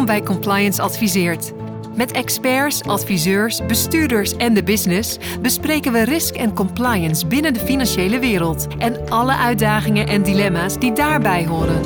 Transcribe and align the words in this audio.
Welkom 0.00 0.18
bij 0.18 0.34
Compliance 0.34 0.82
Adviseert. 0.82 1.52
Met 1.96 2.12
experts, 2.12 2.82
adviseurs, 2.82 3.66
bestuurders 3.66 4.36
en 4.36 4.54
de 4.54 4.62
business 4.62 5.18
bespreken 5.40 5.92
we 5.92 6.04
risk 6.04 6.34
en 6.34 6.54
compliance 6.54 7.26
binnen 7.26 7.54
de 7.54 7.60
financiële 7.60 8.18
wereld 8.18 8.66
en 8.78 9.10
alle 9.10 9.36
uitdagingen 9.36 10.06
en 10.06 10.22
dilemma's 10.22 10.78
die 10.78 10.92
daarbij 10.92 11.46
horen. 11.46 11.80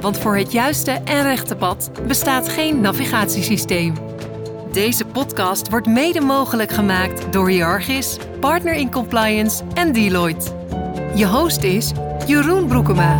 Want 0.00 0.18
voor 0.18 0.36
het 0.36 0.52
juiste 0.52 0.90
en 0.90 1.22
rechte 1.22 1.56
pad 1.56 1.90
bestaat 2.06 2.48
geen 2.48 2.80
navigatiesysteem. 2.80 3.94
Deze 4.72 5.04
podcast 5.04 5.70
wordt 5.70 5.86
mede 5.86 6.20
mogelijk 6.20 6.70
gemaakt 6.70 7.32
door 7.32 7.48
Hiargis, 7.48 8.16
Partner 8.40 8.74
in 8.74 8.90
Compliance 8.90 9.62
en 9.74 9.92
Deloitte. 9.92 10.50
Je 11.14 11.26
host 11.26 11.62
is 11.62 11.92
Jeroen 12.26 12.66
Broekema. 12.66 13.16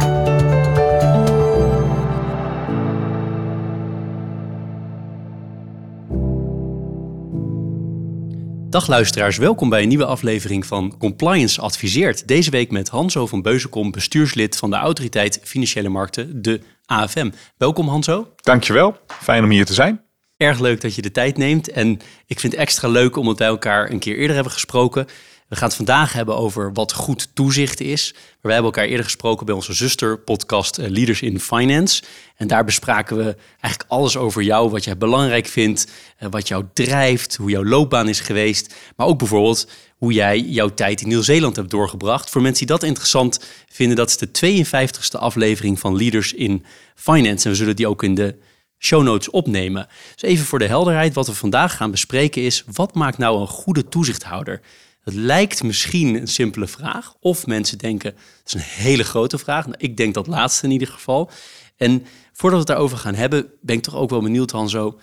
Dag 8.73 8.87
luisteraars, 8.87 9.37
welkom 9.37 9.69
bij 9.69 9.83
een 9.83 9.89
nieuwe 9.89 10.05
aflevering 10.05 10.67
van 10.67 10.95
Compliance 10.99 11.61
Adviseert. 11.61 12.29
Deze 12.29 12.51
week 12.51 12.71
met 12.71 12.89
Hanso 12.89 13.27
van 13.27 13.43
Beuzenkom, 13.43 13.91
bestuurslid 13.91 14.57
van 14.57 14.71
de 14.71 14.77
Autoriteit 14.77 15.41
Financiële 15.43 15.89
Markten, 15.89 16.43
de 16.43 16.61
AFM. 16.87 17.31
Welkom 17.57 17.89
Hanso. 17.89 18.35
Dankjewel, 18.37 18.97
fijn 19.07 19.45
om 19.45 19.51
hier 19.51 19.65
te 19.65 19.75
zijn. 19.75 20.03
Erg 20.37 20.59
leuk 20.59 20.81
dat 20.81 20.95
je 20.95 21.03
de 21.03 21.11
tijd 21.11 21.37
neemt 21.37 21.71
en 21.71 22.01
ik 22.27 22.41
vind 22.41 22.53
het 22.53 22.63
extra 22.63 22.89
leuk 22.89 23.17
omdat 23.17 23.39
wij 23.39 23.49
elkaar 23.49 23.91
een 23.91 23.99
keer 23.99 24.17
eerder 24.17 24.35
hebben 24.35 24.53
gesproken. 24.53 25.07
We 25.53 25.59
gaan 25.59 25.67
het 25.67 25.77
vandaag 25.77 26.13
hebben 26.13 26.37
over 26.37 26.73
wat 26.73 26.93
goed 26.93 27.29
toezicht 27.35 27.81
is. 27.81 28.15
Wij 28.41 28.53
hebben 28.53 28.73
elkaar 28.73 28.89
eerder 28.89 29.05
gesproken 29.05 29.47
bij 29.47 29.55
onze 29.55 29.73
zusterpodcast 29.73 30.79
eh, 30.79 30.89
Leaders 30.89 31.23
in 31.23 31.41
Finance. 31.41 32.03
En 32.37 32.47
daar 32.47 32.65
bespraken 32.65 33.17
we 33.17 33.37
eigenlijk 33.61 33.85
alles 33.91 34.17
over 34.17 34.43
jou, 34.43 34.71
wat 34.71 34.85
jij 34.85 34.97
belangrijk 34.97 35.47
vindt, 35.47 35.87
eh, 36.17 36.29
wat 36.31 36.49
jou 36.49 36.65
drijft, 36.73 37.37
hoe 37.37 37.51
jouw 37.51 37.65
loopbaan 37.65 38.09
is 38.09 38.21
geweest. 38.21 38.75
Maar 38.97 39.07
ook 39.07 39.19
bijvoorbeeld 39.19 39.71
hoe 39.97 40.13
jij 40.13 40.41
jouw 40.41 40.69
tijd 40.69 41.01
in 41.01 41.09
Nieuw-Zeeland 41.09 41.57
hebt 41.57 41.71
doorgebracht. 41.71 42.31
Voor 42.31 42.43
mensen 42.43 42.67
die 42.67 42.77
dat 42.77 42.89
interessant 42.89 43.41
vinden, 43.69 43.97
dat 43.97 44.09
is 44.09 44.17
de 44.17 44.31
52e 44.31 45.19
aflevering 45.19 45.81
van 45.81 45.97
Leaders 45.97 46.33
in 46.33 46.65
Finance. 46.95 47.45
En 47.45 47.51
we 47.51 47.57
zullen 47.57 47.77
die 47.77 47.89
ook 47.89 48.03
in 48.03 48.15
de 48.15 48.37
show 48.79 49.03
notes 49.03 49.31
opnemen. 49.31 49.89
Dus 50.15 50.31
even 50.31 50.45
voor 50.45 50.59
de 50.59 50.67
helderheid, 50.67 51.15
wat 51.15 51.27
we 51.27 51.35
vandaag 51.35 51.77
gaan 51.77 51.91
bespreken 51.91 52.43
is, 52.43 52.65
wat 52.73 52.95
maakt 52.95 53.19
nou 53.19 53.41
een 53.41 53.49
goede 53.49 53.89
toezichthouder? 53.89 54.61
Het 55.03 55.15
lijkt 55.15 55.63
misschien 55.63 56.15
een 56.15 56.29
simpele 56.29 56.67
vraag. 56.67 57.15
Of 57.21 57.47
mensen 57.47 57.79
denken, 57.79 58.11
het 58.11 58.43
is 58.45 58.55
een 58.55 58.61
hele 58.61 59.05
grote 59.05 59.39
vraag. 59.39 59.67
Nou, 59.67 59.79
ik 59.79 59.97
denk 59.97 60.15
dat 60.15 60.27
laatste 60.27 60.67
in 60.67 60.73
ieder 60.73 60.89
geval. 60.89 61.31
En 61.77 62.07
voordat 62.33 62.51
we 62.51 62.57
het 62.57 62.67
daarover 62.67 62.99
gaan 62.99 63.15
hebben, 63.15 63.51
ben 63.61 63.77
ik 63.77 63.83
toch 63.83 63.97
ook 63.97 64.11
wel 64.11 64.23
benieuwd, 64.23 64.71
zo 64.71 64.99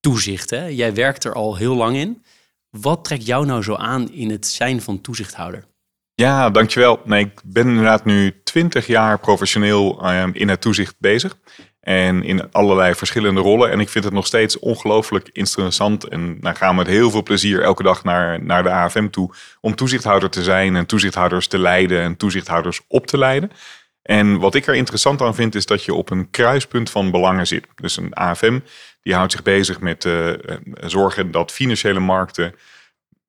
Toezicht, 0.00 0.50
hè? 0.50 0.64
Jij 0.64 0.94
werkt 0.94 1.24
er 1.24 1.34
al 1.34 1.56
heel 1.56 1.74
lang 1.74 1.96
in. 1.96 2.22
Wat 2.70 3.04
trekt 3.04 3.26
jou 3.26 3.46
nou 3.46 3.62
zo 3.62 3.74
aan 3.74 4.12
in 4.12 4.30
het 4.30 4.46
zijn 4.46 4.82
van 4.82 5.00
toezichthouder? 5.00 5.64
Ja, 6.14 6.50
dankjewel. 6.50 7.00
Nee, 7.04 7.24
ik 7.24 7.40
ben 7.44 7.68
inderdaad 7.68 8.04
nu 8.04 8.42
twintig 8.44 8.86
jaar 8.86 9.18
professioneel 9.18 10.02
ehm, 10.02 10.30
in 10.32 10.48
het 10.48 10.60
toezicht 10.60 10.94
bezig. 10.98 11.38
En 11.90 12.22
in 12.22 12.52
allerlei 12.52 12.94
verschillende 12.94 13.40
rollen. 13.40 13.70
En 13.70 13.80
ik 13.80 13.88
vind 13.88 14.04
het 14.04 14.12
nog 14.12 14.26
steeds 14.26 14.58
ongelooflijk 14.58 15.30
interessant. 15.32 16.08
En 16.08 16.36
dan 16.40 16.56
gaan 16.56 16.70
we 16.70 16.76
met 16.76 16.86
heel 16.86 17.10
veel 17.10 17.22
plezier 17.22 17.62
elke 17.62 17.82
dag 17.82 18.04
naar, 18.04 18.44
naar 18.44 18.62
de 18.62 18.70
AFM 18.70 19.08
toe. 19.08 19.34
Om 19.60 19.74
toezichthouder 19.74 20.30
te 20.30 20.42
zijn 20.42 20.76
en 20.76 20.86
toezichthouders 20.86 21.46
te 21.46 21.58
leiden 21.58 22.00
en 22.00 22.16
toezichthouders 22.16 22.80
op 22.88 23.06
te 23.06 23.18
leiden. 23.18 23.50
En 24.02 24.38
wat 24.38 24.54
ik 24.54 24.66
er 24.66 24.74
interessant 24.74 25.22
aan 25.22 25.34
vind, 25.34 25.54
is 25.54 25.66
dat 25.66 25.84
je 25.84 25.94
op 25.94 26.10
een 26.10 26.30
kruispunt 26.30 26.90
van 26.90 27.10
belangen 27.10 27.46
zit. 27.46 27.66
Dus 27.74 27.96
een 27.96 28.14
AFM 28.14 28.58
die 29.02 29.14
houdt 29.14 29.32
zich 29.32 29.42
bezig 29.42 29.80
met 29.80 30.04
uh, 30.04 30.32
zorgen 30.80 31.30
dat 31.30 31.52
financiële 31.52 32.00
markten 32.00 32.54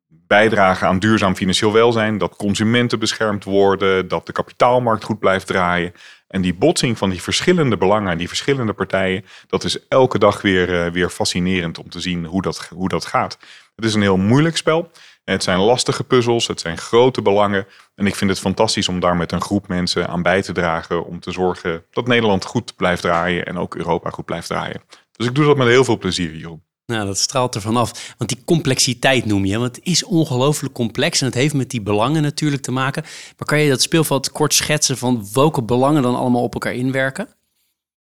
bijdragen 0.08 0.88
aan 0.88 1.00
duurzaam 1.00 1.36
financieel 1.36 1.74
welzijn, 1.74 2.18
dat 2.18 2.36
consumenten 2.36 3.00
beschermd 3.00 3.44
worden, 3.44 4.08
dat 4.08 4.26
de 4.26 4.32
kapitaalmarkt 4.32 5.04
goed 5.04 5.20
blijft 5.20 5.48
draaien. 5.48 5.94
En 6.32 6.42
die 6.42 6.54
botsing 6.54 6.98
van 6.98 7.10
die 7.10 7.22
verschillende 7.22 7.78
belangen, 7.78 8.18
die 8.18 8.28
verschillende 8.28 8.74
partijen, 8.74 9.26
dat 9.48 9.64
is 9.64 9.88
elke 9.88 10.20
dag 10.20 10.42
weer, 10.42 10.86
uh, 10.86 10.92
weer 10.92 11.10
fascinerend 11.10 11.80
om 11.80 11.90
te 11.90 12.00
zien 12.00 12.26
hoe 12.26 12.42
dat, 12.42 12.68
hoe 12.76 12.90
dat 12.90 13.06
gaat. 13.06 13.38
Het 13.76 13.86
is 13.86 13.94
een 13.94 14.02
heel 14.02 14.18
moeilijk 14.18 14.58
spel. 14.58 14.92
Het 15.24 15.44
zijn 15.44 15.60
lastige 15.60 16.04
puzzels, 16.04 16.48
het 16.48 16.60
zijn 16.60 16.78
grote 16.78 17.22
belangen. 17.22 17.68
En 17.96 18.08
ik 18.08 18.16
vind 18.16 18.30
het 18.30 18.40
fantastisch 18.40 18.88
om 18.88 19.00
daar 19.00 19.16
met 19.16 19.32
een 19.32 19.42
groep 19.42 19.68
mensen 19.68 20.08
aan 20.08 20.22
bij 20.22 20.42
te 20.42 20.52
dragen. 20.54 21.06
Om 21.06 21.20
te 21.20 21.32
zorgen 21.32 21.86
dat 21.90 22.08
Nederland 22.08 22.46
goed 22.46 22.76
blijft 22.76 23.02
draaien 23.02 23.46
en 23.46 23.58
ook 23.58 23.76
Europa 23.76 24.10
goed 24.10 24.26
blijft 24.26 24.48
draaien. 24.48 24.82
Dus 25.12 25.28
ik 25.28 25.36
doe 25.36 25.46
dat 25.46 25.58
met 25.58 25.68
heel 25.68 25.84
veel 25.84 25.98
plezier, 25.98 26.36
Jeroen. 26.36 26.64
Nou, 26.92 27.06
dat 27.06 27.18
straalt 27.18 27.56
er 27.56 27.62
vanaf. 27.62 28.14
Want 28.18 28.30
die 28.30 28.42
complexiteit 28.46 29.26
noem 29.26 29.46
je. 29.46 29.58
Want 29.58 29.76
het 29.76 29.86
is 29.86 30.04
ongelooflijk 30.04 30.74
complex 30.74 31.20
en 31.20 31.26
het 31.26 31.36
heeft 31.36 31.54
met 31.54 31.70
die 31.70 31.82
belangen 31.82 32.22
natuurlijk 32.22 32.62
te 32.62 32.72
maken. 32.72 33.04
Maar 33.38 33.48
kan 33.48 33.60
je 33.60 33.70
dat 33.70 33.82
speelveld 33.82 34.32
kort 34.32 34.54
schetsen 34.54 34.98
van 34.98 35.28
welke 35.34 35.64
belangen 35.64 36.02
dan 36.02 36.16
allemaal 36.16 36.44
op 36.44 36.54
elkaar 36.54 36.74
inwerken? 36.74 37.28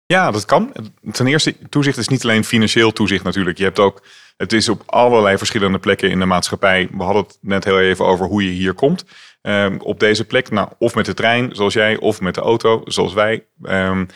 Ja, 0.05 0.31
dat 0.31 0.45
kan. 0.45 0.73
Ten 1.11 1.27
eerste, 1.27 1.55
toezicht 1.69 1.97
is 1.97 2.07
niet 2.07 2.23
alleen 2.23 2.43
financieel 2.43 2.91
toezicht 2.91 3.23
natuurlijk. 3.23 3.57
Je 3.57 3.63
hebt 3.63 3.79
ook, 3.79 4.03
het 4.37 4.53
is 4.53 4.69
op 4.69 4.83
allerlei 4.85 5.37
verschillende 5.37 5.79
plekken 5.79 6.09
in 6.09 6.19
de 6.19 6.25
maatschappij. 6.25 6.89
We 6.91 7.03
hadden 7.03 7.23
het 7.23 7.37
net 7.41 7.63
heel 7.63 7.79
even 7.79 8.05
over 8.05 8.25
hoe 8.25 8.45
je 8.45 8.51
hier 8.51 8.73
komt. 8.73 9.05
Um, 9.41 9.79
op 9.81 9.99
deze 9.99 10.25
plek, 10.25 10.49
nou, 10.49 10.69
of 10.77 10.95
met 10.95 11.05
de 11.05 11.13
trein, 11.13 11.55
zoals 11.55 11.73
jij, 11.73 11.97
of 11.97 12.21
met 12.21 12.35
de 12.35 12.41
auto, 12.41 12.81
zoals 12.85 13.13
wij. 13.13 13.45
Um, 13.63 14.07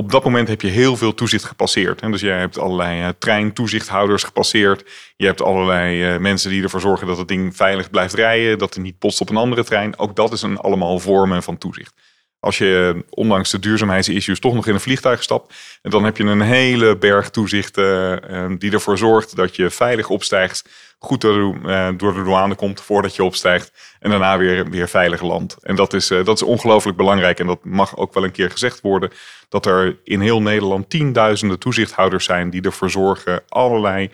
op 0.00 0.10
dat 0.10 0.24
moment 0.24 0.48
heb 0.48 0.60
je 0.60 0.68
heel 0.68 0.96
veel 0.96 1.14
toezicht 1.14 1.44
gepasseerd. 1.44 2.00
Dus 2.00 2.20
jij 2.20 2.38
hebt 2.38 2.58
allerlei 2.58 3.02
uh, 3.02 3.08
treintoezichthouders 3.18 4.22
gepasseerd. 4.22 4.90
Je 5.16 5.26
hebt 5.26 5.42
allerlei 5.42 6.14
uh, 6.14 6.20
mensen 6.20 6.50
die 6.50 6.62
ervoor 6.62 6.80
zorgen 6.80 7.06
dat 7.06 7.18
het 7.18 7.28
ding 7.28 7.56
veilig 7.56 7.90
blijft 7.90 8.14
rijden. 8.14 8.58
Dat 8.58 8.74
er 8.74 8.80
niet 8.80 8.98
post 8.98 9.20
op 9.20 9.30
een 9.30 9.36
andere 9.36 9.64
trein. 9.64 9.98
Ook 9.98 10.16
dat 10.16 10.32
is 10.32 10.42
een 10.42 10.58
allemaal 10.58 10.98
vormen 10.98 11.42
van 11.42 11.58
toezicht. 11.58 11.94
Als 12.38 12.58
je 12.58 12.92
eh, 12.94 13.02
ondanks 13.10 13.50
de 13.50 13.58
duurzaamheidsissues 13.58 14.40
toch 14.40 14.54
nog 14.54 14.66
in 14.66 14.74
een 14.74 14.80
vliegtuig 14.80 15.22
stapt. 15.22 15.54
Dan 15.82 16.04
heb 16.04 16.16
je 16.16 16.24
een 16.24 16.40
hele 16.40 16.96
berg 16.96 17.30
toezichten 17.30 18.58
die 18.58 18.72
ervoor 18.72 18.98
zorgt 18.98 19.36
dat 19.36 19.56
je 19.56 19.70
veilig 19.70 20.08
opstijgt 20.08 20.68
goed 21.02 21.20
door 21.20 21.60
de, 21.62 21.94
door 21.96 22.14
de 22.14 22.22
douane 22.22 22.54
komt 22.54 22.80
voordat 22.80 23.16
je 23.16 23.24
opstijgt. 23.24 23.96
En 24.00 24.10
daarna 24.10 24.38
weer, 24.38 24.70
weer 24.70 24.88
veilig 24.88 25.22
landt. 25.22 25.56
En 25.62 25.74
dat 25.74 25.92
is, 25.92 26.10
uh, 26.10 26.24
dat 26.24 26.36
is 26.36 26.42
ongelooflijk 26.42 26.96
belangrijk. 26.96 27.38
En 27.38 27.46
dat 27.46 27.64
mag 27.64 27.96
ook 27.96 28.14
wel 28.14 28.24
een 28.24 28.32
keer 28.32 28.50
gezegd 28.50 28.80
worden. 28.80 29.10
Dat 29.48 29.66
er 29.66 29.98
in 30.04 30.20
heel 30.20 30.42
Nederland 30.42 30.90
tienduizenden 30.90 31.58
toezichthouders 31.58 32.24
zijn 32.24 32.50
die 32.50 32.62
ervoor 32.62 32.90
zorgen 32.90 33.42
allerlei 33.48 34.10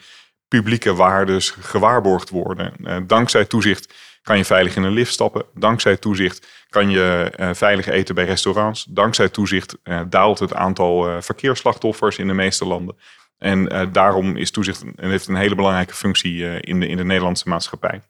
publieke 0.49 0.95
waardes 0.95 1.51
gewaarborgd 1.51 2.31
worden. 2.31 2.73
Uh, 2.81 2.97
dankzij 3.07 3.45
toezicht 3.45 3.95
kan 4.23 4.37
je 4.37 4.45
veilig 4.45 4.77
in 4.77 4.83
een 4.83 4.93
lift 4.93 5.13
stappen. 5.13 5.45
Dankzij 5.55 5.97
toezicht 5.97 6.47
kan 6.69 6.91
je 6.91 7.31
veilig 7.55 7.87
eten 7.87 8.15
bij 8.15 8.25
restaurants. 8.25 8.87
Dankzij 8.89 9.29
toezicht 9.29 9.77
daalt 10.09 10.39
het 10.39 10.55
aantal 10.55 11.23
verkeersslachtoffers 11.23 12.19
in 12.19 12.27
de 12.27 12.33
meeste 12.33 12.67
landen. 12.67 12.97
En 13.39 13.73
uh, 13.73 13.83
daarom 13.93 14.37
is 14.37 14.51
toezicht 14.51 14.85
en 14.97 15.11
heeft 15.11 15.29
een 15.29 15.37
hele 15.37 15.55
belangrijke 15.55 15.95
functie 15.95 16.35
uh, 16.35 16.59
in, 16.61 16.81
de, 16.81 16.87
in 16.87 16.97
de 16.97 17.05
Nederlandse 17.05 17.49
maatschappij. 17.49 18.03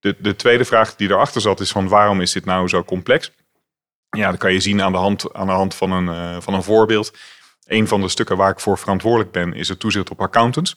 De, 0.00 0.16
de 0.18 0.36
tweede 0.36 0.64
vraag 0.64 0.96
die 0.96 1.10
erachter 1.10 1.40
zat 1.40 1.60
is 1.60 1.70
van 1.70 1.88
waarom 1.88 2.20
is 2.20 2.32
dit 2.32 2.44
nou 2.44 2.68
zo 2.68 2.84
complex? 2.84 3.32
Ja, 4.10 4.30
dat 4.30 4.38
kan 4.38 4.52
je 4.52 4.60
zien 4.60 4.82
aan 4.82 4.92
de 4.92 4.98
hand, 4.98 5.34
aan 5.34 5.46
de 5.46 5.52
hand 5.52 5.74
van, 5.74 5.92
een, 5.92 6.06
uh, 6.06 6.40
van 6.40 6.54
een 6.54 6.62
voorbeeld. 6.62 7.16
Een 7.66 7.88
van 7.88 8.00
de 8.00 8.08
stukken 8.08 8.36
waar 8.36 8.50
ik 8.50 8.60
voor 8.60 8.78
verantwoordelijk 8.78 9.30
ben 9.30 9.52
is 9.54 9.68
het 9.68 9.80
toezicht 9.80 10.10
op 10.10 10.20
accountants. 10.20 10.76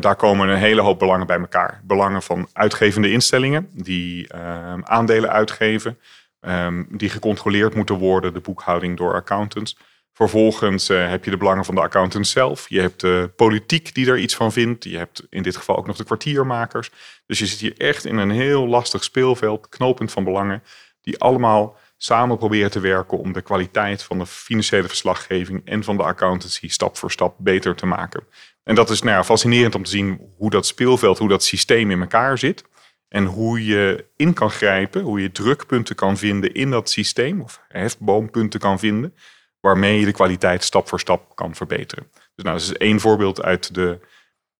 daar 0.00 0.16
komen 0.16 0.48
een 0.48 0.58
hele 0.58 0.80
hoop 0.80 0.98
belangen 0.98 1.26
bij 1.26 1.38
elkaar. 1.38 1.80
Belangen 1.84 2.22
van 2.22 2.48
uitgevende 2.52 3.10
instellingen 3.10 3.68
die 3.72 4.28
ehm, 4.28 4.80
aandelen 4.84 5.30
uitgeven, 5.30 5.98
um, 6.40 6.86
die 6.90 7.08
gecontroleerd 7.08 7.74
moeten 7.74 7.96
worden, 7.96 8.32
de 8.32 8.40
boekhouding 8.40 8.96
door 8.96 9.14
accountants. 9.14 9.76
Vervolgens 10.12 10.90
uh, 10.90 11.08
heb 11.08 11.24
je 11.24 11.30
de 11.30 11.36
belangen 11.36 11.64
van 11.64 11.74
de 11.74 11.80
accountant 11.80 12.26
zelf. 12.26 12.68
Je 12.68 12.80
hebt 12.80 13.00
de 13.00 13.30
politiek 13.36 13.94
die 13.94 14.06
er 14.06 14.18
iets 14.18 14.34
van 14.34 14.52
vindt. 14.52 14.84
Je 14.84 14.96
hebt 14.96 15.26
in 15.30 15.42
dit 15.42 15.56
geval 15.56 15.76
ook 15.76 15.86
nog 15.86 15.96
de 15.96 16.04
kwartiermakers. 16.04 16.90
Dus 17.26 17.38
je 17.38 17.46
zit 17.46 17.58
hier 17.58 17.76
echt 17.76 18.04
in 18.04 18.16
een 18.16 18.30
heel 18.30 18.66
lastig 18.66 19.04
speelveld, 19.04 19.68
knooppunt 19.68 20.12
van 20.12 20.24
belangen, 20.24 20.62
die 21.00 21.18
allemaal 21.18 21.76
samen 21.96 22.38
proberen 22.38 22.70
te 22.70 22.80
werken 22.80 23.18
om 23.18 23.32
de 23.32 23.42
kwaliteit 23.42 24.02
van 24.02 24.18
de 24.18 24.26
financiële 24.26 24.88
verslaggeving 24.88 25.62
en 25.64 25.84
van 25.84 25.96
de 25.96 26.02
accountancy 26.02 26.68
stap 26.68 26.96
voor 26.96 27.10
stap 27.10 27.34
beter 27.38 27.74
te 27.74 27.86
maken. 27.86 28.26
En 28.64 28.74
dat 28.74 28.90
is 28.90 29.02
nou 29.02 29.24
fascinerend 29.24 29.74
om 29.74 29.82
te 29.82 29.90
zien 29.90 30.20
hoe 30.36 30.50
dat 30.50 30.66
speelveld, 30.66 31.18
hoe 31.18 31.28
dat 31.28 31.44
systeem 31.44 31.90
in 31.90 32.00
elkaar 32.00 32.38
zit. 32.38 32.64
En 33.08 33.24
hoe 33.24 33.64
je 33.64 34.06
in 34.16 34.32
kan 34.32 34.50
grijpen, 34.50 35.02
hoe 35.02 35.22
je 35.22 35.32
drukpunten 35.32 35.94
kan 35.94 36.16
vinden 36.16 36.54
in 36.54 36.70
dat 36.70 36.90
systeem, 36.90 37.40
of 37.40 37.60
hefboompunten 37.68 38.60
kan 38.60 38.78
vinden 38.78 39.14
waarmee 39.62 39.98
je 39.98 40.04
de 40.04 40.12
kwaliteit 40.12 40.64
stap 40.64 40.88
voor 40.88 41.00
stap 41.00 41.36
kan 41.36 41.54
verbeteren. 41.54 42.06
Dus 42.12 42.44
nou, 42.44 42.56
dat 42.58 42.66
is 42.66 42.72
één 42.72 43.00
voorbeeld 43.00 43.42
uit 43.42 43.74
de 43.74 43.98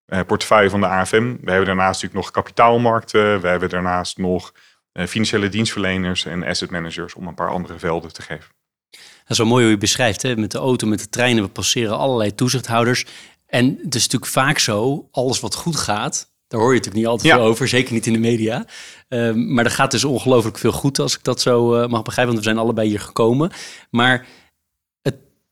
uh, 0.06 0.20
portefeuille 0.26 0.70
van 0.70 0.80
de 0.80 0.86
AFM. 0.86 1.36
We 1.40 1.50
hebben 1.50 1.66
daarnaast 1.66 2.02
natuurlijk 2.02 2.24
nog 2.24 2.30
kapitaalmarkten. 2.30 3.40
We 3.40 3.48
hebben 3.48 3.68
daarnaast 3.68 4.18
nog 4.18 4.52
uh, 4.92 5.06
financiële 5.06 5.48
dienstverleners 5.48 6.24
en 6.24 6.44
asset 6.44 6.70
managers 6.70 7.14
om 7.14 7.26
een 7.26 7.34
paar 7.34 7.50
andere 7.50 7.78
velden 7.78 8.12
te 8.12 8.22
geven. 8.22 8.50
Dat 8.90 9.30
is 9.30 9.38
wel 9.38 9.46
mooi 9.46 9.62
hoe 9.62 9.72
je 9.72 9.78
beschrijft, 9.78 10.22
hè? 10.22 10.36
met 10.36 10.50
de 10.50 10.58
auto, 10.58 10.86
met 10.86 10.98
de 10.98 11.08
treinen, 11.08 11.44
we 11.44 11.50
passeren 11.50 11.98
allerlei 11.98 12.34
toezichthouders. 12.34 13.06
En 13.46 13.66
het 13.82 13.94
is 13.94 14.02
natuurlijk 14.02 14.32
vaak 14.32 14.58
zo, 14.58 15.08
alles 15.10 15.40
wat 15.40 15.54
goed 15.54 15.76
gaat, 15.76 16.32
daar 16.52 16.60
hoor 16.60 16.70
je 16.70 16.76
natuurlijk 16.76 17.04
niet 17.04 17.12
altijd 17.12 17.34
veel 17.34 17.44
over, 17.44 17.68
zeker 17.68 17.92
niet 17.92 18.06
in 18.06 18.12
de 18.12 18.18
media. 18.18 18.66
Ehm, 19.08 19.54
maar 19.54 19.64
er 19.64 19.70
gaat 19.70 19.90
dus 19.90 20.04
ongelooflijk 20.04 20.58
veel 20.58 20.72
goed, 20.72 20.98
als 20.98 21.16
ik 21.16 21.24
dat 21.24 21.40
zo 21.40 21.80
uh, 21.80 21.88
mag 21.88 22.02
begrijpen, 22.02 22.34
want 22.34 22.44
we 22.44 22.50
zijn 22.50 22.64
allebei 22.64 22.88
hier 22.88 23.00
gekomen. 23.00 23.50
Maar 23.90 24.26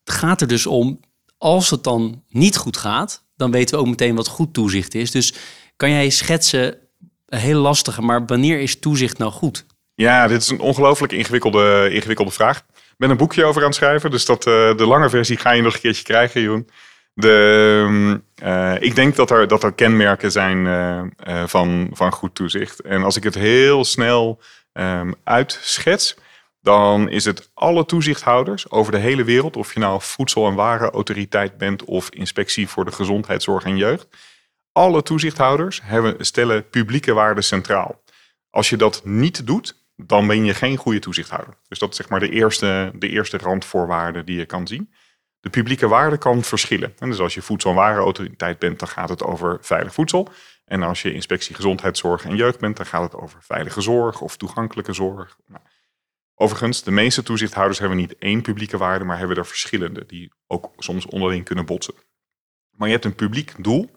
gaat 0.03 0.41
er 0.41 0.47
dus 0.47 0.65
om, 0.65 0.99
als 1.37 1.69
het 1.69 1.83
dan 1.83 2.23
niet 2.29 2.57
goed 2.57 2.77
gaat, 2.77 3.23
dan 3.35 3.51
weten 3.51 3.75
we 3.75 3.81
ook 3.81 3.89
meteen 3.89 4.15
wat 4.15 4.27
goed 4.27 4.53
toezicht 4.53 4.93
is. 4.93 5.11
Dus 5.11 5.33
kan 5.75 5.89
jij 5.89 6.09
schetsen, 6.09 6.77
een 7.25 7.39
heel 7.39 7.59
lastige, 7.61 8.01
maar 8.01 8.25
wanneer 8.25 8.59
is 8.59 8.79
toezicht 8.79 9.17
nou 9.17 9.31
goed? 9.31 9.65
Ja, 9.93 10.27
dit 10.27 10.41
is 10.41 10.49
een 10.49 10.59
ongelooflijk 10.59 11.13
ingewikkelde, 11.13 11.89
ingewikkelde 11.91 12.31
vraag. 12.31 12.57
Ik 12.57 12.97
ben 12.97 13.09
een 13.09 13.17
boekje 13.17 13.45
over 13.45 13.61
aan 13.61 13.67
het 13.67 13.75
schrijven, 13.75 14.11
dus 14.11 14.25
dat, 14.25 14.45
uh, 14.45 14.53
de 14.77 14.85
lange 14.85 15.09
versie 15.09 15.37
ga 15.37 15.51
je 15.51 15.61
nog 15.61 15.73
een 15.73 15.79
keertje 15.79 16.03
krijgen, 16.03 16.41
Joen. 16.41 16.69
De, 17.13 18.19
uh, 18.43 18.75
ik 18.79 18.95
denk 18.95 19.15
dat 19.15 19.31
er, 19.31 19.47
dat 19.47 19.63
er 19.63 19.73
kenmerken 19.73 20.31
zijn 20.31 20.65
uh, 20.65 21.43
van, 21.45 21.89
van 21.93 22.11
goed 22.11 22.35
toezicht. 22.35 22.81
En 22.81 23.03
als 23.03 23.15
ik 23.15 23.23
het 23.23 23.35
heel 23.35 23.85
snel 23.85 24.41
um, 24.73 25.15
uitschets, 25.23 26.15
dan 26.61 27.09
is 27.09 27.25
het 27.25 27.51
alle 27.53 27.85
toezichthouders 27.85 28.69
over 28.69 28.91
de 28.91 28.97
hele 28.97 29.23
wereld, 29.23 29.57
of 29.57 29.73
je 29.73 29.79
nou 29.79 30.01
voedsel- 30.01 30.47
en 30.47 30.55
warenautoriteit 30.55 31.57
bent 31.57 31.83
of 31.83 32.09
inspectie 32.09 32.67
voor 32.67 32.85
de 32.85 32.91
gezondheidszorg 32.91 33.63
en 33.63 33.77
jeugd. 33.77 34.07
Alle 34.71 35.03
toezichthouders 35.03 35.81
hebben, 35.83 36.25
stellen 36.25 36.69
publieke 36.69 37.13
waarden 37.13 37.43
centraal. 37.43 38.03
Als 38.49 38.69
je 38.69 38.77
dat 38.77 39.05
niet 39.05 39.47
doet, 39.47 39.85
dan 39.95 40.27
ben 40.27 40.45
je 40.45 40.53
geen 40.53 40.77
goede 40.77 40.99
toezichthouder. 40.99 41.53
Dus 41.67 41.79
dat 41.79 41.89
is 41.89 41.95
zeg 41.95 42.09
maar 42.09 42.19
de 42.19 42.29
eerste, 42.29 42.91
de 42.95 43.09
eerste 43.09 43.37
randvoorwaarde 43.37 44.23
die 44.23 44.37
je 44.37 44.45
kan 44.45 44.67
zien. 44.67 44.93
De 45.39 45.49
publieke 45.49 45.87
waarde 45.87 46.17
kan 46.17 46.43
verschillen. 46.43 46.93
En 46.97 47.09
dus 47.09 47.19
als 47.19 47.33
je 47.33 47.41
voedsel- 47.41 47.69
en 47.69 47.75
warenautoriteit 47.75 48.59
bent, 48.59 48.79
dan 48.79 48.87
gaat 48.87 49.09
het 49.09 49.23
over 49.23 49.57
veilig 49.61 49.93
voedsel. 49.93 50.27
En 50.65 50.83
als 50.83 51.01
je 51.01 51.13
inspectie 51.13 51.55
gezondheidszorg 51.55 52.25
en 52.25 52.35
jeugd 52.35 52.59
bent, 52.59 52.77
dan 52.77 52.85
gaat 52.85 53.03
het 53.03 53.15
over 53.15 53.43
veilige 53.43 53.81
zorg 53.81 54.21
of 54.21 54.37
toegankelijke 54.37 54.93
zorg. 54.93 55.37
Nou, 55.47 55.63
overigens, 56.41 56.83
de 56.83 56.91
meeste 56.91 57.23
toezichthouders 57.23 57.79
hebben 57.79 57.97
niet 57.97 58.17
één 58.17 58.41
publieke 58.41 58.77
waarde, 58.77 59.05
maar 59.05 59.17
hebben 59.17 59.37
er 59.37 59.45
verschillende, 59.45 60.05
die 60.05 60.31
ook 60.47 60.71
soms 60.77 61.05
onderling 61.05 61.45
kunnen 61.45 61.65
botsen. 61.65 61.93
Maar 62.77 62.87
je 62.87 62.93
hebt 62.93 63.05
een 63.05 63.15
publiek 63.15 63.63
doel 63.63 63.91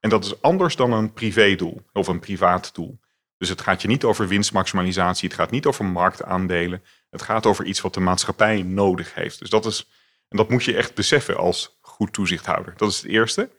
en 0.00 0.10
dat 0.10 0.24
is 0.24 0.42
anders 0.42 0.76
dan 0.76 0.92
een 0.92 1.12
privédoel 1.12 1.82
of 1.92 2.08
een 2.08 2.20
privaat 2.20 2.74
doel. 2.74 2.98
Dus 3.38 3.48
het 3.48 3.60
gaat 3.60 3.82
je 3.82 3.88
niet 3.88 4.04
over 4.04 4.28
winstmaximalisatie, 4.28 5.28
het 5.28 5.38
gaat 5.38 5.50
niet 5.50 5.66
over 5.66 5.84
marktaandelen. 5.84 6.82
Het 7.10 7.22
gaat 7.22 7.46
over 7.46 7.64
iets 7.64 7.80
wat 7.80 7.94
de 7.94 8.00
maatschappij 8.00 8.62
nodig 8.62 9.14
heeft. 9.14 9.38
Dus 9.38 9.50
dat 9.50 9.66
is 9.66 9.88
en 10.28 10.36
dat 10.36 10.50
moet 10.50 10.64
je 10.64 10.76
echt 10.76 10.94
beseffen 10.94 11.36
als 11.36 11.78
goed 11.80 12.12
toezichthouder. 12.12 12.74
Dat 12.76 12.90
is 12.90 12.96
het 12.96 13.10
eerste. 13.10 13.50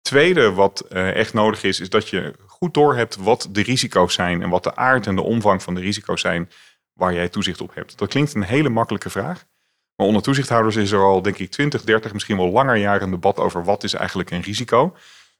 Tweede 0.00 0.52
wat 0.52 0.86
uh, 0.90 1.14
echt 1.14 1.32
nodig 1.32 1.62
is, 1.62 1.80
is 1.80 1.90
dat 1.90 2.08
je 2.08 2.34
goed 2.46 2.74
doorhebt 2.74 3.16
wat 3.16 3.48
de 3.50 3.62
risico's 3.62 4.14
zijn 4.14 4.42
en 4.42 4.48
wat 4.48 4.62
de 4.62 4.76
aard 4.76 5.06
en 5.06 5.16
de 5.16 5.22
omvang 5.22 5.62
van 5.62 5.74
de 5.74 5.80
risico's 5.80 6.20
zijn 6.20 6.50
waar 6.92 7.14
jij 7.14 7.28
toezicht 7.28 7.60
op 7.60 7.74
hebt. 7.74 7.98
Dat 7.98 8.08
klinkt 8.08 8.34
een 8.34 8.42
hele 8.42 8.68
makkelijke 8.68 9.10
vraag. 9.10 9.44
Maar 9.96 10.06
onder 10.06 10.22
toezichthouders 10.22 10.76
is 10.76 10.90
er 10.90 11.00
al, 11.00 11.22
denk 11.22 11.38
ik, 11.38 11.50
20, 11.50 11.84
30, 11.84 12.12
misschien 12.12 12.36
wel 12.36 12.50
langer 12.50 12.76
jaren 12.76 13.02
een 13.02 13.10
debat 13.10 13.36
over 13.36 13.64
wat 13.64 13.84
is 13.84 13.94
eigenlijk 13.94 14.30
een 14.30 14.40
risico. 14.40 14.96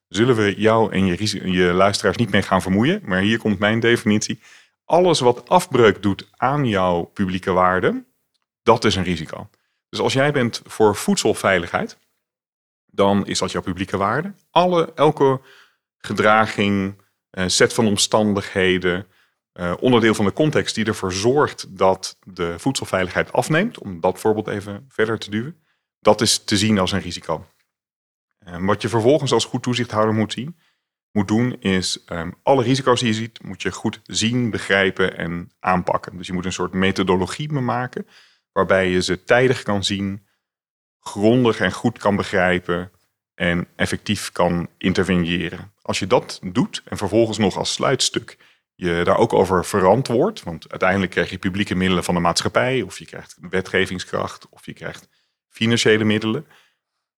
Zullen 0.08 0.36
we 0.36 0.54
jou 0.56 0.92
en 0.92 1.06
je, 1.06 1.50
je 1.52 1.72
luisteraars 1.72 2.16
niet 2.16 2.30
mee 2.30 2.42
gaan 2.42 2.62
vermoeien? 2.62 3.00
Maar 3.04 3.20
hier 3.20 3.38
komt 3.38 3.58
mijn 3.58 3.80
definitie. 3.80 4.40
Alles 4.84 5.20
wat 5.20 5.48
afbreuk 5.48 6.02
doet 6.02 6.28
aan 6.36 6.66
jouw 6.66 7.02
publieke 7.02 7.52
waarde, 7.52 8.04
dat 8.62 8.84
is 8.84 8.94
een 8.94 9.02
risico. 9.02 9.50
Dus 9.88 10.00
als 10.00 10.12
jij 10.12 10.32
bent 10.32 10.62
voor 10.64 10.96
voedselveiligheid, 10.96 11.98
dan 12.86 13.26
is 13.26 13.38
dat 13.38 13.52
jouw 13.52 13.62
publieke 13.62 13.96
waarde. 13.96 14.34
Alle, 14.50 14.92
elke 14.94 15.40
gedraging, 15.98 17.02
uh, 17.30 17.44
set 17.46 17.72
van 17.72 17.86
omstandigheden, 17.86 19.06
uh, 19.54 19.74
onderdeel 19.80 20.14
van 20.14 20.24
de 20.24 20.32
context 20.32 20.74
die 20.74 20.84
ervoor 20.84 21.12
zorgt 21.12 21.78
dat 21.78 22.16
de 22.24 22.58
voedselveiligheid 22.58 23.32
afneemt, 23.32 23.78
om 23.78 24.00
dat 24.00 24.20
voorbeeld 24.20 24.48
even 24.48 24.84
verder 24.88 25.18
te 25.18 25.30
duwen, 25.30 25.62
dat 26.00 26.20
is 26.20 26.44
te 26.44 26.56
zien 26.56 26.78
als 26.78 26.92
een 26.92 27.00
risico. 27.00 27.46
Uh, 28.46 28.66
wat 28.66 28.82
je 28.82 28.88
vervolgens 28.88 29.32
als 29.32 29.44
goed 29.44 29.62
toezichthouder 29.62 30.14
moet 30.14 30.32
zien, 30.32 30.56
moet 31.12 31.28
doen, 31.28 31.60
is 31.60 32.04
um, 32.08 32.34
alle 32.42 32.62
risico's 32.62 33.00
die 33.00 33.08
je 33.08 33.14
ziet, 33.14 33.42
moet 33.42 33.62
je 33.62 33.72
goed 33.72 34.00
zien, 34.04 34.50
begrijpen 34.50 35.16
en 35.16 35.52
aanpakken. 35.60 36.16
Dus 36.16 36.26
je 36.26 36.32
moet 36.32 36.44
een 36.44 36.52
soort 36.52 36.72
methodologie 36.72 37.52
maken 37.52 38.06
waarbij 38.52 38.90
je 38.90 39.02
ze 39.02 39.24
tijdig 39.24 39.62
kan 39.62 39.84
zien, 39.84 40.26
grondig 41.00 41.60
en 41.60 41.72
goed 41.72 41.98
kan 41.98 42.16
begrijpen 42.16 42.92
en 43.34 43.68
effectief 43.76 44.32
kan 44.32 44.68
interveneren. 44.78 45.72
Als 45.82 45.98
je 45.98 46.06
dat 46.06 46.40
doet 46.42 46.82
en 46.84 46.96
vervolgens 46.96 47.38
nog 47.38 47.56
als 47.56 47.72
sluitstuk 47.72 48.36
je 48.82 49.04
daar 49.04 49.16
ook 49.16 49.32
over 49.32 49.64
verantwoordt, 49.64 50.42
want 50.42 50.70
uiteindelijk 50.70 51.10
krijg 51.10 51.30
je 51.30 51.38
publieke 51.38 51.74
middelen 51.74 52.04
van 52.04 52.14
de 52.14 52.20
maatschappij, 52.20 52.82
of 52.82 52.98
je 52.98 53.06
krijgt 53.06 53.36
wetgevingskracht, 53.40 54.48
of 54.48 54.66
je 54.66 54.72
krijgt 54.72 55.08
financiële 55.48 56.04
middelen. 56.04 56.46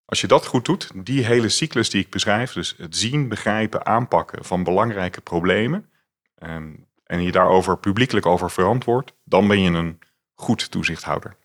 Als 0.05 0.21
je 0.21 0.27
dat 0.27 0.45
goed 0.45 0.65
doet, 0.65 0.91
die 0.95 1.25
hele 1.25 1.49
cyclus 1.49 1.89
die 1.89 2.01
ik 2.01 2.09
beschrijf, 2.09 2.53
dus 2.53 2.75
het 2.77 2.97
zien, 2.97 3.27
begrijpen, 3.27 3.85
aanpakken 3.85 4.45
van 4.45 4.63
belangrijke 4.63 5.21
problemen, 5.21 5.89
en, 6.35 6.87
en 7.03 7.23
je 7.23 7.31
daarover 7.31 7.77
publiekelijk 7.77 8.25
over 8.25 8.51
verantwoordt, 8.51 9.13
dan 9.23 9.47
ben 9.47 9.61
je 9.61 9.69
een 9.69 9.99
goed 10.33 10.71
toezichthouder. 10.71 11.37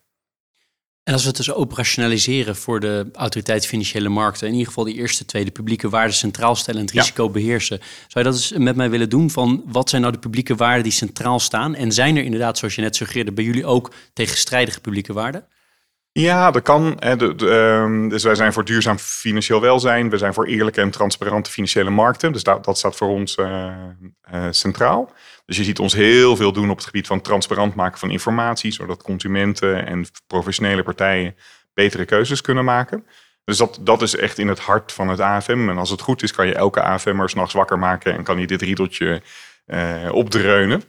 En 1.03 1.13
als 1.13 1.21
we 1.21 1.27
het 1.27 1.37
dus 1.37 1.53
operationaliseren 1.53 2.55
voor 2.55 2.79
de 2.79 3.09
autoriteit 3.13 3.67
financiële 3.67 4.09
markten, 4.09 4.47
in 4.47 4.53
ieder 4.53 4.67
geval 4.67 4.83
die 4.83 4.95
eerste 4.95 5.25
twee, 5.25 5.45
de 5.45 5.51
publieke 5.51 5.89
waarden 5.89 6.15
centraal 6.15 6.55
stellen 6.55 6.79
en 6.79 6.85
het 6.85 6.95
risico 6.95 7.29
beheersen, 7.29 7.77
zou 8.07 8.25
je 8.25 8.31
dat 8.31 8.33
eens 8.33 8.51
met 8.51 8.75
mij 8.75 8.89
willen 8.89 9.09
doen 9.09 9.29
van 9.29 9.63
wat 9.65 9.89
zijn 9.89 10.01
nou 10.01 10.13
de 10.13 10.19
publieke 10.19 10.55
waarden 10.55 10.83
die 10.83 10.91
centraal 10.91 11.39
staan? 11.39 11.75
En 11.75 11.91
zijn 11.91 12.17
er 12.17 12.23
inderdaad, 12.23 12.57
zoals 12.57 12.75
je 12.75 12.81
net 12.81 12.95
suggereerde, 12.95 13.31
bij 13.31 13.43
jullie 13.43 13.65
ook 13.65 13.91
tegenstrijdige 14.13 14.81
publieke 14.81 15.13
waarden? 15.13 15.45
Ja, 16.13 16.51
dat 16.51 16.61
kan. 16.61 16.99
Ehm, 16.99 18.09
dus 18.09 18.23
wij 18.23 18.35
zijn 18.35 18.53
voor 18.53 18.65
duurzaam 18.65 18.97
financieel 18.97 19.61
welzijn. 19.61 20.09
We 20.09 20.17
zijn 20.17 20.33
voor 20.33 20.45
eerlijke 20.45 20.81
en 20.81 20.91
transparante 20.91 21.51
financiële 21.51 21.89
markten. 21.89 22.31
Dus 22.33 22.43
dat, 22.43 22.65
dat 22.65 22.77
staat 22.77 22.95
voor 22.95 23.07
ons 23.07 23.37
uh, 23.37 23.73
uh, 24.33 24.47
centraal. 24.49 25.11
Dus 25.51 25.59
je 25.59 25.65
ziet 25.65 25.79
ons 25.79 25.93
heel 25.93 26.35
veel 26.35 26.51
doen 26.51 26.69
op 26.69 26.75
het 26.75 26.85
gebied 26.85 27.07
van 27.07 27.21
transparant 27.21 27.75
maken 27.75 27.99
van 27.99 28.11
informatie, 28.11 28.71
zodat 28.71 29.03
consumenten 29.03 29.87
en 29.87 30.05
professionele 30.27 30.83
partijen 30.83 31.35
betere 31.73 32.05
keuzes 32.05 32.41
kunnen 32.41 32.65
maken. 32.65 33.05
Dus 33.43 33.57
dat, 33.57 33.79
dat 33.81 34.01
is 34.01 34.15
echt 34.15 34.37
in 34.37 34.47
het 34.47 34.59
hart 34.59 34.91
van 34.91 35.09
het 35.09 35.19
AFM. 35.19 35.69
En 35.69 35.77
als 35.77 35.89
het 35.89 36.01
goed 36.01 36.23
is, 36.23 36.31
kan 36.31 36.47
je 36.47 36.53
elke 36.53 36.81
AFM'er 36.81 37.29
s'nachts 37.29 37.53
wakker 37.53 37.79
maken 37.79 38.13
en 38.13 38.23
kan 38.23 38.39
je 38.39 38.47
dit 38.47 38.61
riedeltje 38.61 39.21
uh, 39.67 40.09
opdreunen. 40.11 40.83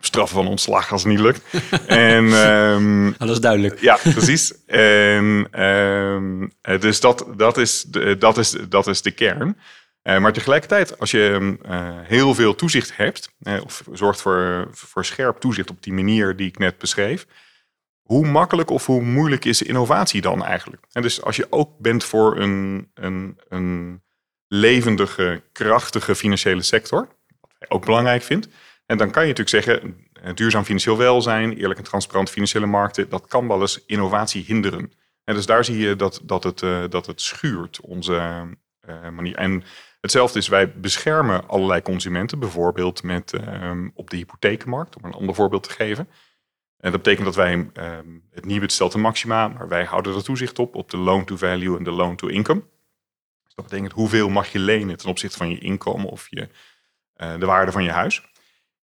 Straffen 0.00 0.36
van 0.36 0.48
ontslag 0.48 0.92
als 0.92 1.02
het 1.02 1.12
niet 1.12 1.20
lukt. 1.20 1.42
en, 1.86 2.24
um, 2.24 3.14
dat 3.18 3.30
is 3.30 3.40
duidelijk. 3.40 3.80
Ja, 3.80 3.98
precies. 4.02 4.64
en, 4.66 5.62
um, 5.64 6.52
dus 6.62 7.00
dat, 7.00 7.26
dat, 7.36 7.58
is 7.58 7.82
de, 7.82 8.18
dat, 8.18 8.38
is, 8.38 8.56
dat 8.68 8.86
is 8.86 9.02
de 9.02 9.10
kern. 9.10 9.56
Uh, 10.06 10.18
maar 10.18 10.32
tegelijkertijd, 10.32 10.98
als 10.98 11.10
je 11.10 11.56
uh, 11.68 11.98
heel 12.02 12.34
veel 12.34 12.54
toezicht 12.54 12.96
hebt, 12.96 13.34
of 13.64 13.82
zorgt 13.92 14.20
voor, 14.20 14.68
voor 14.70 15.04
scherp 15.04 15.40
toezicht 15.40 15.70
op 15.70 15.82
die 15.82 15.92
manier 15.92 16.36
die 16.36 16.46
ik 16.48 16.58
net 16.58 16.78
beschreef, 16.78 17.26
hoe 18.02 18.26
makkelijk 18.26 18.70
of 18.70 18.86
hoe 18.86 19.02
moeilijk 19.02 19.44
is 19.44 19.62
innovatie 19.62 20.20
dan 20.20 20.44
eigenlijk? 20.44 20.86
En 20.92 21.02
dus 21.02 21.22
als 21.22 21.36
je 21.36 21.46
ook 21.50 21.78
bent 21.78 22.04
voor 22.04 22.40
een, 22.40 22.90
een, 22.94 23.40
een 23.48 24.02
levendige, 24.46 25.42
krachtige 25.52 26.14
financiële 26.14 26.62
sector, 26.62 27.08
wat 27.40 27.54
wij 27.58 27.68
ook 27.68 27.84
belangrijk 27.84 28.22
vindt, 28.22 28.48
en 28.86 28.98
dan 28.98 29.10
kan 29.10 29.26
je 29.26 29.34
natuurlijk 29.34 29.64
zeggen, 29.64 30.08
duurzaam 30.34 30.64
financieel 30.64 30.96
welzijn, 30.96 31.56
eerlijk 31.56 31.78
en 31.78 31.84
transparant 31.84 32.30
financiële 32.30 32.66
markten, 32.66 33.08
dat 33.08 33.26
kan 33.26 33.48
wel 33.48 33.60
eens 33.60 33.84
innovatie 33.86 34.44
hinderen. 34.44 34.92
En 35.24 35.34
dus 35.34 35.46
daar 35.46 35.64
zie 35.64 35.78
je 35.78 35.96
dat, 35.96 36.20
dat, 36.22 36.44
het, 36.44 36.90
dat 36.90 37.06
het 37.06 37.20
schuurt, 37.20 37.80
onze 37.80 38.46
manier. 39.10 39.36
En 39.36 39.64
Hetzelfde 40.06 40.38
is, 40.38 40.48
wij 40.48 40.72
beschermen 40.72 41.48
allerlei 41.48 41.82
consumenten, 41.82 42.38
bijvoorbeeld 42.38 43.02
met, 43.02 43.32
um, 43.62 43.90
op 43.94 44.10
de 44.10 44.16
hypotheekmarkt, 44.16 44.96
om 44.96 45.04
een 45.04 45.12
ander 45.12 45.34
voorbeeld 45.34 45.62
te 45.62 45.70
geven. 45.70 46.08
En 46.78 46.90
dat 46.90 47.02
betekent 47.02 47.24
dat 47.24 47.34
wij 47.34 47.52
um, 47.52 48.22
het 48.30 48.44
nieuwe 48.44 48.70
stelt 48.70 48.94
een 48.94 49.00
maxima, 49.00 49.48
maar 49.48 49.68
wij 49.68 49.84
houden 49.84 50.14
er 50.14 50.22
toezicht 50.22 50.58
op, 50.58 50.74
op 50.74 50.90
de 50.90 50.96
loan-to-value 50.96 51.76
en 51.76 51.84
de 51.84 51.90
loan-to-income. 51.90 52.60
Dus 53.44 53.54
dat 53.54 53.64
betekent 53.64 53.92
hoeveel 53.92 54.28
mag 54.28 54.52
je 54.52 54.58
lenen 54.58 54.96
ten 54.96 55.08
opzichte 55.08 55.36
van 55.36 55.50
je 55.50 55.58
inkomen 55.58 56.08
of 56.08 56.26
je, 56.30 56.48
uh, 57.16 57.38
de 57.38 57.46
waarde 57.46 57.72
van 57.72 57.84
je 57.84 57.90
huis. 57.90 58.22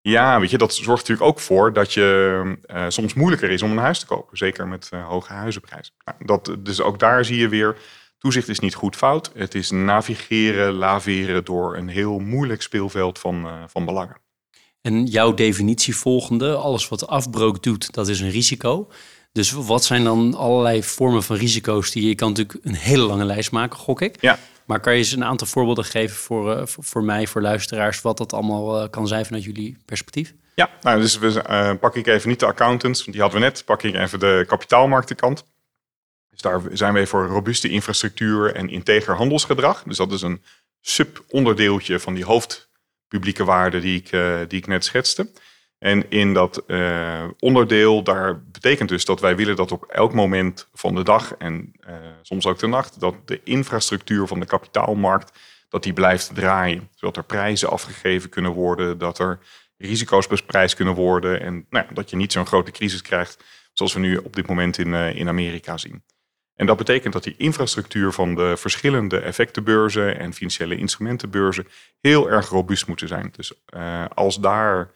Ja, 0.02 0.40
weet 0.40 0.50
je, 0.50 0.58
dat 0.58 0.74
zorgt 0.74 1.02
natuurlijk 1.02 1.30
ook 1.30 1.40
voor 1.40 1.74
dat 1.74 1.94
je 1.94 2.58
uh, 2.66 2.86
soms 2.88 3.14
moeilijker 3.14 3.50
is 3.50 3.62
om 3.62 3.72
een 3.72 3.78
huis 3.78 4.00
te 4.00 4.06
kopen. 4.06 4.38
Zeker 4.38 4.68
met 4.68 4.90
uh, 4.94 5.08
hoge 5.08 5.34
huizenprijzen. 5.34 5.94
Nou, 6.06 6.26
dat, 6.26 6.56
dus 6.60 6.82
ook 6.82 7.00
daar 7.00 7.26
zie 7.26 7.38
je 7.38 7.50
weer 7.50 7.78
Toezicht 8.24 8.50
is 8.50 8.60
niet 8.60 8.76
goed 8.76 8.96
fout. 8.96 9.32
Het 9.36 9.56
is 9.56 9.72
navigeren, 9.72 10.74
laveren 10.74 11.46
door 11.46 11.78
een 11.78 11.88
heel 11.88 12.20
moeilijk 12.20 12.62
speelveld 12.62 13.20
van, 13.20 13.46
uh, 13.46 13.64
van 13.68 13.86
belangen. 13.86 14.16
En 14.82 15.06
jouw 15.06 15.34
definitie 15.34 15.96
volgende, 15.96 16.56
alles 16.56 16.88
wat 16.88 17.08
afbreuk 17.08 17.64
doet, 17.64 17.94
dat 17.94 18.08
is 18.08 18.20
een 18.20 18.30
risico. 18.30 18.88
Dus 19.32 19.52
wat 19.52 19.84
zijn 19.84 20.04
dan 20.04 20.34
allerlei 20.34 20.84
vormen 20.84 21.24
van 21.24 21.36
risico's 21.36 21.92
die 21.92 22.08
je 22.08 22.16
kan 22.16 22.30
natuurlijk 22.30 22.66
een 22.66 22.76
hele 22.76 23.04
lange 23.04 23.26
lijst 23.26 23.52
maken, 23.52 23.80
gok 23.80 24.02
ik. 24.02 24.22
Ja. 24.22 24.40
Maar 24.66 24.80
kan 24.80 24.94
je 24.94 25.00
eens 25.00 25.12
een 25.12 25.24
aantal 25.24 25.48
voorbeelden 25.48 25.86
geven 25.86 26.16
voor, 26.16 26.58
uh, 26.58 26.62
voor, 26.66 27.04
mij, 27.04 27.28
voor 27.28 27.42
luisteraars, 27.42 28.02
wat 28.02 28.18
dat 28.18 28.34
allemaal 28.34 28.84
uh, 28.84 28.90
kan 28.90 29.08
zijn 29.08 29.26
vanuit 29.26 29.44
jullie 29.44 29.78
perspectief? 29.86 30.34
Ja, 30.56 30.70
nou, 30.82 31.02
dus 31.02 31.18
we, 31.18 31.78
pak 31.80 31.96
ik 31.96 32.08
even 32.08 32.30
niet 32.30 32.40
de 32.40 32.46
accountants, 32.46 33.00
want 33.00 33.12
die 33.12 33.22
hadden 33.22 33.40
we 33.40 33.46
net. 33.46 33.66
Pak 33.66 33.84
ik 33.84 33.96
even 33.96 34.20
de 34.20 34.44
kapitaalmarktenkant. 34.48 35.46
Dus 36.34 36.42
daar 36.42 36.62
zijn 36.72 36.94
we 36.94 37.08
voor 37.08 37.26
robuuste 37.26 37.70
infrastructuur 37.70 38.56
en 38.56 38.70
integer 38.70 39.16
handelsgedrag. 39.16 39.84
Dus 39.84 39.98
dat 39.98 40.12
is 40.12 40.22
een 40.22 40.44
subonderdeeltje 40.82 42.00
van 42.00 42.14
die 42.14 42.26
hoofdpublieke 42.26 43.44
waarde 43.44 43.80
die 43.80 43.98
ik, 43.98 44.10
die 44.50 44.60
ik 44.60 44.68
net 44.68 44.86
schetste. 44.86 45.30
En 45.84 46.10
in 46.10 46.34
dat 46.34 46.64
uh, 46.68 47.24
onderdeel, 47.40 48.04
daar 48.04 48.44
betekent 48.44 48.90
dus 48.90 49.06
dat 49.06 49.20
wij 49.20 49.36
willen 49.36 49.56
dat 49.56 49.72
op 49.72 49.84
elk 49.84 50.14
moment 50.14 50.68
van 50.74 50.96
de 50.96 51.04
dag 51.04 51.36
en 51.38 51.72
uh, 51.88 51.96
soms 52.22 52.46
ook 52.46 52.60
de 52.60 52.68
nacht, 52.68 53.00
dat 53.00 53.16
de 53.26 53.42
infrastructuur 53.44 54.28
van 54.28 54.40
de 54.40 54.46
kapitaalmarkt, 54.46 55.40
dat 55.70 55.84
die 55.84 55.94
blijft 55.94 56.36
draaien. 56.36 56.90
Zodat 56.96 57.18
er 57.18 57.24
prijzen 57.24 57.70
afgegeven 57.70 58.30
kunnen 58.30 58.52
worden, 58.52 58.98
dat 58.98 59.20
er 59.20 59.40
risico's 59.78 60.28
besprijsd 60.28 60.76
kunnen 60.76 60.94
worden 60.94 61.42
en 61.42 61.66
nou, 61.70 61.86
dat 61.94 62.10
je 62.10 62.16
niet 62.16 62.32
zo'n 62.32 62.46
grote 62.46 62.72
crisis 62.72 63.02
krijgt 63.02 63.44
zoals 63.74 63.94
we 63.94 64.00
nu 64.00 64.18
op 64.18 64.36
dit 64.36 64.48
moment 64.48 64.78
in, 64.78 64.94
in 64.94 65.28
Amerika 65.28 65.78
zien. 65.78 66.04
En 66.56 66.66
dat 66.66 66.78
betekent 66.78 67.14
dat 67.14 67.24
die 67.24 67.36
infrastructuur 67.38 68.12
van 68.12 68.36
de 68.36 68.58
verschillende 68.58 69.20
effectenbeurzen 69.20 70.20
en 70.20 70.34
financiële 70.34 70.78
instrumentenbeurzen 70.78 71.68
heel 72.00 72.30
erg 72.30 72.50
robuust 72.50 72.88
moeten 72.88 73.08
zijn. 73.08 73.34
Dus 73.36 73.54
als 74.14 74.40
daar 74.40 74.92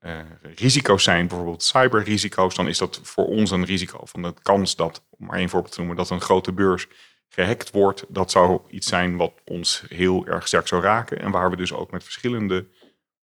uh, 0.00 0.18
risico's 0.54 1.02
zijn, 1.02 1.26
bijvoorbeeld 1.26 1.62
cyberrisico's, 1.62 2.54
dan 2.54 2.68
is 2.68 2.78
dat 2.78 3.00
voor 3.02 3.26
ons 3.26 3.50
een 3.50 3.64
risico. 3.64 4.00
Van 4.04 4.22
de 4.22 4.34
kans 4.42 4.76
dat, 4.76 5.04
om 5.10 5.26
maar 5.26 5.38
één 5.38 5.48
voorbeeld 5.48 5.72
te 5.72 5.78
noemen, 5.78 5.96
dat 5.96 6.10
een 6.10 6.20
grote 6.20 6.52
beurs 6.52 6.86
gehackt 7.28 7.70
wordt, 7.70 8.04
dat 8.08 8.30
zou 8.30 8.60
iets 8.68 8.88
zijn 8.88 9.16
wat 9.16 9.32
ons 9.44 9.84
heel 9.88 10.26
erg 10.26 10.46
sterk 10.46 10.66
zou 10.66 10.82
raken. 10.82 11.20
En 11.20 11.30
waar 11.30 11.50
we 11.50 11.56
dus 11.56 11.72
ook 11.72 11.90
met 11.90 12.04
verschillende 12.04 12.68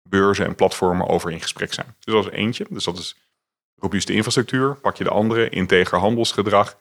beurzen 0.09 0.47
en 0.47 0.55
platformen 0.55 1.09
over 1.09 1.31
in 1.31 1.41
gesprek 1.41 1.73
zijn. 1.73 1.97
Dus 2.01 2.15
dat 2.15 2.25
is 2.25 2.31
eentje. 2.31 2.67
Dus 2.71 2.85
dat 2.85 2.99
is 2.99 3.17
robuuste 3.77 4.13
infrastructuur. 4.13 4.75
Pak 4.75 4.97
je 4.97 5.05
de 5.05 5.11
andere, 5.11 5.49
integer 5.49 5.99
handelsgedrag. 5.99 6.79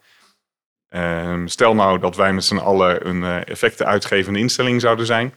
Uh, 0.90 1.42
stel 1.46 1.76
nou 1.76 2.00
dat 2.00 2.16
wij 2.16 2.34
met 2.34 2.44
z'n 2.44 2.58
allen 2.58 3.08
een 3.08 3.22
uh, 3.22 3.48
effecten 3.48 3.86
uitgevende 3.86 4.40
instelling 4.40 4.82
zouden 4.82 5.06
zijn. 5.06 5.34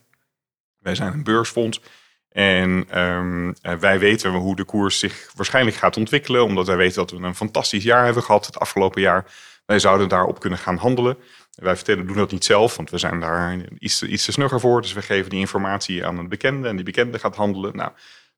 Wij 0.79 0.95
zijn 0.95 1.13
een 1.13 1.25
beursfonds. 1.25 1.81
En 2.29 3.01
um, 3.01 3.55
wij 3.81 3.99
weten 3.99 4.31
hoe 4.31 4.57
de 4.57 4.65
koers 4.65 4.99
zich 4.99 5.31
waarschijnlijk 5.35 5.77
gaat 5.77 5.97
ontwikkelen, 5.97 6.45
omdat 6.45 6.67
wij 6.67 6.77
weten 6.77 6.97
dat 6.97 7.11
we 7.11 7.27
een 7.27 7.35
fantastisch 7.35 7.85
jaar 7.85 8.05
hebben 8.05 8.23
gehad 8.23 8.47
het 8.47 8.59
afgelopen 8.59 9.01
jaar. 9.01 9.25
Wij 9.67 9.79
zouden 9.79 10.09
daarop 10.09 10.41
kunnen 10.41 10.59
gaan 10.59 10.77
handelen. 10.77 11.19
Wij 11.55 11.77
vertellen, 11.77 12.07
doen 12.07 12.17
dat 12.17 12.31
niet 12.31 12.45
zelf, 12.45 12.77
want 12.77 12.91
we 12.91 12.99
zijn 12.99 13.21
daar 13.21 13.59
iets, 13.79 14.03
iets 14.03 14.25
te 14.25 14.33
snugger 14.33 14.61
voor. 14.61 14.83
Dus 14.83 14.93
we 14.93 15.03
geven 15.03 15.31
die 15.31 15.39
informatie 15.39 16.07
aan 16.07 16.19
een 16.19 16.29
bekende 16.29 16.69
en 16.69 16.77
die 16.77 16.85
bekende 16.85 17.19
gaat 17.19 17.37
handelen. 17.37 17.77
Nou, 17.77 17.93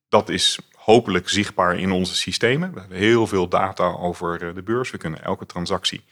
dat 0.09 0.29
is 0.29 0.59
hopelijk 0.73 1.29
zichtbaar 1.29 1.79
in 1.79 1.91
onze 1.91 2.15
systemen. 2.15 2.73
We 2.73 2.81
hebben 2.81 2.99
heel 2.99 3.27
veel 3.27 3.49
data 3.49 3.85
over 3.85 4.49
eh, 4.49 4.55
de 4.55 4.63
beurs. 4.63 4.91
We 4.91 4.99
kunnen 4.99 5.23
elke 5.23 5.47
transactie 5.47 6.05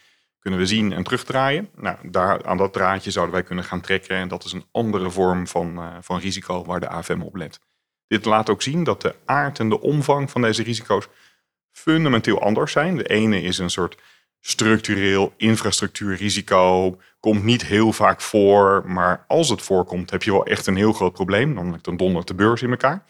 kunnen 0.49 0.67
we 0.67 0.75
zien 0.75 0.93
en 0.93 1.03
terugdraaien. 1.03 1.69
Nou, 1.77 1.97
daar, 2.03 2.45
aan 2.45 2.57
dat 2.57 2.73
draadje 2.73 3.11
zouden 3.11 3.35
wij 3.35 3.45
kunnen 3.45 3.65
gaan 3.65 3.81
trekken. 3.81 4.17
En 4.17 4.29
dat 4.29 4.45
is 4.45 4.53
een 4.53 4.65
andere 4.73 5.11
vorm 5.11 5.47
van, 5.47 5.79
uh, 5.79 5.97
van 6.01 6.19
risico 6.19 6.65
waar 6.65 6.81
de 6.81 6.89
AFM 6.89 7.21
op 7.21 7.37
let. 7.37 7.61
Dit 8.07 8.25
laat 8.25 8.51
ook 8.51 8.63
zien 8.63 8.85
dat 8.85 9.03
de 9.03 9.15
aard 9.25 9.59
en 9.59 9.69
de 9.69 9.81
omvang 9.81 10.31
van 10.31 10.43
deze 10.43 10.63
risico's 10.63 11.09
fundamenteel 11.73 12.43
anders 12.43 12.73
zijn. 12.73 12.97
De 12.97 13.05
ene 13.05 13.43
is 13.43 13.59
een 13.59 13.71
soort 13.71 13.97
structureel 14.41 15.33
infrastructuurrisico, 15.37 16.97
komt 17.21 17.45
niet 17.45 17.65
heel 17.65 17.93
vaak 17.93 18.21
voor, 18.21 18.85
maar 18.87 19.25
als 19.27 19.49
het 19.49 19.63
voorkomt 19.63 20.11
heb 20.11 20.23
je 20.23 20.31
wel 20.31 20.47
echt 20.47 20.67
een 20.67 20.77
heel 20.77 20.93
groot 20.93 21.13
probleem. 21.13 21.55
Dan, 21.55 21.79
dan 21.83 21.97
dondert 21.97 22.27
de 22.27 22.35
beurs 22.35 22.63
in 22.63 22.71
elkaar. 22.71 23.05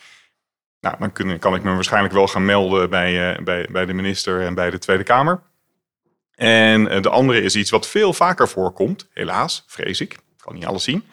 Nou, 0.81 0.97
dan 0.99 1.39
kan 1.39 1.55
ik 1.55 1.63
me 1.63 1.75
waarschijnlijk 1.75 2.15
wel 2.15 2.29
gaan 2.29 2.45
melden 2.45 2.91
bij, 2.91 3.37
uh, 3.39 3.45
bij, 3.45 3.69
bij 3.71 3.87
de 3.87 3.93
minister 3.93 4.41
en 4.41 4.55
bij 4.55 4.71
de 4.71 4.79
Tweede 4.79 5.05
Kamer. 5.05 5.43
En 6.39 6.81
uh, 6.81 7.03
de 7.03 7.09
andere 7.09 7.41
is 7.41 7.57
iets 7.57 7.71
wat 7.71 7.87
veel 7.89 8.13
vaker 8.13 8.49
voorkomt, 8.49 9.09
helaas, 9.13 9.65
vrees 9.67 10.01
ik. 10.01 10.19
Kan 10.37 10.55
niet 10.55 10.67
alles 10.67 10.85
zien. 10.85 11.05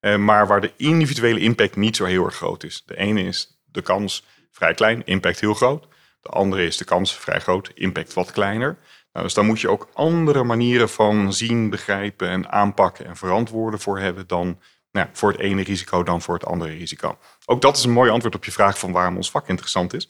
Uh, 0.00 0.16
maar 0.16 0.46
waar 0.46 0.60
de 0.60 0.72
individuele 0.76 1.40
impact 1.40 1.76
niet 1.76 1.96
zo 1.96 2.04
heel 2.04 2.24
erg 2.24 2.34
groot 2.34 2.64
is. 2.64 2.82
De 2.86 2.96
ene 2.96 3.22
is 3.22 3.60
de 3.64 3.82
kans 3.82 4.24
vrij 4.50 4.74
klein, 4.74 5.02
impact 5.04 5.40
heel 5.40 5.54
groot. 5.54 5.86
De 6.20 6.28
andere 6.28 6.66
is 6.66 6.76
de 6.76 6.84
kans 6.84 7.16
vrij 7.16 7.40
groot, 7.40 7.70
impact 7.74 8.12
wat 8.12 8.30
kleiner. 8.30 8.78
Nou, 9.12 9.24
dus 9.24 9.34
daar 9.34 9.44
moet 9.44 9.60
je 9.60 9.70
ook 9.70 9.88
andere 9.92 10.44
manieren 10.44 10.88
van 10.88 11.32
zien, 11.32 11.70
begrijpen 11.70 12.28
en 12.28 12.50
aanpakken 12.50 13.06
en 13.06 13.16
verantwoorden 13.16 13.80
voor 13.80 13.98
hebben 13.98 14.26
dan 14.26 14.60
nou, 14.92 15.08
voor 15.12 15.30
het 15.30 15.40
ene 15.40 15.62
risico 15.62 16.02
dan 16.02 16.22
voor 16.22 16.34
het 16.34 16.46
andere 16.46 16.72
risico. 16.72 17.18
Ook 17.44 17.60
dat 17.60 17.76
is 17.76 17.84
een 17.84 17.90
mooi 17.90 18.10
antwoord 18.10 18.34
op 18.34 18.44
je 18.44 18.52
vraag 18.52 18.78
van 18.78 18.92
waarom 18.92 19.16
ons 19.16 19.30
vak 19.30 19.48
interessant 19.48 19.94
is. 19.94 20.08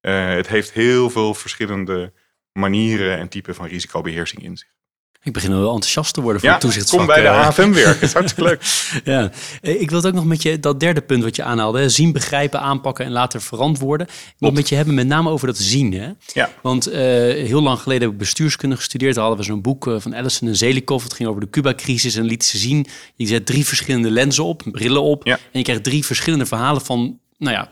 Uh, 0.00 0.28
het 0.28 0.48
heeft 0.48 0.72
heel 0.72 1.10
veel 1.10 1.34
verschillende 1.34 2.12
manieren 2.52 3.18
en 3.18 3.28
typen 3.28 3.54
van 3.54 3.66
risicobeheersing 3.66 4.42
in 4.42 4.56
zich. 4.56 4.68
Ik 5.22 5.32
begin 5.32 5.50
wel 5.50 5.72
enthousiast 5.72 6.14
te 6.14 6.20
worden 6.20 6.40
voor 6.40 6.48
ja, 6.48 6.54
het 6.54 6.64
toezichtsvak. 6.64 6.98
kom 6.98 7.08
bij 7.08 7.22
de 7.22 7.28
AFM 7.28 7.72
werken. 7.72 8.02
is 8.06 8.12
hartstikke 8.12 8.50
leuk. 8.50 8.62
ja, 9.04 9.30
ik 9.60 9.90
wil 9.90 9.98
het 9.98 10.06
ook 10.06 10.14
nog 10.14 10.24
met 10.24 10.42
je, 10.42 10.60
dat 10.60 10.80
derde 10.80 11.00
punt 11.00 11.22
wat 11.22 11.36
je 11.36 11.42
aanhaalde. 11.42 11.88
Zien, 11.88 12.12
begrijpen, 12.12 12.60
aanpakken 12.60 13.04
en 13.04 13.10
later 13.10 13.42
verantwoorden. 13.42 14.06
Ik 14.06 14.34
wil 14.38 14.48
het 14.48 14.58
met 14.58 14.68
je 14.68 14.74
hebben 14.74 14.94
met 14.94 15.06
name 15.06 15.30
over 15.30 15.46
dat 15.46 15.58
zien. 15.58 15.92
Hè? 15.92 16.10
Ja. 16.32 16.50
Want 16.62 16.88
uh, 16.88 16.94
heel 16.94 17.62
lang 17.62 17.78
geleden 17.78 18.02
heb 18.02 18.12
ik 18.12 18.18
bestuurskunde 18.18 18.76
gestudeerd. 18.76 19.14
Daar 19.14 19.24
hadden 19.24 19.44
we 19.44 19.50
zo'n 19.50 19.62
boek 19.62 19.90
van 19.98 20.14
Allison 20.14 20.48
en 20.48 20.56
Zelikov. 20.56 21.02
Het 21.02 21.12
ging 21.12 21.28
over 21.28 21.40
de 21.40 21.50
Cuba-crisis 21.50 22.14
en 22.14 22.24
liet 22.24 22.44
ze 22.44 22.58
zien. 22.58 22.86
Je 23.14 23.26
zet 23.26 23.46
drie 23.46 23.66
verschillende 23.66 24.10
lenzen 24.10 24.44
op, 24.44 24.62
brillen 24.64 25.02
op. 25.02 25.26
Ja. 25.26 25.34
En 25.34 25.58
je 25.58 25.62
krijgt 25.62 25.84
drie 25.84 26.04
verschillende 26.04 26.46
verhalen 26.46 26.82
van, 26.82 27.18
nou 27.38 27.54
ja, 27.54 27.70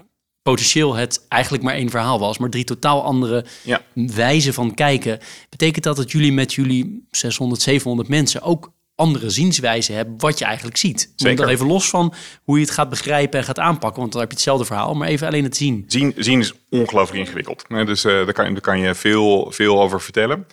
potentieel 0.50 0.94
het 0.94 1.26
eigenlijk 1.28 1.62
maar 1.62 1.74
één 1.74 1.90
verhaal 1.90 2.18
was, 2.18 2.38
maar 2.38 2.50
drie 2.50 2.64
totaal 2.64 3.02
andere 3.04 3.44
Ja. 3.62 3.82
wijzen 3.94 4.54
van 4.54 4.74
kijken. 4.74 5.18
Betekent 5.48 5.84
dat 5.84 5.96
dat 5.96 6.10
jullie 6.10 6.32
met 6.32 6.54
jullie 6.54 7.06
600, 7.10 7.62
700 7.62 8.08
mensen 8.08 8.42
ook 8.42 8.72
andere 8.94 9.30
zienswijzen 9.30 9.94
hebben 9.94 10.14
wat 10.18 10.38
je 10.38 10.44
eigenlijk 10.44 10.76
ziet? 10.76 11.12
Zeker. 11.16 11.36
Dan 11.36 11.48
even 11.48 11.66
los 11.66 11.88
van 11.88 12.14
hoe 12.42 12.58
je 12.58 12.64
het 12.64 12.74
gaat 12.74 12.88
begrijpen 12.88 13.38
en 13.38 13.44
gaat 13.44 13.58
aanpakken, 13.58 14.00
want 14.00 14.12
dan 14.12 14.20
heb 14.20 14.30
je 14.30 14.36
hetzelfde 14.36 14.64
verhaal, 14.64 14.94
maar 14.94 15.08
even 15.08 15.26
alleen 15.26 15.44
het 15.44 15.56
zien. 15.56 15.84
Zien, 15.86 16.14
zien 16.16 16.38
is 16.40 16.52
ongelooflijk 16.70 17.18
ingewikkeld. 17.20 17.64
Dus 17.68 18.04
eh, 18.04 18.12
daar, 18.12 18.32
kan, 18.32 18.52
daar 18.52 18.60
kan 18.60 18.78
je 18.78 18.94
veel, 18.94 19.50
veel 19.50 19.82
over 19.82 20.00
vertellen. 20.00 20.46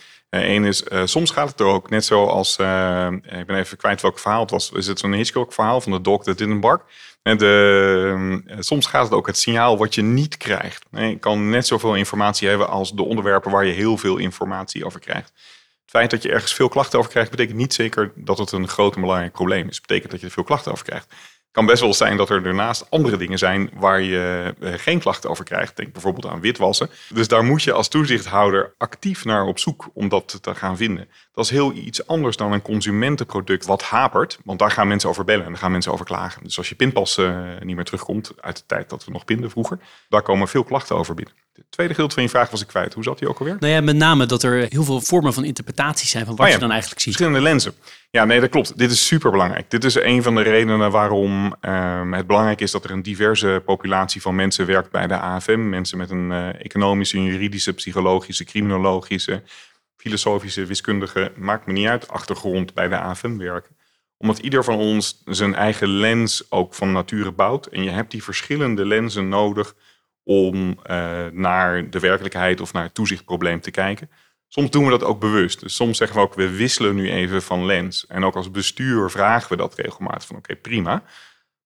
Eén 0.44 0.64
is, 0.64 0.84
eh, 0.84 1.02
soms 1.06 1.32
gaat 1.32 1.50
het 1.50 1.60
er 1.60 1.66
ook 1.66 1.90
net 1.90 2.06
zo 2.06 2.26
als, 2.26 2.56
eh, 2.56 3.08
ik 3.12 3.46
ben 3.46 3.58
even 3.58 3.78
kwijt 3.78 4.02
welk 4.02 4.20
verhaal 4.20 4.42
het 4.42 4.52
was. 4.52 4.72
Is 4.72 4.88
het 4.88 5.00
zo'n 5.00 5.14
Hitchcock 5.14 5.54
verhaal 5.54 5.82
van 5.82 6.04
de 6.04 6.34
didn't 6.36 6.60
bark? 6.60 6.84
En 7.22 7.38
de, 7.38 8.42
eh, 8.48 8.58
soms 8.60 8.86
gaat 8.86 9.04
het 9.04 9.14
ook 9.14 9.28
het 9.28 9.38
signaal 9.38 9.78
wat 9.78 9.96
je 9.96 10.02
niet 10.02 10.38
krijgt. 10.38 10.86
Je 10.92 11.20
kan 11.20 11.50
net 11.50 11.68
zoveel 11.68 11.96
informatie 11.96 12.48
hebben 12.48 12.70
als 12.70 12.94
de 12.94 13.04
onderwerpen 13.04 13.52
waar 13.52 13.66
je 13.66 13.74
heel 13.74 13.98
veel 13.98 14.18
informatie 14.18 14.86
over 14.86 15.00
krijgt. 15.00 15.32
Het 15.82 15.90
feit 15.90 16.10
dat 16.10 16.22
je 16.24 16.32
ergens 16.32 16.54
veel 16.54 16.70
klachten 16.70 17.00
over 17.00 17.12
krijgt, 17.12 17.32
betekent 17.32 17.58
niet 17.58 17.74
zeker 17.74 18.12
dat 18.16 18.38
het 18.38 18.52
een 18.52 18.68
groot 18.68 18.96
en 18.96 19.02
belangrijk 19.02 19.32
probleem 19.32 19.68
is. 19.68 19.76
Het 19.76 19.88
betekent 19.88 20.12
dat 20.12 20.20
je 20.20 20.26
er 20.26 20.34
veel 20.34 20.44
klachten 20.44 20.72
over 20.72 20.86
krijgt. 20.86 21.14
Kan 21.56 21.66
best 21.66 21.82
wel 21.82 21.94
zijn 21.94 22.18
dat 22.18 22.30
er 22.30 22.44
daarnaast 22.44 22.90
andere 22.90 23.18
dingen 23.18 23.38
zijn 23.38 23.70
waar 23.74 24.02
je 24.02 24.54
eh, 24.60 24.74
geen 24.76 25.00
klachten 25.00 25.30
over 25.30 25.44
krijgt. 25.44 25.78
Denk 25.78 25.92
bijvoorbeeld 25.92 26.26
aan 26.26 26.40
witwassen. 26.42 26.90
Dus 27.10 27.28
daar 27.28 27.44
moet 27.44 27.64
je 27.64 27.72
als 27.72 27.88
toezichthouder 27.88 28.74
actief 28.78 29.26
naar 29.26 29.46
op 29.46 29.60
zoek 29.60 29.90
om 29.94 30.10
dat 30.10 30.38
te 30.42 30.56
gaan 30.56 30.78
vinden. 30.78 31.10
Dat 31.34 31.46
is 31.46 31.52
heel 31.52 31.74
iets 31.74 32.08
anders 32.08 32.38
dan 32.38 32.52
een 32.52 32.62
consumentenproduct 32.62 33.66
wat 33.66 33.84
hapert. 33.84 34.40
Want 34.44 34.60
daar 34.60 34.72
gaan 34.72 34.88
mensen 34.88 35.10
over 35.10 35.24
bellen 35.26 35.46
en 35.46 35.52
daar 35.52 35.60
gaan 35.60 35.72
mensen 35.72 35.92
over 35.92 36.06
klagen. 36.06 36.44
Dus 36.44 36.58
als 36.58 36.70
je 36.70 36.76
pinpas 36.76 37.18
uh, 37.18 37.40
niet 37.60 37.76
meer 37.76 37.86
terugkomt 37.86 38.34
uit 38.42 38.58
de 38.58 38.64
tijd 38.66 38.90
dat 38.90 39.06
we 39.06 39.12
nog 39.12 39.26
pinden 39.26 39.50
vroeger, 39.50 39.80
daar 40.10 40.22
komen 40.22 40.48
veel 40.48 40.64
klachten 40.64 40.96
over 40.96 41.16
binnen. 41.16 41.45
Het 41.56 41.72
tweede 41.72 41.94
gedeelte 41.94 42.14
van 42.14 42.24
je 42.24 42.30
vraag 42.30 42.50
was 42.50 42.62
ik 42.62 42.68
kwijt. 42.68 42.94
Hoe 42.94 43.04
zat 43.04 43.20
die 43.20 43.28
ook 43.30 43.40
alweer? 43.40 43.56
Nou 43.60 43.74
ja, 43.74 43.82
met 43.82 43.96
name 43.96 44.26
dat 44.26 44.44
er 44.44 44.66
heel 44.70 44.84
veel 44.84 45.02
vormen 45.02 45.34
van 45.34 45.44
interpretatie 45.44 46.08
zijn 46.08 46.26
van 46.26 46.36
wat 46.36 46.46
Oh 46.46 46.48
ja. 46.48 46.54
je 46.54 46.62
dan 46.62 46.72
eigenlijk 46.72 47.02
ziet. 47.02 47.16
Verschillende 47.16 47.50
lenzen. 47.50 47.74
Ja, 48.12 48.26
nee, 48.26 48.40
dat 48.40 48.50
klopt. 48.50 48.78
Dit 48.78 48.92
is 48.92 49.08
super 49.08 49.32
belangrijk. 49.32 49.70
Dit 49.70 49.84
is 49.84 49.96
een 49.96 50.24
van 50.24 50.36
de 50.36 50.42
redenen 50.42 50.92
waarom 50.92 51.56
ehm, 51.62 52.12
het 52.12 52.28
belangrijk 52.28 52.62
is 52.62 52.72
dat 52.72 52.84
er 52.84 52.92
een 52.92 53.02
diverse 53.02 53.62
populatie 53.66 54.22
van 54.22 54.36
mensen 54.36 54.66
werkt 54.66 54.92
bij 54.92 55.08
de 55.08 55.18
AFM. 55.18 55.70
Mensen 55.70 55.98
met 55.98 56.10
een 56.10 56.32
eh, 56.32 56.66
economische, 56.66 57.24
juridische, 57.24 57.74
psychologische, 57.74 58.44
criminologische, 58.44 59.44
filosofische, 59.98 60.66
wiskundige, 60.66 61.32
maakt 61.36 61.66
me 61.66 61.74
niet 61.74 61.88
uit, 61.88 62.08
achtergrond 62.08 62.74
bij 62.74 62.88
de 62.88 62.98
AFM 62.98 63.38
werken. 63.38 63.76
Omdat 64.18 64.38
ieder 64.38 64.64
van 64.64 64.76
ons 64.76 65.22
zijn 65.26 65.56
eigen 65.56 65.88
lens 65.88 66.52
ook 66.52 66.74
van 66.74 66.92
nature 66.92 67.32
bouwt. 67.32 67.66
En 67.66 67.84
je 67.84 67.90
hebt 67.90 68.12
die 68.12 68.24
verschillende 68.24 68.86
lenzen 68.86 69.30
nodig 69.30 69.76
om 70.28 70.80
eh, 70.84 71.26
naar 71.32 71.90
de 71.90 72.00
werkelijkheid 72.00 72.62
of 72.62 72.74
naar 72.74 72.84
het 72.84 72.94
toezichtprobleem 72.94 73.62
te 73.62 73.72
kijken. 73.72 74.10
Soms 74.48 74.70
doen 74.70 74.84
we 74.84 74.90
dat 74.90 75.04
ook 75.04 75.20
bewust. 75.20 75.60
Dus 75.60 75.76
soms 75.76 75.98
zeggen 75.98 76.18
we 76.18 76.24
ook, 76.24 76.34
we 76.34 76.50
wisselen 76.50 76.96
nu 76.96 77.10
even 77.10 77.42
van 77.42 77.66
lens. 77.66 78.08
En 78.08 78.24
ook 78.24 78.36
als 78.36 78.52
bestuur 78.52 79.10
vragen 79.10 79.50
we 79.50 79.56
dat 79.56 79.76
regelmatig 79.76 80.28
van, 80.28 80.36
oké, 80.36 80.56
prima. 80.56 81.04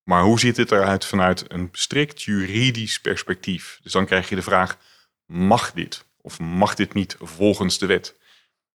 Maar 0.02 0.22
hoe 0.22 0.40
ziet 0.40 0.56
dit 0.56 0.72
eruit 0.72 1.04
vanuit 1.04 1.44
een 1.48 1.68
strikt 1.72 2.22
juridisch 2.22 3.00
perspectief? 3.00 3.78
Dus 3.82 3.92
dan 3.92 4.06
krijg 4.06 4.28
je 4.28 4.34
de 4.34 4.42
vraag, 4.42 4.78
mag 5.26 5.72
dit? 5.72 6.04
Of 6.20 6.38
mag 6.38 6.74
dit 6.74 6.94
niet 6.94 7.16
volgens 7.20 7.78
de 7.78 7.86
wet? 7.86 8.18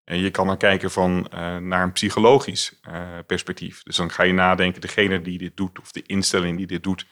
En 0.04 0.20
je 0.20 0.32
kan 0.32 0.48
dan 0.48 0.58
kijken 0.58 0.92
van, 0.92 1.28
naar 1.62 1.84
een 1.84 1.92
psychologisch 1.92 2.80
perspectief. 3.26 3.84
Dus 3.84 3.96
dan 3.96 4.12
ga 4.12 4.24
je 4.24 4.34
nadenken, 4.34 4.82
degene 4.82 5.22
die 5.22 5.38
dit 5.38 5.58
doet 5.58 5.80
of 5.80 5.92
de 5.92 6.04
instelling 6.06 6.58
die 6.58 6.68
dit 6.68 6.84
doet, 6.84 7.06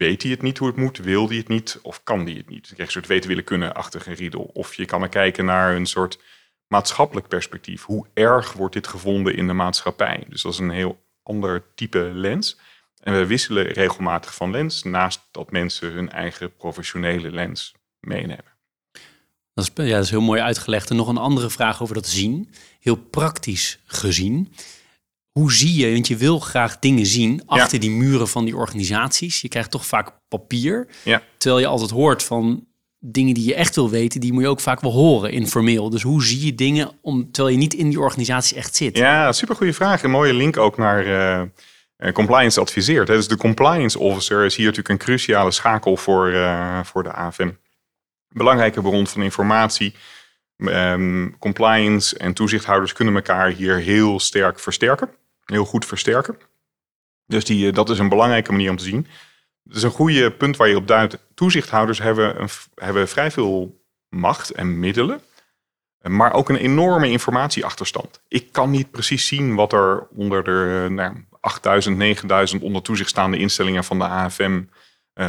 weet 0.00 0.22
hij 0.22 0.30
het 0.30 0.42
niet 0.42 0.58
hoe 0.58 0.68
het 0.68 0.76
moet, 0.76 0.98
wil 0.98 1.28
hij 1.28 1.36
het 1.36 1.48
niet 1.48 1.78
of 1.82 2.02
kan 2.04 2.24
hij 2.24 2.34
het 2.34 2.48
niet? 2.48 2.72
Je 2.76 2.82
een 2.82 2.90
soort 2.90 3.06
weten 3.06 3.28
willen 3.28 3.44
kunnen-achtige 3.44 4.12
riedel. 4.12 4.50
Of 4.52 4.74
je 4.74 4.84
kan 4.84 5.02
er 5.02 5.08
kijken 5.08 5.44
naar 5.44 5.76
een 5.76 5.86
soort 5.86 6.18
maatschappelijk 6.66 7.28
perspectief. 7.28 7.84
Hoe 7.84 8.06
erg 8.14 8.52
wordt 8.52 8.74
dit 8.74 8.86
gevonden 8.86 9.36
in 9.36 9.46
de 9.46 9.52
maatschappij? 9.52 10.24
Dus 10.28 10.42
dat 10.42 10.52
is 10.52 10.58
een 10.58 10.70
heel 10.70 11.02
ander 11.22 11.64
type 11.74 12.10
lens. 12.14 12.58
En 13.02 13.12
we 13.12 13.26
wisselen 13.26 13.66
regelmatig 13.66 14.34
van 14.34 14.50
lens, 14.50 14.82
naast 14.82 15.28
dat 15.30 15.50
mensen 15.50 15.92
hun 15.92 16.10
eigen 16.10 16.56
professionele 16.56 17.30
lens 17.30 17.74
meenemen. 18.00 18.58
Dat 19.54 19.70
is, 19.74 19.84
ja, 19.84 19.94
dat 19.94 20.04
is 20.04 20.10
heel 20.10 20.20
mooi 20.20 20.40
uitgelegd. 20.40 20.90
En 20.90 20.96
nog 20.96 21.08
een 21.08 21.16
andere 21.16 21.50
vraag 21.50 21.82
over 21.82 21.94
dat 21.94 22.06
zien. 22.06 22.50
Heel 22.80 22.96
praktisch 22.96 23.78
gezien. 23.84 24.52
Hoe 25.32 25.52
zie 25.52 25.74
je, 25.74 25.92
want 25.92 26.08
je 26.08 26.16
wil 26.16 26.38
graag 26.38 26.78
dingen 26.78 27.06
zien 27.06 27.42
achter 27.46 27.80
die 27.80 27.90
muren 27.90 28.28
van 28.28 28.44
die 28.44 28.56
organisaties. 28.56 29.40
Je 29.40 29.48
krijgt 29.48 29.70
toch 29.70 29.86
vaak 29.86 30.12
papier. 30.28 30.88
Ja. 31.02 31.22
Terwijl 31.38 31.60
je 31.60 31.66
altijd 31.66 31.90
hoort 31.90 32.22
van 32.22 32.66
dingen 32.98 33.34
die 33.34 33.44
je 33.44 33.54
echt 33.54 33.74
wil 33.74 33.90
weten, 33.90 34.20
die 34.20 34.32
moet 34.32 34.42
je 34.42 34.48
ook 34.48 34.60
vaak 34.60 34.80
wel 34.80 34.92
horen 34.92 35.32
informeel. 35.32 35.90
Dus 35.90 36.02
hoe 36.02 36.24
zie 36.24 36.46
je 36.46 36.54
dingen 36.54 36.90
om, 37.02 37.30
terwijl 37.32 37.54
je 37.54 37.60
niet 37.60 37.74
in 37.74 37.88
die 37.88 38.00
organisatie 38.00 38.56
echt 38.56 38.76
zit? 38.76 38.96
Ja, 38.96 39.32
super 39.32 39.56
goede 39.56 39.72
vraag. 39.72 40.02
Een 40.02 40.10
mooie 40.10 40.34
link 40.34 40.56
ook 40.56 40.76
naar 40.76 41.06
uh, 41.98 42.12
compliance 42.12 42.60
adviseert. 42.60 43.06
Dus 43.06 43.28
de 43.28 43.36
compliance 43.36 43.98
officer 43.98 44.44
is 44.44 44.56
hier 44.56 44.66
natuurlijk 44.66 44.88
een 44.88 45.06
cruciale 45.06 45.50
schakel 45.50 45.96
voor, 45.96 46.30
uh, 46.30 46.84
voor 46.84 47.02
de 47.02 47.12
AFM. 47.12 47.50
Belangrijke 48.28 48.80
bron 48.80 49.06
van 49.06 49.22
informatie. 49.22 49.94
Um, 50.56 51.38
compliance 51.38 52.18
en 52.18 52.32
toezichthouders 52.32 52.92
kunnen 52.92 53.14
elkaar 53.14 53.48
hier 53.48 53.76
heel 53.76 54.20
sterk 54.20 54.60
versterken. 54.60 55.08
Heel 55.50 55.64
goed 55.64 55.86
versterken. 55.86 56.38
Dus 57.26 57.44
die, 57.44 57.72
dat 57.72 57.90
is 57.90 57.98
een 57.98 58.08
belangrijke 58.08 58.52
manier 58.52 58.70
om 58.70 58.76
te 58.76 58.84
zien. 58.84 59.06
Dat 59.62 59.76
is 59.76 59.82
een 59.82 59.90
goede 59.90 60.30
punt 60.30 60.56
waar 60.56 60.68
je 60.68 60.76
op 60.76 60.86
duidt. 60.86 61.18
Toezichthouders 61.34 61.98
hebben, 61.98 62.40
een, 62.40 62.48
hebben 62.74 63.08
vrij 63.08 63.30
veel 63.30 63.84
macht 64.08 64.50
en 64.50 64.78
middelen, 64.78 65.20
maar 66.02 66.32
ook 66.32 66.48
een 66.48 66.56
enorme 66.56 67.10
informatieachterstand. 67.10 68.20
Ik 68.28 68.52
kan 68.52 68.70
niet 68.70 68.90
precies 68.90 69.26
zien 69.26 69.54
wat 69.54 69.72
er 69.72 70.06
onder 70.14 70.44
de 70.44 70.86
nou, 70.90 71.24
8000, 71.40 71.96
9000 71.96 72.62
onder 72.62 72.82
toezicht 72.82 73.10
staande 73.10 73.38
instellingen 73.38 73.84
van 73.84 73.98
de 73.98 74.04
AFM, 74.04 74.62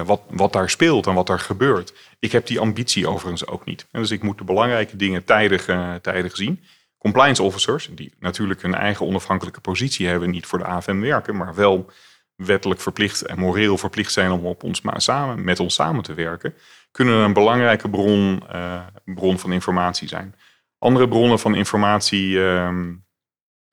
wat, 0.06 0.22
wat 0.30 0.54
daar 0.54 0.70
speelt 0.70 1.08
en 1.08 1.14
wat 1.14 1.30
er 1.30 1.40
gebeurt. 1.40 1.94
Ik 2.20 2.32
heb 2.32 2.48
die 2.48 2.60
ambitie 2.60 3.08
overigens 3.08 3.48
ook 3.48 3.66
niet. 3.66 3.88
En 3.92 4.02
dus 4.02 4.12
ik 4.12 4.24
moet 4.24 4.38
de 4.38 4.44
belangrijke 4.44 4.96
dingen 4.96 5.24
tijdig, 5.24 5.66
tijdig 6.02 6.36
zien. 6.36 6.64
Compliance 7.02 7.44
officers, 7.44 7.90
die 7.92 8.14
natuurlijk 8.20 8.62
hun 8.62 8.76
eigen 8.76 9.06
onafhankelijke 9.06 9.62
positie 9.62 10.08
hebben, 10.08 10.30
niet 10.30 10.46
voor 10.46 10.60
de 10.60 10.66
AFM 10.66 11.00
werken, 11.00 11.38
maar 11.38 11.56
wel 11.56 11.92
wettelijk 12.36 12.82
verplicht 12.82 13.22
en 13.22 13.40
moreel 13.40 13.78
verplicht 13.78 14.12
zijn 14.12 14.32
om 14.32 14.46
op 14.46 14.64
ons 14.64 14.82
samen, 14.96 15.44
met 15.44 15.60
ons 15.60 15.74
samen 15.74 16.04
te 16.04 16.14
werken, 16.14 16.54
kunnen 16.92 17.16
een 17.16 17.34
belangrijke 17.34 17.90
bron, 17.90 18.44
uh, 18.52 18.82
bron 19.06 19.40
van 19.40 19.52
informatie 19.52 20.08
zijn. 20.08 20.36
Andere 20.78 21.08
bronnen 21.08 21.40
van 21.40 21.56
informatie 21.56 22.28
uh, 22.28 22.70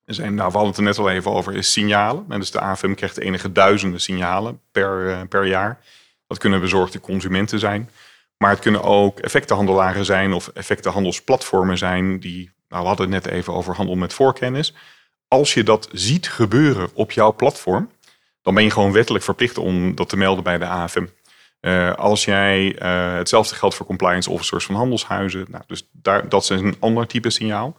zijn, 0.04 0.34
nou, 0.34 0.50
we 0.50 0.58
hadden 0.58 0.66
het 0.66 0.76
er 0.76 0.82
net 0.82 0.98
al 0.98 1.10
even 1.10 1.30
over, 1.30 1.54
is 1.54 1.72
signalen. 1.72 2.24
En 2.28 2.38
dus 2.38 2.50
de 2.50 2.60
AFM 2.60 2.94
krijgt 2.94 3.18
enige 3.18 3.52
duizenden 3.52 4.00
signalen 4.00 4.60
per, 4.72 5.06
uh, 5.06 5.20
per 5.28 5.46
jaar. 5.46 5.80
Dat 6.26 6.38
kunnen 6.38 6.60
bezorgde 6.60 7.00
consumenten 7.00 7.58
zijn. 7.58 7.90
Maar 8.36 8.50
het 8.50 8.60
kunnen 8.60 8.82
ook 8.82 9.18
effectenhandelaren 9.18 10.04
zijn 10.04 10.32
of 10.32 10.48
effectenhandelsplatformen 10.48 11.78
zijn 11.78 12.20
die, 12.20 12.50
nou, 12.68 12.82
we 12.82 12.88
hadden 12.88 13.12
het 13.12 13.24
net 13.24 13.32
even 13.32 13.54
over 13.54 13.74
handel 13.74 13.96
met 13.96 14.12
voorkennis. 14.12 14.74
Als 15.28 15.54
je 15.54 15.62
dat 15.62 15.88
ziet 15.92 16.28
gebeuren 16.28 16.88
op 16.94 17.12
jouw 17.12 17.34
platform, 17.34 17.90
dan 18.42 18.54
ben 18.54 18.64
je 18.64 18.70
gewoon 18.70 18.92
wettelijk 18.92 19.24
verplicht 19.24 19.58
om 19.58 19.94
dat 19.94 20.08
te 20.08 20.16
melden 20.16 20.44
bij 20.44 20.58
de 20.58 20.66
AFM. 20.66 21.06
Eh, 21.60 21.94
als 21.94 22.24
jij, 22.24 22.82
uh, 22.82 23.14
hetzelfde 23.14 23.54
geldt 23.54 23.74
voor 23.74 23.86
compliance 23.86 24.30
officers 24.30 24.64
van 24.64 24.74
handelshuizen. 24.74 25.46
Nou, 25.48 25.64
dus 25.66 25.88
daar, 25.92 26.28
dat 26.28 26.42
is 26.42 26.48
een 26.48 26.76
ander 26.78 27.06
type 27.06 27.30
signaal. 27.30 27.76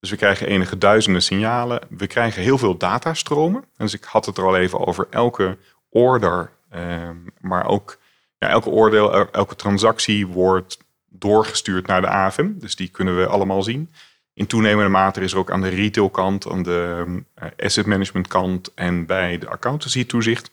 Dus 0.00 0.10
we 0.10 0.16
krijgen 0.16 0.46
enige 0.46 0.78
duizenden 0.78 1.22
signalen. 1.22 1.80
We 1.88 2.06
krijgen 2.06 2.42
heel 2.42 2.58
veel 2.58 2.76
datastromen. 2.76 3.64
Dus 3.76 3.94
ik 3.94 4.04
had 4.04 4.26
het 4.26 4.36
er 4.36 4.44
al 4.44 4.56
even 4.56 4.86
over 4.86 5.06
elke 5.10 5.58
order, 5.88 6.50
uh, 6.74 7.10
maar 7.40 7.66
ook 7.66 7.98
ja, 8.38 8.48
elke 8.48 8.68
oordeel, 8.68 9.30
elke 9.30 9.56
transactie 9.56 10.26
wordt 10.26 10.78
doorgestuurd 11.08 11.86
naar 11.86 12.00
de 12.00 12.08
AFM. 12.08 12.50
Dus 12.54 12.76
die 12.76 12.88
kunnen 12.88 13.16
we 13.16 13.26
allemaal 13.26 13.62
zien. 13.62 13.90
In 14.34 14.46
toenemende 14.46 14.90
mate 14.90 15.20
is 15.20 15.32
er 15.32 15.38
ook 15.38 15.50
aan 15.50 15.60
de 15.60 15.68
retailkant, 15.68 16.50
aan 16.50 16.62
de 16.62 17.04
uh, 17.42 17.48
asset 17.58 17.86
management 17.86 18.28
kant 18.28 18.74
en 18.74 19.06
bij 19.06 19.38
de 19.38 19.48
accountancy 19.48 20.06
toezicht 20.06 20.50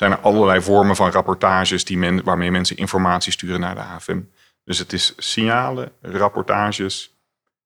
zijn 0.00 0.12
er 0.12 0.18
allerlei 0.18 0.60
vormen 0.60 0.96
van 0.96 1.10
rapportages 1.10 1.84
die 1.84 1.98
men, 1.98 2.24
waarmee 2.24 2.50
mensen 2.50 2.76
informatie 2.76 3.32
sturen 3.32 3.60
naar 3.60 3.74
de 3.74 3.80
AFM. 3.80 4.20
Dus 4.64 4.78
het 4.78 4.92
is 4.92 5.14
signalen, 5.16 5.92
rapportages, 6.00 7.14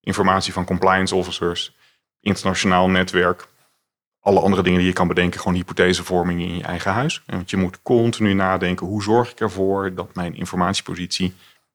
informatie 0.01 0.53
van 0.53 0.65
compliance 0.65 1.15
officers, 1.15 1.77
internationaal 2.21 2.91
netwerk, 2.91 3.47
alle 4.21 4.41
andere 4.41 4.63
dingen 4.63 4.79
die 4.79 4.89
je 4.89 4.95
kan 4.95 5.09
bedenken, 5.09 5.41
gewoon 5.41 5.57
hypothesevorming 5.57 6.41
in 6.41 6.57
je 6.57 6.63
eigen 6.63 6.93
huis. 6.93 7.23
Want 7.27 7.51
je 7.51 7.57
moet 7.57 7.83
continu 7.83 8.35
nadenken, 8.35 8.87
hoe 8.87 9.03
zorg 9.03 9.31
ik 9.31 9.41
ervoor 9.41 9.95
dat 9.95 10.15
mijn 10.15 10.35
informatiepositie, 10.35 11.35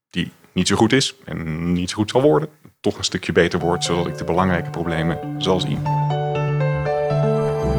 die 0.09 0.31
niet 0.51 0.67
zo 0.67 0.75
goed 0.75 0.93
is 0.93 1.15
en 1.25 1.71
niet 1.73 1.89
zo 1.89 1.95
goed 1.95 2.09
zal 2.09 2.21
worden, 2.21 2.49
toch 2.81 2.97
een 2.97 3.03
stukje 3.03 3.31
beter 3.31 3.59
wordt, 3.59 3.83
zodat 3.83 4.07
ik 4.07 4.17
de 4.17 4.23
belangrijke 4.23 4.69
problemen 4.69 5.35
zal 5.37 5.59
zien. 5.59 5.83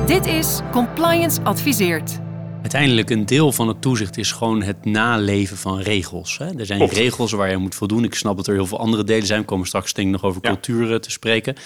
Dit 0.07 0.27
is 0.27 0.61
Compliance 0.73 1.43
Adviseert. 1.43 2.19
Uiteindelijk 2.61 3.11
een 3.11 3.27
deel 3.27 3.53
van 3.53 3.69
het 3.69 3.83
toezicht 3.83 4.17
is 4.17 4.33
gewoon 4.33 4.63
het 4.63 4.85
naleven 4.85 5.57
van 5.57 5.81
regels. 5.81 6.39
Hè? 6.39 6.59
Er 6.59 6.67
zijn 6.67 6.87
regels 6.87 7.33
waar 7.33 7.51
je 7.51 7.57
moet 7.57 7.75
voldoen. 7.75 8.05
Ik 8.05 8.15
snap 8.15 8.37
dat 8.37 8.47
er 8.47 8.55
heel 8.55 8.67
veel 8.67 8.79
andere 8.79 9.05
delen 9.05 9.27
zijn. 9.27 9.41
We 9.41 9.47
komen 9.47 9.67
straks 9.67 9.93
denk 9.93 10.07
ik 10.07 10.13
nog 10.13 10.25
over 10.25 10.41
culturen 10.41 11.01
te 11.01 11.11
spreken. 11.11 11.57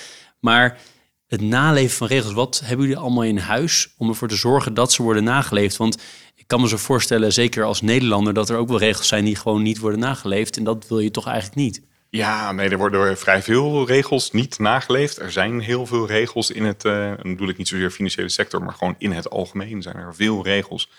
Maar 0.40 0.78
het 1.26 1.40
naleven 1.40 1.96
van 1.96 2.06
regels, 2.06 2.32
wat 2.32 2.62
hebben 2.64 2.86
jullie 2.86 3.02
allemaal 3.02 3.24
in 3.24 3.38
huis 3.38 3.94
om 3.98 4.08
ervoor 4.08 4.28
te 4.28 4.36
zorgen 4.36 4.74
dat 4.74 4.92
ze 4.92 5.02
worden 5.02 5.24
nageleefd? 5.24 5.76
Want 5.76 6.02
ik 6.34 6.46
kan 6.46 6.60
me 6.60 6.68
zo 6.68 6.76
voorstellen, 6.76 7.32
zeker 7.32 7.64
als 7.64 7.80
Nederlander, 7.80 8.34
dat 8.34 8.48
er 8.48 8.56
ook 8.56 8.68
wel 8.68 8.78
regels 8.78 9.08
zijn 9.08 9.24
die 9.24 9.36
gewoon 9.36 9.62
niet 9.62 9.78
worden 9.78 10.00
nageleefd. 10.00 10.56
En 10.56 10.64
dat 10.64 10.88
wil 10.88 10.98
je 10.98 11.10
toch 11.10 11.26
eigenlijk 11.26 11.56
niet? 11.56 11.82
Ja, 12.14 12.52
nee, 12.52 12.68
er 12.68 12.78
worden 12.78 13.18
vrij 13.18 13.42
veel 13.42 13.86
regels 13.86 14.30
niet 14.30 14.58
nageleefd. 14.58 15.18
Er 15.18 15.32
zijn 15.32 15.60
heel 15.60 15.86
veel 15.86 16.06
regels 16.06 16.50
in 16.50 16.64
het, 16.64 16.84
uh, 16.84 16.92
dan 16.92 17.30
bedoel 17.30 17.48
ik 17.48 17.56
niet 17.56 17.68
zozeer 17.68 17.90
financiële 17.90 18.28
sector, 18.28 18.62
maar 18.62 18.74
gewoon 18.74 18.94
in 18.98 19.12
het 19.12 19.30
algemeen 19.30 19.82
zijn 19.82 19.96
er 19.96 20.14
veel 20.14 20.44
regels 20.44 20.90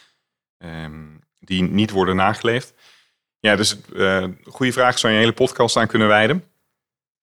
um, 0.57 1.19
die 1.39 1.63
niet 1.63 1.91
worden 1.91 2.15
nageleefd. 2.15 2.73
Ja, 3.39 3.55
dus 3.55 3.77
uh, 3.93 4.27
goede 4.43 4.71
vraag, 4.71 4.99
zou 4.99 5.13
je 5.13 5.19
een 5.19 5.25
hele 5.25 5.37
podcast 5.37 5.77
aan 5.77 5.87
kunnen 5.87 6.07
wijden. 6.07 6.43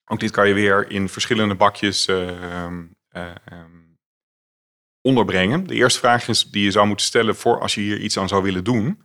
Ook 0.04 0.20
dit 0.20 0.30
kan 0.30 0.48
je 0.48 0.54
weer 0.54 0.90
in 0.90 1.08
verschillende 1.08 1.54
bakjes 1.54 2.08
uh, 2.08 2.64
um, 2.64 2.96
onderbrengen. 5.00 5.66
De 5.66 5.74
eerste 5.74 5.98
vraag 5.98 6.28
is 6.28 6.50
die 6.50 6.64
je 6.64 6.70
zou 6.70 6.86
moeten 6.86 7.06
stellen 7.06 7.36
voor 7.36 7.60
als 7.60 7.74
je 7.74 7.80
hier 7.80 7.98
iets 7.98 8.18
aan 8.18 8.28
zou 8.28 8.42
willen 8.42 8.64
doen 8.64 9.02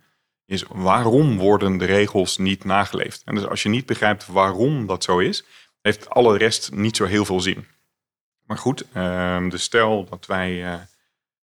is 0.48 0.64
waarom 0.68 1.38
worden 1.38 1.78
de 1.78 1.84
regels 1.84 2.38
niet 2.38 2.64
nageleefd? 2.64 3.22
En 3.24 3.34
dus 3.34 3.46
als 3.46 3.62
je 3.62 3.68
niet 3.68 3.86
begrijpt 3.86 4.26
waarom 4.26 4.86
dat 4.86 5.04
zo 5.04 5.18
is, 5.18 5.44
heeft 5.80 6.10
alle 6.10 6.38
rest 6.38 6.72
niet 6.72 6.96
zo 6.96 7.04
heel 7.04 7.24
veel 7.24 7.40
zin. 7.40 7.66
Maar 8.46 8.58
goed, 8.58 8.84
um, 8.96 9.48
dus 9.48 9.62
stel 9.62 10.04
dat 10.04 10.26
wij. 10.26 10.80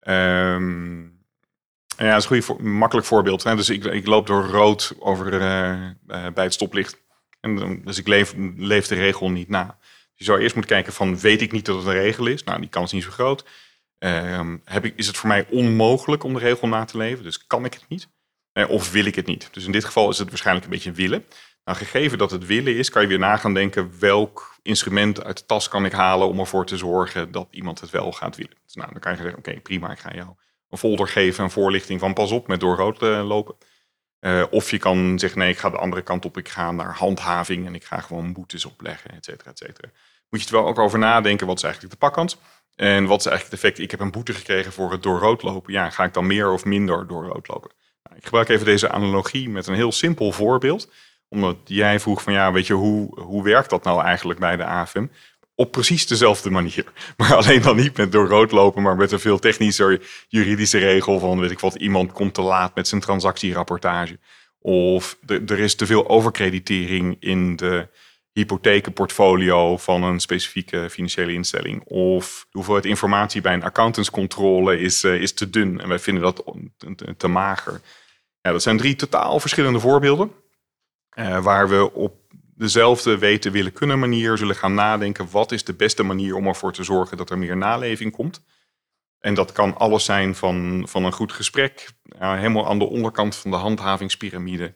Uh, 0.06 0.54
um, 0.56 1.18
ja, 1.98 2.12
dat 2.12 2.24
is 2.24 2.30
een 2.30 2.44
goed, 2.44 2.62
makkelijk 2.62 3.08
voorbeeld. 3.08 3.44
Hè? 3.44 3.56
Dus 3.56 3.70
ik, 3.70 3.84
ik 3.84 4.06
loop 4.06 4.28
door 4.28 4.46
rood 4.46 4.96
over, 5.00 5.34
uh, 5.34 5.90
uh, 6.08 6.28
bij 6.34 6.44
het 6.44 6.54
stoplicht. 6.54 6.98
En, 7.40 7.82
dus 7.84 7.98
ik 7.98 8.08
leef, 8.08 8.34
leef 8.58 8.88
de 8.88 8.96
regel 8.96 9.30
niet 9.30 9.50
na. 9.50 9.78
je 10.14 10.24
zou 10.24 10.40
eerst 10.40 10.56
moeten 10.56 10.74
kijken 10.74 10.94
van, 10.94 11.20
weet 11.20 11.42
ik 11.42 11.52
niet 11.52 11.66
dat 11.66 11.78
het 11.78 11.86
een 11.86 11.94
regel 11.94 12.26
is? 12.26 12.44
Nou, 12.44 12.60
die 12.60 12.70
kans 12.70 12.86
is 12.86 12.92
niet 12.92 13.04
zo 13.04 13.10
groot. 13.10 13.46
Uh, 14.00 14.54
heb 14.64 14.86
ik, 14.86 14.94
is 14.96 15.08
het 15.08 15.18
voor 15.18 15.28
mij 15.28 15.48
onmogelijk 15.50 16.24
om 16.24 16.34
de 16.34 16.40
regel 16.40 16.68
na 16.68 16.86
te 16.86 16.98
leven? 16.98 17.24
Dus 17.24 17.48
kan 17.48 17.66
ik 17.66 17.74
het 17.74 17.86
niet? 17.88 18.08
Eh, 18.52 18.70
of 18.70 18.92
wil 18.92 19.06
ik 19.06 19.16
het 19.16 19.26
niet? 19.26 19.50
Dus 19.52 19.66
in 19.66 19.72
dit 19.72 19.86
geval 19.86 20.10
is 20.10 20.18
het 20.18 20.30
waarschijnlijk 20.30 20.66
een 20.66 20.72
beetje 20.72 20.92
willen. 20.92 21.26
Nou, 21.64 21.78
gegeven 21.78 22.18
dat 22.18 22.32
het 22.32 22.46
willen 22.46 22.76
is, 22.76 22.90
kan 22.90 23.02
je 23.02 23.08
weer 23.08 23.20
na 23.20 23.38
gaan 23.38 23.54
denken 23.54 24.00
welk 24.00 24.58
instrument 24.62 25.24
uit 25.24 25.38
de 25.38 25.46
tas 25.46 25.68
kan 25.68 25.86
ik 25.86 25.92
halen 25.92 26.28
om 26.28 26.40
ervoor 26.40 26.66
te 26.66 26.78
zorgen 26.78 27.32
dat 27.32 27.48
iemand 27.52 27.80
het 27.80 27.90
wel 27.90 28.12
gaat 28.12 28.36
willen. 28.36 28.58
Dus 28.66 28.74
nou, 28.74 28.92
dan 28.92 29.02
kan 29.02 29.12
je 29.12 29.18
zeggen, 29.18 29.38
oké, 29.38 29.60
prima, 29.60 29.92
ik 29.92 30.00
ga 30.00 30.14
jou 30.14 30.28
een 30.70 30.78
folder 30.78 31.08
geven, 31.08 31.44
een 31.44 31.52
voorlichting 31.52 32.00
van 32.00 32.14
pas 32.14 32.32
op 32.32 32.48
met 32.48 32.60
door 32.60 32.76
rood 32.76 33.04
uh, 33.04 33.28
lopen. 33.28 33.56
Uh, 34.20 34.46
of 34.50 34.72
je 34.72 34.78
kan 34.78 35.20
zeggen, 35.20 35.40
nee, 35.40 35.50
ik 35.50 35.58
ga 35.58 35.70
de 35.70 35.78
andere 35.78 36.02
kant 36.02 36.26
op, 36.26 36.38
ik 36.38 36.50
ga 36.50 36.72
naar 36.72 36.94
handhaving 36.94 37.66
en 37.66 37.76
ik 37.76 37.84
ga 37.84 38.00
gewoon 38.00 38.34
boetes 38.34 38.66
opleggen, 38.66 39.12
et 39.12 39.26
cetera, 39.26 39.52
et 39.52 39.58
cetera. 39.58 39.90
Moet 40.30 40.42
je 40.42 40.48
er 40.48 40.54
wel 40.54 40.68
ook 40.68 40.80
over 40.80 41.00
nadenken, 41.00 41.48
wat 41.48 41.58
is 41.58 41.64
eigenlijk 41.64 41.94
de 41.94 42.00
pakkant? 42.00 42.38
En 42.76 43.06
wat 43.06 43.20
is 43.20 43.26
eigenlijk 43.26 43.44
het 43.44 43.64
effect? 43.64 43.80
Ik 43.80 43.92
heb 43.92 44.00
een 44.00 44.12
boete 44.12 44.34
gekregen 44.34 44.72
voor 44.72 44.92
het 44.92 45.04
door 45.04 45.20
rood 45.20 45.42
lopen. 45.44 45.74
Ja, 45.74 45.90
ga 45.90 46.04
ik 46.04 46.14
dan 46.14 46.28
meer 46.28 46.52
of 46.52 46.66
minder 46.66 47.08
door 47.08 47.26
rood 47.26 47.48
lopen? 47.48 47.72
Ik 48.16 48.24
gebruik 48.24 48.50
even 48.50 48.66
deze 48.66 48.90
analogie 48.90 49.50
met 49.50 49.68
een 49.68 49.74
heel 49.74 49.92
simpel 49.92 50.32
voorbeeld. 50.32 50.92
Omdat 51.30 51.58
jij 51.64 52.00
vroeg 52.00 52.22
van 52.22 52.34
ja, 52.34 52.52
weet 52.52 52.68
je, 52.68 52.74
hoe, 52.74 53.22
hoe 53.22 53.44
werkt 53.44 53.70
dat 53.70 53.84
nou 53.84 54.04
eigenlijk 54.04 54.40
bij 54.40 54.56
de 54.56 54.66
AFM? 54.66 55.06
op 55.60 55.72
precies 55.72 56.08
dezelfde 56.08 56.50
manier. 56.50 56.84
Maar 57.18 57.36
alleen 57.36 57.62
dan 57.62 57.76
niet 57.76 57.98
met 57.98 58.12
door 58.12 58.28
rood 58.28 58.52
lopen, 58.52 58.82
maar 58.82 58.96
met 58.96 59.12
een 59.12 59.20
veel 59.20 59.40
technischer 59.40 60.02
juridische 60.28 60.78
regel 60.78 61.20
van, 61.20 61.40
weet 61.40 61.52
ik 61.52 61.60
wat, 61.60 61.76
iemand 61.76 62.12
komt 62.12 62.34
te 62.34 62.42
laat 62.42 62.76
met 62.76 62.88
zijn 62.88 63.02
transactierapportage. 63.02 64.20
Of 64.62 65.18
er 65.28 65.60
is 65.60 65.76
te 65.76 65.86
veel 65.86 66.10
overkreditering 66.10 67.18
in 67.20 67.56
de 67.56 67.88
hypothekenportfolio 68.40 69.78
van 69.78 70.04
een 70.04 70.20
specifieke 70.20 70.90
financiële 70.90 71.34
instelling. 71.34 71.84
Of 71.84 72.42
de 72.42 72.48
hoeveelheid 72.52 72.86
informatie 72.86 73.42
bij 73.42 73.54
een 73.54 73.64
accountantscontrole 73.64 74.80
is, 74.80 75.04
uh, 75.04 75.22
is 75.22 75.34
te 75.34 75.50
dun 75.50 75.80
en 75.80 75.88
wij 75.88 76.00
vinden 76.00 76.24
dat 76.24 76.44
te, 77.18 77.28
mager. 77.28 77.82
Ja, 78.42 78.52
dat 78.52 78.62
zijn 78.62 78.78
drie 78.78 78.96
totaal 78.96 79.40
verschillende 79.40 79.80
voorbeelden. 79.80 80.32
Uh, 81.20 81.44
waar 81.44 81.70
we 81.70 81.94
op 81.94 82.16
dezelfde 82.56 83.18
weten 83.18 83.52
willen 83.52 83.74
kunnen 83.74 84.00
manier 84.00 84.38
zullen 84.38 84.56
gaan 84.56 84.74
nadenken. 84.74 85.28
Wat 85.32 85.52
is 85.52 85.64
de 85.64 85.74
beste 85.74 86.04
manier 86.04 86.36
om 86.36 86.48
ervoor 86.48 86.74
te 86.74 86.84
zorgen 86.84 87.18
dat 87.18 87.30
er 87.30 87.38
meer 87.38 87.58
naleving 87.58 88.12
komt? 88.12 88.44
En 89.20 89.34
dat 89.34 89.52
kan 89.52 89.78
alles 89.78 90.06
zijn 90.06 90.36
van, 90.36 90.86
van 90.90 91.04
een 91.04 91.12
goed 91.12 91.32
gesprek, 91.32 91.90
helemaal 92.18 92.68
aan 92.68 92.80
de 92.80 92.90
onderkant 92.90 93.36
van 93.36 93.52
de 93.52 93.58
handhavingspyramide, 93.58 94.74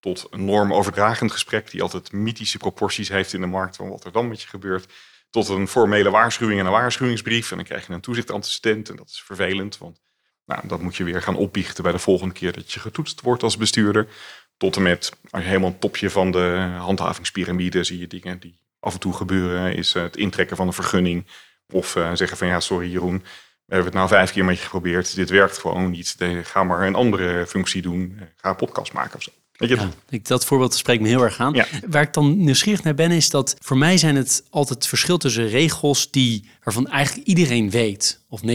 tot 0.00 0.26
een 0.30 0.44
normoverdragend 0.44 1.32
gesprek 1.32 1.70
die 1.70 1.82
altijd 1.82 2.12
mythische 2.12 2.58
proporties 2.58 3.08
heeft 3.08 3.32
in 3.32 3.40
de 3.40 3.46
markt 3.46 3.76
van 3.76 3.88
wat 3.88 4.04
er 4.04 4.12
dan 4.12 4.28
met 4.28 4.42
je 4.42 4.48
gebeurt, 4.48 4.92
tot 5.30 5.48
een 5.48 5.68
formele 5.68 6.10
waarschuwing 6.10 6.60
en 6.60 6.66
een 6.66 6.72
waarschuwingsbrief. 6.72 7.50
En 7.50 7.56
dan 7.56 7.66
krijg 7.66 7.86
je 7.86 7.92
een 7.92 8.00
toezichtassistent 8.00 8.88
en 8.88 8.96
dat 8.96 9.08
is 9.08 9.22
vervelend, 9.22 9.78
want 9.78 10.00
nou, 10.44 10.68
dat 10.68 10.80
moet 10.80 10.96
je 10.96 11.04
weer 11.04 11.22
gaan 11.22 11.36
opbiechten 11.36 11.82
bij 11.82 11.92
de 11.92 11.98
volgende 11.98 12.34
keer 12.34 12.52
dat 12.52 12.72
je 12.72 12.80
getoetst 12.80 13.20
wordt 13.20 13.42
als 13.42 13.56
bestuurder. 13.56 14.08
Tot 14.56 14.76
en 14.76 14.82
met, 14.82 15.12
als 15.30 15.42
je 15.42 15.48
helemaal 15.48 15.70
een 15.70 15.78
topje 15.78 16.10
van 16.10 16.30
de 16.30 16.74
handhavingspyramide 16.78 17.84
zie 17.84 17.98
je 17.98 18.06
dingen 18.06 18.38
die 18.38 18.60
af 18.80 18.94
en 18.94 19.00
toe 19.00 19.12
gebeuren, 19.12 19.74
is 19.74 19.92
het 19.92 20.16
intrekken 20.16 20.56
van 20.56 20.66
een 20.66 20.72
vergunning. 20.72 21.26
Of 21.72 21.96
uh, 21.96 22.10
zeggen 22.14 22.38
van 22.38 22.46
ja, 22.46 22.60
sorry 22.60 22.90
Jeroen, 22.90 23.18
we 23.66 23.74
hebben 23.74 23.86
het 23.86 23.94
nou 23.94 24.08
vijf 24.08 24.32
keer 24.32 24.44
met 24.44 24.56
je 24.56 24.62
geprobeerd. 24.62 25.14
Dit 25.14 25.30
werkt 25.30 25.58
gewoon 25.58 25.90
niet. 25.90 26.16
Ga 26.42 26.64
maar 26.64 26.86
een 26.86 26.94
andere 26.94 27.46
functie 27.46 27.82
doen. 27.82 28.20
Ga 28.36 28.48
een 28.48 28.56
podcast 28.56 28.92
maken 28.92 29.16
of 29.16 29.22
zo. 29.22 29.30
Weet 29.56 29.68
je 29.68 29.76
ja, 29.76 30.18
dat 30.22 30.44
voorbeeld 30.44 30.74
spreekt 30.74 31.02
me 31.02 31.08
heel 31.08 31.22
erg 31.22 31.38
aan. 31.38 31.54
Waar 31.86 32.02
ik 32.02 32.12
dan 32.12 32.44
nieuwsgierig 32.44 32.82
naar 32.82 32.94
ben, 32.94 33.10
is 33.10 33.30
dat 33.30 33.56
voor 33.58 33.76
mij 33.78 33.98
zijn 33.98 34.16
het 34.16 34.44
altijd 34.50 34.78
het 34.78 34.86
verschil 34.86 35.18
tussen 35.18 35.48
regels 35.48 36.10
die 36.10 36.50
waarvan 36.62 36.88
eigenlijk 36.88 37.26
iedereen 37.26 37.70
weet, 37.70 38.20
of 38.28 38.40
99,9% 38.40 38.46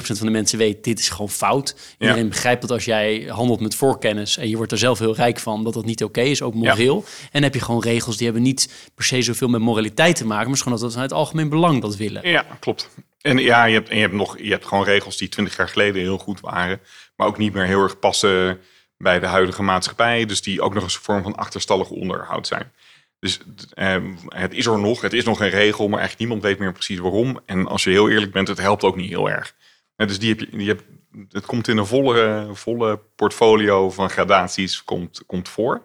van 0.00 0.26
de 0.26 0.30
mensen 0.30 0.58
weet, 0.58 0.84
dit 0.84 0.98
is 0.98 1.08
gewoon 1.08 1.30
fout. 1.30 1.76
Iedereen 1.98 2.28
begrijpt 2.28 2.60
dat 2.60 2.70
als 2.70 2.84
jij 2.84 3.26
handelt 3.28 3.60
met 3.60 3.74
voorkennis 3.74 4.36
en 4.36 4.48
je 4.48 4.56
wordt 4.56 4.72
er 4.72 4.78
zelf 4.78 4.98
heel 4.98 5.14
rijk 5.14 5.38
van, 5.38 5.64
dat 5.64 5.74
dat 5.74 5.84
niet 5.84 6.04
oké 6.04 6.20
is, 6.20 6.42
ook 6.42 6.54
moreel. 6.54 7.04
En 7.22 7.28
dan 7.32 7.42
heb 7.42 7.54
je 7.54 7.60
gewoon 7.60 7.82
regels 7.82 8.16
die 8.16 8.24
hebben 8.24 8.42
niet 8.42 8.90
per 8.94 9.04
se 9.04 9.22
zoveel 9.22 9.48
met 9.48 9.60
moraliteit 9.60 10.16
te 10.16 10.26
maken, 10.26 10.48
maar 10.48 10.58
gewoon 10.58 10.78
dat 10.78 10.94
we 10.94 11.00
het 11.00 11.12
algemeen 11.12 11.48
belang 11.48 11.80
dat 11.80 11.96
willen. 11.96 12.28
Ja, 12.28 12.46
klopt. 12.60 12.88
En 13.20 13.38
ja, 13.38 13.64
je 13.64 13.74
hebt, 13.74 13.88
en 13.88 13.94
je 13.94 14.02
hebt, 14.02 14.14
nog, 14.14 14.38
je 14.38 14.50
hebt 14.50 14.66
gewoon 14.66 14.84
regels 14.84 15.16
die 15.16 15.28
20 15.28 15.56
jaar 15.56 15.68
geleden 15.68 16.02
heel 16.02 16.18
goed 16.18 16.40
waren, 16.40 16.80
maar 17.16 17.26
ook 17.26 17.38
niet 17.38 17.52
meer 17.52 17.66
heel 17.66 17.82
erg 17.82 17.98
passen 17.98 18.60
bij 19.02 19.20
de 19.20 19.26
huidige 19.26 19.62
maatschappij. 19.62 20.24
Dus 20.24 20.42
die 20.42 20.62
ook 20.62 20.74
nog 20.74 20.82
eens 20.82 20.94
een 20.94 21.00
vorm 21.02 21.22
van 21.22 21.36
achterstallig 21.36 21.90
onderhoud 21.90 22.46
zijn. 22.46 22.72
Dus 23.18 23.40
eh, 23.70 23.96
het 24.28 24.54
is 24.54 24.66
er 24.66 24.78
nog, 24.78 25.00
het 25.00 25.12
is 25.12 25.24
nog 25.24 25.40
een 25.40 25.48
regel, 25.48 25.88
maar 25.88 25.98
eigenlijk 25.98 26.18
niemand 26.18 26.42
weet 26.42 26.58
meer 26.58 26.72
precies 26.72 26.98
waarom. 26.98 27.40
En 27.44 27.66
als 27.66 27.84
je 27.84 27.90
heel 27.90 28.10
eerlijk 28.10 28.32
bent, 28.32 28.48
het 28.48 28.58
helpt 28.58 28.82
ook 28.82 28.96
niet 28.96 29.08
heel 29.08 29.30
erg. 29.30 29.54
Dus 29.96 30.18
die 30.18 30.28
heb 30.28 30.40
je, 30.40 30.56
die 30.56 30.68
heb, 30.68 30.82
het 31.28 31.46
komt 31.46 31.68
in 31.68 31.76
een 31.76 31.86
volle, 31.86 32.48
volle 32.52 33.00
portfolio 33.16 33.90
van 33.90 34.10
gradaties 34.10 34.84
komt, 34.84 35.22
komt 35.26 35.48
voor. 35.48 35.82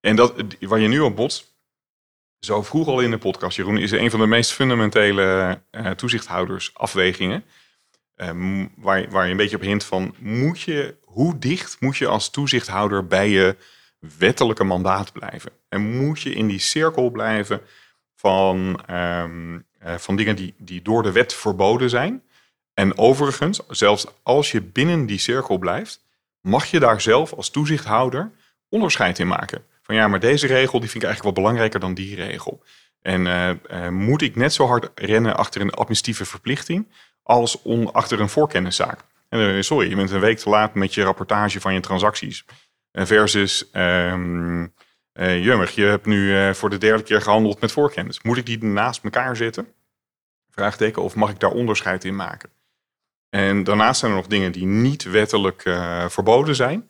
En 0.00 0.16
dat, 0.16 0.34
waar 0.60 0.80
je 0.80 0.88
nu 0.88 1.00
op 1.00 1.16
botst, 1.16 1.54
zo 2.38 2.62
vroeg 2.62 2.88
al 2.88 3.00
in 3.00 3.10
de 3.10 3.18
podcast, 3.18 3.56
Jeroen, 3.56 3.78
is 3.78 3.90
een 3.90 4.10
van 4.10 4.20
de 4.20 4.26
meest 4.26 4.52
fundamentele 4.52 5.60
uh, 5.70 5.90
toezichthouders 5.90 6.74
afwegingen. 6.74 7.44
Um, 8.16 8.72
waar, 8.76 9.10
waar 9.10 9.24
je 9.24 9.30
een 9.30 9.36
beetje 9.36 9.56
op 9.56 9.62
hint 9.62 9.84
van, 9.84 10.14
moet 10.18 10.60
je, 10.60 10.94
hoe 11.14 11.38
dicht 11.38 11.80
moet 11.80 11.96
je 11.96 12.06
als 12.06 12.30
toezichthouder 12.30 13.06
bij 13.06 13.28
je 13.28 13.56
wettelijke 14.18 14.64
mandaat 14.64 15.12
blijven? 15.12 15.52
En 15.68 15.96
moet 15.96 16.20
je 16.20 16.34
in 16.34 16.46
die 16.46 16.58
cirkel 16.58 17.10
blijven 17.10 17.60
van, 18.16 18.80
um, 18.90 19.66
uh, 19.84 19.94
van 19.94 20.16
dingen 20.16 20.36
die, 20.36 20.54
die 20.58 20.82
door 20.82 21.02
de 21.02 21.12
wet 21.12 21.34
verboden 21.34 21.90
zijn? 21.90 22.22
En 22.74 22.98
overigens, 22.98 23.60
zelfs 23.68 24.06
als 24.22 24.50
je 24.50 24.60
binnen 24.62 25.06
die 25.06 25.18
cirkel 25.18 25.58
blijft, 25.58 26.04
mag 26.40 26.64
je 26.66 26.80
daar 26.80 27.00
zelf 27.00 27.32
als 27.32 27.50
toezichthouder 27.50 28.30
onderscheid 28.68 29.18
in 29.18 29.26
maken. 29.28 29.64
Van 29.82 29.94
ja, 29.94 30.08
maar 30.08 30.20
deze 30.20 30.46
regel 30.46 30.80
die 30.80 30.90
vind 30.90 31.02
ik 31.02 31.08
eigenlijk 31.08 31.36
wel 31.36 31.44
belangrijker 31.44 31.80
dan 31.80 31.94
die 31.94 32.14
regel. 32.14 32.62
En 33.02 33.26
uh, 33.26 33.50
uh, 33.50 33.88
moet 33.88 34.22
ik 34.22 34.36
net 34.36 34.52
zo 34.52 34.66
hard 34.66 34.90
rennen 34.94 35.36
achter 35.36 35.60
een 35.60 35.74
administratieve 35.74 36.24
verplichting 36.24 36.88
als 37.22 37.62
on, 37.62 37.92
achter 37.92 38.20
een 38.20 38.28
voorkenniszaak. 38.28 39.04
En, 39.34 39.64
sorry, 39.64 39.88
je 39.88 39.96
bent 39.96 40.10
een 40.10 40.20
week 40.20 40.38
te 40.38 40.48
laat 40.48 40.74
met 40.74 40.94
je 40.94 41.02
rapportage 41.02 41.60
van 41.60 41.74
je 41.74 41.80
transacties. 41.80 42.44
versus, 42.92 43.70
um, 43.72 44.74
jummig, 45.14 45.70
je 45.70 45.84
hebt 45.84 46.06
nu 46.06 46.54
voor 46.54 46.70
de 46.70 46.78
derde 46.78 47.02
keer 47.02 47.22
gehandeld 47.22 47.60
met 47.60 47.72
voorkennis. 47.72 48.22
Moet 48.22 48.36
ik 48.36 48.46
die 48.46 48.64
naast 48.64 49.04
elkaar 49.04 49.36
zetten? 49.36 49.68
Vraagteken, 50.50 51.02
of 51.02 51.14
mag 51.14 51.30
ik 51.30 51.40
daar 51.40 51.50
onderscheid 51.50 52.04
in 52.04 52.16
maken? 52.16 52.50
En 53.30 53.64
daarnaast 53.64 54.00
zijn 54.00 54.10
er 54.10 54.16
nog 54.16 54.26
dingen 54.26 54.52
die 54.52 54.66
niet 54.66 55.02
wettelijk 55.02 55.62
verboden 56.08 56.54
zijn 56.54 56.88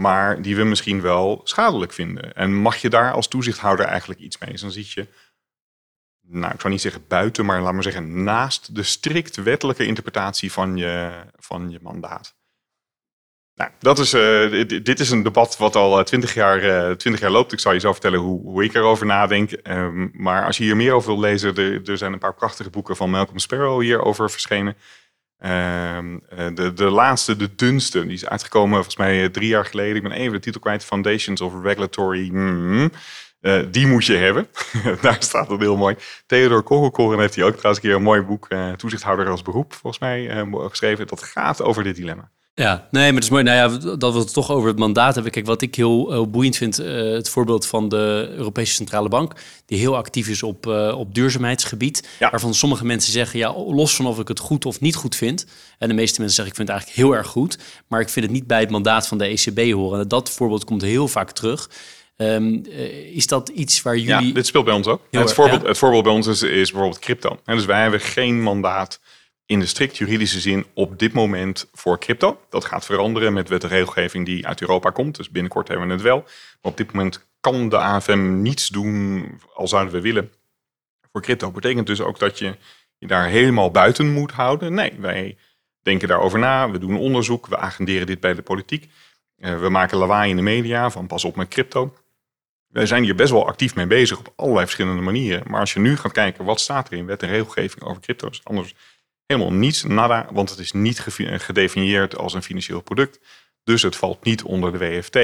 maar 0.00 0.42
die 0.42 0.56
we 0.56 0.64
misschien 0.64 1.00
wel 1.00 1.40
schadelijk 1.44 1.92
vinden. 1.92 2.34
En 2.34 2.54
mag 2.54 2.76
je 2.76 2.88
daar 2.88 3.12
als 3.12 3.28
toezichthouder 3.28 3.86
eigenlijk 3.86 4.20
iets 4.20 4.38
mee? 4.38 4.50
Dus 4.50 4.60
dan 4.60 4.70
zit 4.70 4.90
je, 4.90 5.08
nou 6.28 6.54
ik 6.54 6.60
zou 6.60 6.72
niet 6.72 6.82
zeggen 6.82 7.04
buiten, 7.08 7.44
maar 7.44 7.60
laat 7.60 7.72
maar 7.72 7.82
zeggen 7.82 8.22
naast 8.22 8.74
de 8.74 8.82
strikt 8.82 9.36
wettelijke 9.36 9.86
interpretatie 9.86 10.52
van 10.52 10.76
je, 10.76 11.24
van 11.36 11.70
je 11.70 11.78
mandaat. 11.82 12.34
Nou, 13.54 13.70
dat 13.78 13.98
is, 13.98 14.14
uh, 14.14 14.66
dit, 14.82 15.00
is 15.00 15.10
een 15.10 15.22
debat 15.22 15.56
wat 15.56 15.76
al 15.76 15.98
eh, 15.98 16.04
twintig 16.04 16.34
jaar, 16.34 16.64
uh, 16.98 17.18
jaar 17.18 17.30
loopt. 17.30 17.52
Ik 17.52 17.60
zal 17.60 17.72
je 17.72 17.80
zo 17.80 17.92
vertellen 17.92 18.18
hoe, 18.18 18.40
hoe 18.40 18.64
ik 18.64 18.74
erover 18.74 19.06
nadenk. 19.06 19.50
Um, 19.62 20.10
maar 20.12 20.44
als 20.44 20.56
je 20.56 20.64
hier 20.64 20.76
meer 20.76 20.92
over 20.92 21.08
wil 21.08 21.20
lezen, 21.20 21.54
er, 21.54 21.90
er 21.90 21.98
zijn 21.98 22.12
een 22.12 22.18
paar 22.18 22.34
prachtige 22.34 22.70
boeken 22.70 22.96
van 22.96 23.10
Malcolm 23.10 23.38
Sparrow 23.38 23.80
hierover 23.80 24.30
verschenen. 24.30 24.76
Ehm, 25.38 26.18
eh, 26.28 26.46
de, 26.54 26.72
de 26.72 26.90
laatste, 26.90 27.36
de 27.36 27.54
dunste, 27.54 28.02
die 28.02 28.12
is 28.12 28.26
uitgekomen 28.26 28.74
volgens 28.74 28.96
mij 28.96 29.22
eh, 29.22 29.30
drie 29.30 29.48
jaar 29.48 29.64
geleden. 29.64 29.96
Ik 29.96 30.02
ben 30.02 30.12
even 30.12 30.32
de 30.32 30.38
titel 30.38 30.60
kwijt. 30.60 30.84
Foundations 30.84 31.40
of 31.40 31.52
Regulatory. 31.62 32.28
Mm, 32.32 32.90
uh, 33.46 33.62
die 33.70 33.86
moet 33.86 34.04
je 34.04 34.14
hebben. 34.14 34.48
Daar 35.02 35.16
staat 35.18 35.48
het 35.48 35.60
heel 35.60 35.76
mooi. 35.76 35.96
Theodor 36.26 36.62
Kogelkoren 36.62 37.18
heeft 37.18 37.34
hij 37.34 37.44
ook 37.44 37.56
trouwens 37.56 37.82
een 37.82 37.88
keer 37.88 37.98
een 37.98 38.04
mooi 38.04 38.22
boek, 38.22 38.46
uh, 38.48 38.72
Toezichthouder 38.72 39.28
als 39.28 39.42
beroep, 39.42 39.72
volgens 39.72 39.98
mij, 39.98 40.46
geschreven. 40.52 41.06
Dat 41.06 41.22
gaat 41.22 41.62
over 41.62 41.82
dit 41.82 41.96
dilemma. 41.96 42.30
Ja, 42.58 42.88
nee, 42.90 43.04
maar 43.04 43.14
het 43.14 43.22
is 43.22 43.30
mooi. 43.30 43.42
Nou 43.42 43.56
ja, 43.56 43.96
dat 43.96 44.12
we 44.12 44.18
het 44.18 44.32
toch 44.32 44.50
over 44.50 44.68
het 44.68 44.78
mandaat 44.78 45.14
hebben. 45.14 45.32
Kijk, 45.32 45.46
wat 45.46 45.62
ik 45.62 45.74
heel, 45.74 46.28
boeiend 46.30 46.56
vind, 46.56 46.80
uh, 46.80 47.12
het 47.12 47.28
voorbeeld 47.28 47.66
van 47.66 47.88
de 47.88 48.32
Europese 48.36 48.74
Centrale 48.74 49.08
Bank, 49.08 49.32
die 49.66 49.78
heel 49.78 49.96
actief 49.96 50.28
is 50.28 50.42
op, 50.42 50.66
uh, 50.66 50.98
op 50.98 51.14
duurzaamheidsgebied. 51.14 52.08
Ja. 52.18 52.30
Waarvan 52.30 52.54
sommige 52.54 52.84
mensen 52.84 53.12
zeggen, 53.12 53.38
ja, 53.38 53.54
los 53.54 53.96
van 53.96 54.06
of 54.06 54.18
ik 54.18 54.28
het 54.28 54.38
goed 54.38 54.64
of 54.64 54.80
niet 54.80 54.94
goed 54.94 55.16
vind. 55.16 55.46
En 55.78 55.88
de 55.88 55.94
meeste 55.94 56.20
mensen 56.20 56.36
zeggen, 56.36 56.52
ik 56.52 56.56
vind 56.56 56.68
het 56.68 56.76
eigenlijk 56.76 56.98
heel 56.98 57.18
erg 57.18 57.26
goed. 57.26 57.58
Maar 57.88 58.00
ik 58.00 58.08
vind 58.08 58.24
het 58.24 58.34
niet 58.34 58.46
bij 58.46 58.60
het 58.60 58.70
mandaat 58.70 59.08
van 59.08 59.18
de 59.18 59.24
ECB 59.24 59.72
horen. 59.72 60.00
En 60.00 60.08
dat 60.08 60.30
voorbeeld 60.30 60.64
komt 60.64 60.82
heel 60.82 61.08
vaak 61.08 61.30
terug. 61.30 61.70
Um, 62.16 62.64
is 63.12 63.26
dat 63.26 63.48
iets 63.48 63.82
waar 63.82 63.96
jullie... 63.96 64.26
Ja, 64.26 64.34
dit 64.34 64.46
speelt 64.46 64.64
bij 64.64 64.74
ons 64.74 64.86
ook. 64.86 65.02
Het, 65.10 65.32
voorbeeld, 65.32 65.62
het 65.62 65.78
voorbeeld 65.78 66.02
bij 66.02 66.12
ons 66.12 66.26
is, 66.26 66.42
is 66.42 66.70
bijvoorbeeld 66.70 66.98
crypto. 66.98 67.40
En 67.44 67.56
dus 67.56 67.64
wij 67.64 67.82
hebben 67.82 68.00
geen 68.00 68.42
mandaat 68.42 69.00
in 69.46 69.60
de 69.60 69.66
strikt 69.66 69.96
juridische 69.96 70.40
zin 70.40 70.66
op 70.74 70.98
dit 70.98 71.12
moment 71.12 71.68
voor 71.72 71.98
crypto. 71.98 72.40
Dat 72.48 72.64
gaat 72.64 72.84
veranderen 72.84 73.32
met 73.32 73.48
wet 73.48 73.62
en 73.62 73.68
regelgeving 73.68 74.26
die 74.26 74.46
uit 74.46 74.60
Europa 74.60 74.90
komt. 74.90 75.16
Dus 75.16 75.30
binnenkort 75.30 75.68
hebben 75.68 75.86
we 75.86 75.92
het 75.92 76.02
wel. 76.02 76.18
Maar 76.62 76.72
op 76.72 76.76
dit 76.76 76.92
moment 76.92 77.26
kan 77.40 77.68
de 77.68 77.76
AFM 77.76 78.42
niets 78.42 78.68
doen, 78.68 79.26
al 79.54 79.68
zouden 79.68 79.92
we 79.92 80.00
willen, 80.00 80.32
voor 81.12 81.22
crypto. 81.22 81.50
Betekent 81.50 81.86
dus 81.86 82.00
ook 82.00 82.18
dat 82.18 82.38
je 82.38 82.56
je 82.98 83.06
daar 83.06 83.26
helemaal 83.26 83.70
buiten 83.70 84.12
moet 84.12 84.32
houden. 84.32 84.74
Nee, 84.74 84.92
wij 84.98 85.36
denken 85.82 86.08
daarover 86.08 86.38
na. 86.38 86.70
We 86.70 86.78
doen 86.78 86.96
onderzoek. 86.96 87.46
We 87.46 87.56
agenderen 87.56 88.06
dit 88.06 88.20
bij 88.20 88.34
de 88.34 88.42
politiek. 88.42 88.90
Uh, 89.38 89.60
we 89.60 89.68
maken 89.68 89.98
lawaai 89.98 90.30
in 90.30 90.36
de 90.36 90.42
media 90.42 90.90
van 90.90 91.06
pas 91.06 91.24
op 91.24 91.36
met 91.36 91.48
crypto. 91.48 91.94
Wij 92.76 92.86
zijn 92.86 93.02
hier 93.02 93.14
best 93.14 93.30
wel 93.30 93.46
actief 93.46 93.74
mee 93.74 93.86
bezig 93.86 94.18
op 94.18 94.32
allerlei 94.36 94.64
verschillende 94.64 95.02
manieren. 95.02 95.42
Maar 95.50 95.60
als 95.60 95.72
je 95.72 95.80
nu 95.80 95.96
gaat 95.96 96.12
kijken 96.12 96.44
wat 96.44 96.60
staat 96.60 96.90
er 96.90 96.96
in 96.96 97.06
wet 97.06 97.22
en 97.22 97.28
regelgeving 97.28 97.82
over 97.82 98.02
crypto's, 98.02 98.40
anders 98.44 98.74
Helemaal 99.26 99.52
niets, 99.52 99.82
nada, 99.82 100.28
want 100.32 100.50
het 100.50 100.58
is 100.58 100.72
niet 100.72 101.00
gedefinieerd 101.20 102.16
als 102.16 102.34
een 102.34 102.42
financieel 102.42 102.80
product. 102.80 103.20
Dus 103.64 103.82
het 103.82 103.96
valt 103.96 104.24
niet 104.24 104.42
onder 104.42 104.72
de 104.72 104.78
WFT. 104.78 105.14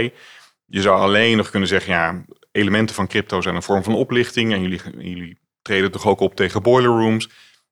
Je 0.67 0.81
zou 0.81 1.01
alleen 1.01 1.37
nog 1.37 1.51
kunnen 1.51 1.69
zeggen, 1.69 1.93
ja, 1.93 2.25
elementen 2.53 2.95
van 2.95 3.07
crypto 3.07 3.41
zijn 3.41 3.55
een 3.55 3.63
vorm 3.63 3.83
van 3.83 3.95
oplichting. 3.95 4.53
En 4.53 4.63
jullie, 4.63 4.81
jullie 4.99 5.39
treden 5.63 5.91
toch 5.91 6.07
ook 6.07 6.21
op 6.21 6.35
tegen 6.35 6.63
boiler 6.63 6.91
rooms. 6.91 7.29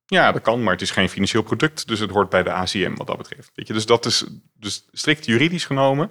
Ja, 0.06 0.32
dat 0.32 0.42
kan, 0.42 0.62
maar 0.62 0.72
het 0.72 0.82
is 0.82 0.90
geen 0.90 1.08
financieel 1.08 1.42
product. 1.42 1.88
Dus 1.88 1.98
het 1.98 2.10
hoort 2.10 2.28
bij 2.28 2.42
de 2.42 2.52
ACM 2.52 2.94
wat 2.94 3.06
dat 3.06 3.16
betreft. 3.16 3.50
Weet 3.54 3.66
je? 3.66 3.72
Dus 3.72 3.86
dat 3.86 4.06
is 4.06 4.24
dus 4.54 4.84
strikt 4.92 5.26
juridisch 5.26 5.64
genomen. 5.64 6.10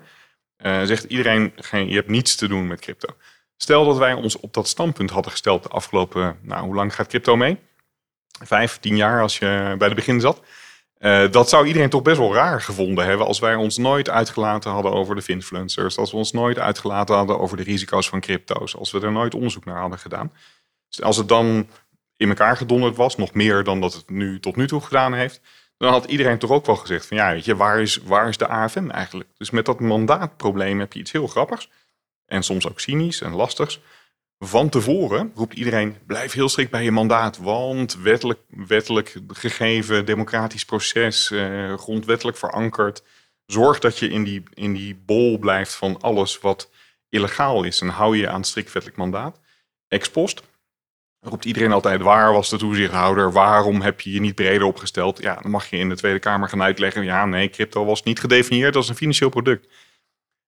Uh, 0.58 0.84
zegt 0.84 1.04
iedereen, 1.04 1.52
geen, 1.56 1.88
je 1.88 1.96
hebt 1.96 2.10
niets 2.10 2.36
te 2.36 2.48
doen 2.48 2.68
met 2.68 2.80
crypto. 2.80 3.16
Stel 3.62 3.86
dat 3.86 3.98
wij 3.98 4.14
ons 4.14 4.40
op 4.40 4.54
dat 4.54 4.68
standpunt 4.68 5.10
hadden 5.10 5.32
gesteld 5.32 5.64
de 5.64 5.70
afgelopen, 5.70 6.40
nou, 6.42 6.66
hoe 6.66 6.76
lang 6.76 6.96
gaat 6.96 7.08
crypto 7.08 7.36
mee? 7.36 7.58
vijf, 8.44 8.78
tien 8.78 8.96
jaar 8.96 9.22
als 9.22 9.38
je 9.38 9.76
bij 9.78 9.90
de 9.90 9.96
begin 9.96 10.20
zat. 10.20 10.42
Uh, 11.00 11.32
dat 11.32 11.50
zou 11.50 11.68
iedereen 11.68 11.90
toch 11.90 12.02
best 12.02 12.18
wel 12.18 12.34
raar 12.34 12.62
gevonden 12.62 13.06
hebben 13.06 13.26
als 13.26 13.40
wij 13.40 13.56
ons 13.56 13.78
nooit 13.78 14.10
uitgelaten 14.10 14.72
hadden 14.72 14.92
over 14.92 15.16
de 15.16 15.24
influencers. 15.26 15.98
Als 15.98 16.12
we 16.12 16.18
ons 16.18 16.32
nooit 16.32 16.60
uitgelaten 16.60 17.16
hadden 17.16 17.40
over 17.40 17.58
de 17.58 17.64
risico's 17.64 18.10
van 18.10 18.20
crypto's. 18.20 18.76
Als 18.76 18.92
we 18.92 19.00
er 19.00 19.12
nooit 19.12 19.34
onderzoek 19.34 19.66
naar 19.66 19.80
hadden 19.80 20.00
gedaan. 20.00 20.34
Dus 20.90 21.02
als 21.02 21.18
het 21.18 21.28
dan 21.28 21.70
in 22.18 22.30
elkaar 22.30 22.58
gedonderd 22.58 22.96
was, 22.96 23.16
nog 23.16 23.34
meer 23.34 23.64
dan 23.64 23.82
dat 23.82 23.94
het 23.94 24.10
nu 24.10 24.40
tot 24.40 24.56
nu 24.56 24.68
toe 24.68 24.82
gedaan 24.82 25.14
heeft. 25.14 25.42
Dan 25.78 25.92
had 25.92 26.06
iedereen 26.06 26.38
toch 26.38 26.52
ook 26.52 26.66
wel 26.66 26.76
gezegd 26.76 27.06
van 27.06 27.18
ja, 27.18 27.32
weet 27.32 27.46
je, 27.46 27.56
waar 27.56 27.82
is, 27.82 27.98
waar 27.98 28.30
is 28.30 28.38
de 28.38 28.48
AFM 28.48 28.90
eigenlijk? 28.90 29.30
Dus 29.38 29.50
met 29.50 29.66
dat 29.66 29.80
mandaatprobleem 29.80 30.80
heb 30.80 30.94
je 30.94 31.00
iets 31.00 31.12
heel 31.12 31.28
grappigs. 31.28 31.70
En 32.30 32.44
soms 32.44 32.68
ook 32.68 32.80
cynisch 32.80 33.22
en 33.22 33.32
lastigs 33.32 33.80
van 34.40 34.70
tevoren 34.70 35.32
roept 35.36 35.54
iedereen: 35.54 35.98
blijf 36.06 36.34
heel 36.34 36.50
strikt 36.50 36.72
bij 36.72 36.84
je 36.84 36.92
mandaat, 36.92 37.38
want 37.38 37.96
wettelijk, 37.96 38.40
wettelijk 38.48 39.16
gegeven 39.28 40.06
democratisch 40.06 40.66
proces, 40.66 41.32
eh, 41.32 41.78
grondwettelijk 41.78 42.38
verankerd. 42.38 43.04
Zorg 43.46 43.80
dat 43.80 44.00
je 44.00 44.10
in 44.10 44.24
die, 44.24 44.44
in 44.54 44.74
die 44.74 44.96
bol 45.06 45.38
blijft 45.38 45.76
van 45.76 46.02
alles 46.02 46.40
wat 46.40 46.70
illegaal 47.10 47.64
is 47.64 47.82
en 47.82 47.88
hou 47.88 48.18
je 48.18 48.30
aan 48.30 48.44
strikt 48.44 48.72
wettelijk 48.72 49.00
mandaat. 49.00 49.40
Ex 49.88 50.10
post 50.10 50.44
roept 51.20 51.46
iedereen 51.46 51.72
altijd: 51.72 52.02
waar 52.02 52.34
was 52.34 52.50
de 52.50 52.58
toezichthouder? 52.58 53.32
Waarom 53.32 53.82
heb 53.82 54.02
je 54.02 54.12
je 54.12 54.20
niet 54.20 54.36
breder 54.36 54.68
opgesteld? 54.68 55.22
Ja, 55.22 55.36
dan 55.42 55.52
mag 55.52 55.70
je 55.70 55.78
in 55.78 55.90
de 55.90 55.96
Tweede 55.96 56.20
Kamer 56.20 56.50
gaan 56.50 56.62
uitleggen: 56.62 57.04
ja, 57.04 57.26
nee, 57.26 57.50
crypto 57.50 57.86
was 57.86 58.04
niet 58.04 58.20
gedefinieerd 58.20 58.76
als 58.76 58.90
een 58.90 58.96
financieel 58.96 59.30
product. 59.30 59.68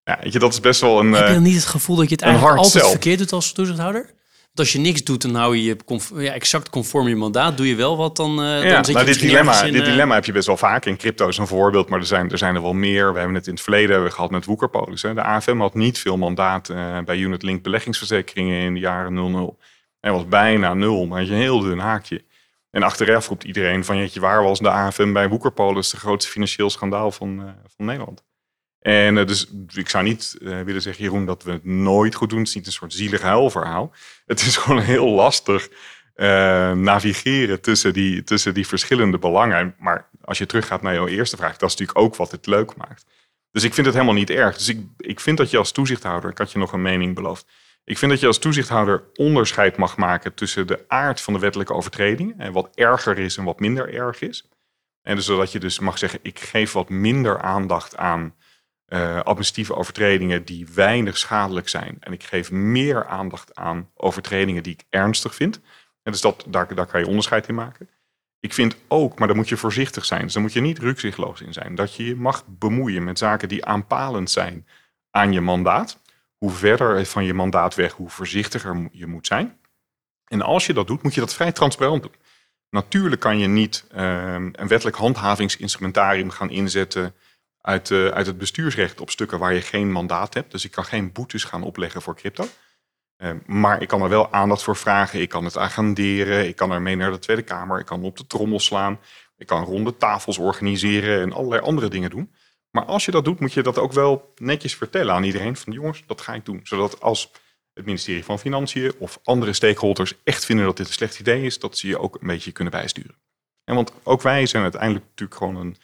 Ja, 0.04 0.18
weet 0.22 0.32
je, 0.32 0.38
dat 0.38 0.52
is 0.52 0.60
best 0.60 0.80
wel 0.80 1.00
een. 1.00 1.12
Heb 1.12 1.26
je 1.26 1.32
dan 1.32 1.42
niet 1.42 1.54
het 1.54 1.64
gevoel 1.64 1.96
dat 1.96 2.08
je 2.08 2.14
het 2.14 2.24
eigenlijk 2.24 2.58
altijd 2.58 2.86
verkeerd 2.86 3.18
doet 3.18 3.32
als 3.32 3.52
toezichthouder? 3.52 4.10
Want 4.54 4.68
als 4.68 4.72
je 4.72 4.78
niks 4.78 5.04
doet, 5.04 5.22
dan 5.22 5.34
hou 5.34 5.56
je 5.56 5.64
je 5.64 5.76
ja, 6.14 6.32
exact 6.32 6.70
conform 6.70 7.08
je 7.08 7.16
mandaat. 7.16 7.56
Doe 7.56 7.68
je 7.68 7.74
wel 7.74 7.96
wat, 7.96 8.16
dan, 8.16 8.44
uh, 8.44 8.64
ja, 8.64 8.74
dan 8.74 8.84
zit 8.84 8.94
nou, 8.94 9.06
dit 9.06 9.20
dilemma, 9.20 9.62
in, 9.62 9.72
dit 9.72 9.84
dilemma 9.84 10.14
heb 10.14 10.24
je 10.24 10.32
best 10.32 10.46
wel 10.46 10.56
vaak. 10.56 10.84
In 10.84 10.96
crypto 10.96 11.28
is 11.28 11.38
een 11.38 11.46
voorbeeld, 11.46 11.88
maar 11.88 11.98
er 11.98 12.06
zijn 12.06 12.30
er, 12.30 12.38
zijn 12.38 12.54
er 12.54 12.62
wel 12.62 12.72
meer. 12.72 13.12
We 13.12 13.18
hebben 13.18 13.36
het 13.36 13.46
in 13.46 13.52
het 13.52 13.62
verleden 13.62 13.90
hebben 13.90 14.08
we 14.08 14.14
gehad 14.14 14.30
met 14.30 14.44
Woekerpolis. 14.44 15.00
De 15.00 15.22
AFM 15.22 15.58
had 15.58 15.74
niet 15.74 15.98
veel 15.98 16.16
mandaat 16.16 16.68
uh, 16.68 16.98
bij 17.04 17.16
Unit 17.16 17.42
Link 17.42 17.62
beleggingsverzekeringen 17.62 18.60
in 18.60 18.74
de 18.74 18.80
jaren 18.80 19.14
00. 19.14 19.58
Hij 20.00 20.12
was 20.12 20.28
bijna 20.28 20.74
nul, 20.74 21.06
maar 21.06 21.18
had 21.18 21.28
je 21.28 21.34
een 21.34 21.40
heel 21.40 21.60
dun 21.60 21.78
haakje. 21.78 22.24
En 22.70 22.82
achteraf 22.82 23.28
roept 23.28 23.44
iedereen 23.44 23.84
van, 23.84 23.96
jeetje, 23.96 24.20
waar 24.20 24.42
was 24.42 24.58
de 24.58 24.70
AFM 24.70 25.12
bij 25.12 25.28
Woekerpolis 25.28 25.90
de 25.90 25.96
grootste 25.96 26.30
financieel 26.30 26.70
schandaal 26.70 27.10
van, 27.10 27.40
uh, 27.40 27.44
van 27.76 27.86
Nederland? 27.86 28.22
En 28.82 29.16
uh, 29.16 29.26
dus 29.26 29.50
ik 29.74 29.88
zou 29.88 30.04
niet 30.04 30.36
uh, 30.40 30.60
willen 30.60 30.82
zeggen, 30.82 31.04
Jeroen, 31.04 31.26
dat 31.26 31.42
we 31.42 31.52
het 31.52 31.64
nooit 31.64 32.14
goed 32.14 32.30
doen. 32.30 32.38
Het 32.38 32.48
is 32.48 32.54
niet 32.54 32.66
een 32.66 32.72
soort 32.72 32.92
zielig 32.92 33.22
huilverhaal. 33.22 33.92
Het 34.26 34.40
is 34.40 34.56
gewoon 34.62 34.82
heel 34.82 35.08
lastig 35.08 35.68
uh, 36.16 36.72
navigeren 36.72 37.60
tussen 37.60 37.92
die, 37.92 38.24
tussen 38.24 38.54
die 38.54 38.66
verschillende 38.66 39.18
belangen. 39.18 39.74
Maar 39.78 40.08
als 40.24 40.38
je 40.38 40.46
teruggaat 40.46 40.82
naar 40.82 40.94
jouw 40.94 41.06
eerste 41.06 41.36
vraag, 41.36 41.56
dat 41.56 41.70
is 41.70 41.76
natuurlijk 41.76 41.98
ook 41.98 42.16
wat 42.16 42.30
het 42.30 42.46
leuk 42.46 42.76
maakt. 42.76 43.04
Dus 43.50 43.62
ik 43.62 43.74
vind 43.74 43.86
het 43.86 43.94
helemaal 43.94 44.16
niet 44.16 44.30
erg. 44.30 44.56
Dus 44.56 44.68
ik, 44.68 44.80
ik 44.96 45.20
vind 45.20 45.38
dat 45.38 45.50
je 45.50 45.58
als 45.58 45.72
toezichthouder, 45.72 46.30
ik 46.30 46.38
had 46.38 46.52
je 46.52 46.58
nog 46.58 46.72
een 46.72 46.82
mening 46.82 47.14
beloofd. 47.14 47.46
Ik 47.84 47.98
vind 47.98 48.10
dat 48.10 48.20
je 48.20 48.26
als 48.26 48.38
toezichthouder 48.38 49.04
onderscheid 49.14 49.76
mag 49.76 49.96
maken 49.96 50.34
tussen 50.34 50.66
de 50.66 50.84
aard 50.88 51.20
van 51.20 51.32
de 51.32 51.38
wettelijke 51.38 51.72
overtreding 51.72 52.34
en 52.38 52.52
wat 52.52 52.70
erger 52.74 53.18
is 53.18 53.36
en 53.36 53.44
wat 53.44 53.60
minder 53.60 53.94
erg 53.94 54.20
is. 54.20 54.48
En 55.02 55.16
dus 55.16 55.24
zodat 55.24 55.52
je 55.52 55.58
dus 55.58 55.78
mag 55.78 55.98
zeggen, 55.98 56.18
ik 56.22 56.38
geef 56.40 56.72
wat 56.72 56.88
minder 56.88 57.40
aandacht 57.40 57.96
aan 57.96 58.34
uh, 58.92 59.20
administratieve 59.20 59.74
overtredingen 59.74 60.44
die 60.44 60.66
weinig 60.74 61.18
schadelijk 61.18 61.68
zijn. 61.68 61.96
En 62.00 62.12
ik 62.12 62.22
geef 62.22 62.50
meer 62.50 63.06
aandacht 63.06 63.54
aan 63.54 63.90
overtredingen 63.94 64.62
die 64.62 64.72
ik 64.72 64.84
ernstig 64.88 65.34
vind. 65.34 65.60
En 66.02 66.12
dus 66.12 66.20
dat, 66.20 66.44
daar, 66.48 66.74
daar 66.74 66.86
kan 66.86 67.00
je 67.00 67.06
onderscheid 67.06 67.48
in 67.48 67.54
maken. 67.54 67.88
Ik 68.40 68.52
vind 68.52 68.76
ook, 68.88 69.18
maar 69.18 69.28
dan 69.28 69.36
moet 69.36 69.48
je 69.48 69.56
voorzichtig 69.56 70.04
zijn. 70.04 70.22
Dus 70.22 70.32
dan 70.32 70.42
moet 70.42 70.52
je 70.52 70.60
niet 70.60 70.78
rukzichtloos 70.78 71.40
in 71.40 71.52
zijn. 71.52 71.74
Dat 71.74 71.94
je 71.94 72.06
je 72.06 72.16
mag 72.16 72.44
bemoeien 72.46 73.04
met 73.04 73.18
zaken 73.18 73.48
die 73.48 73.64
aanpalend 73.64 74.30
zijn 74.30 74.66
aan 75.10 75.32
je 75.32 75.40
mandaat. 75.40 76.00
Hoe 76.36 76.50
verder 76.50 77.06
van 77.06 77.24
je 77.24 77.34
mandaat 77.34 77.74
weg, 77.74 77.92
hoe 77.92 78.10
voorzichtiger 78.10 78.88
je 78.92 79.06
moet 79.06 79.26
zijn. 79.26 79.58
En 80.24 80.42
als 80.42 80.66
je 80.66 80.72
dat 80.72 80.86
doet, 80.86 81.02
moet 81.02 81.14
je 81.14 81.20
dat 81.20 81.34
vrij 81.34 81.52
transparant 81.52 82.02
doen. 82.02 82.14
Natuurlijk 82.70 83.20
kan 83.20 83.38
je 83.38 83.46
niet 83.46 83.84
uh, 83.94 84.34
een 84.34 84.68
wettelijk 84.68 84.96
handhavingsinstrumentarium 84.96 86.30
gaan 86.30 86.50
inzetten 86.50 87.14
uit, 87.62 87.90
uh, 87.90 88.08
uit 88.08 88.26
het 88.26 88.38
bestuursrecht 88.38 89.00
op 89.00 89.10
stukken 89.10 89.38
waar 89.38 89.54
je 89.54 89.60
geen 89.60 89.92
mandaat 89.92 90.34
hebt. 90.34 90.50
Dus 90.50 90.64
ik 90.64 90.70
kan 90.70 90.84
geen 90.84 91.12
boetes 91.12 91.44
gaan 91.44 91.62
opleggen 91.62 92.02
voor 92.02 92.16
crypto. 92.16 92.46
Uh, 93.18 93.30
maar 93.46 93.82
ik 93.82 93.88
kan 93.88 94.02
er 94.02 94.08
wel 94.08 94.32
aandacht 94.32 94.62
voor 94.62 94.76
vragen. 94.76 95.20
Ik 95.20 95.28
kan 95.28 95.44
het 95.44 95.56
agenderen. 95.56 96.48
Ik 96.48 96.56
kan 96.56 96.72
ermee 96.72 96.96
naar 96.96 97.10
de 97.10 97.18
Tweede 97.18 97.42
Kamer. 97.42 97.78
Ik 97.78 97.86
kan 97.86 98.02
op 98.02 98.16
de 98.16 98.26
trommel 98.26 98.60
slaan. 98.60 99.00
Ik 99.36 99.46
kan 99.46 99.64
ronde 99.64 99.96
tafels 99.96 100.38
organiseren 100.38 101.22
en 101.22 101.32
allerlei 101.32 101.62
andere 101.62 101.88
dingen 101.88 102.10
doen. 102.10 102.34
Maar 102.70 102.84
als 102.84 103.04
je 103.04 103.10
dat 103.10 103.24
doet, 103.24 103.40
moet 103.40 103.52
je 103.52 103.62
dat 103.62 103.78
ook 103.78 103.92
wel 103.92 104.32
netjes 104.36 104.74
vertellen 104.74 105.14
aan 105.14 105.24
iedereen. 105.24 105.56
Van 105.56 105.72
jongens, 105.72 106.02
dat 106.06 106.20
ga 106.20 106.34
ik 106.34 106.44
doen. 106.44 106.60
Zodat 106.62 107.00
als 107.00 107.30
het 107.74 107.84
ministerie 107.84 108.24
van 108.24 108.38
Financiën 108.38 108.92
of 108.98 109.18
andere 109.24 109.52
stakeholders 109.52 110.14
echt 110.24 110.44
vinden 110.44 110.64
dat 110.66 110.76
dit 110.76 110.86
een 110.86 110.92
slecht 110.92 111.20
idee 111.20 111.42
is, 111.42 111.58
dat 111.58 111.78
ze 111.78 111.88
je 111.88 111.98
ook 111.98 112.14
een 112.20 112.26
beetje 112.26 112.52
kunnen 112.52 112.72
bijsturen. 112.72 113.14
En 113.64 113.74
want 113.74 113.92
ook 114.02 114.22
wij 114.22 114.46
zijn 114.46 114.62
uiteindelijk 114.62 115.04
natuurlijk 115.04 115.38
gewoon 115.38 115.56
een 115.56 115.76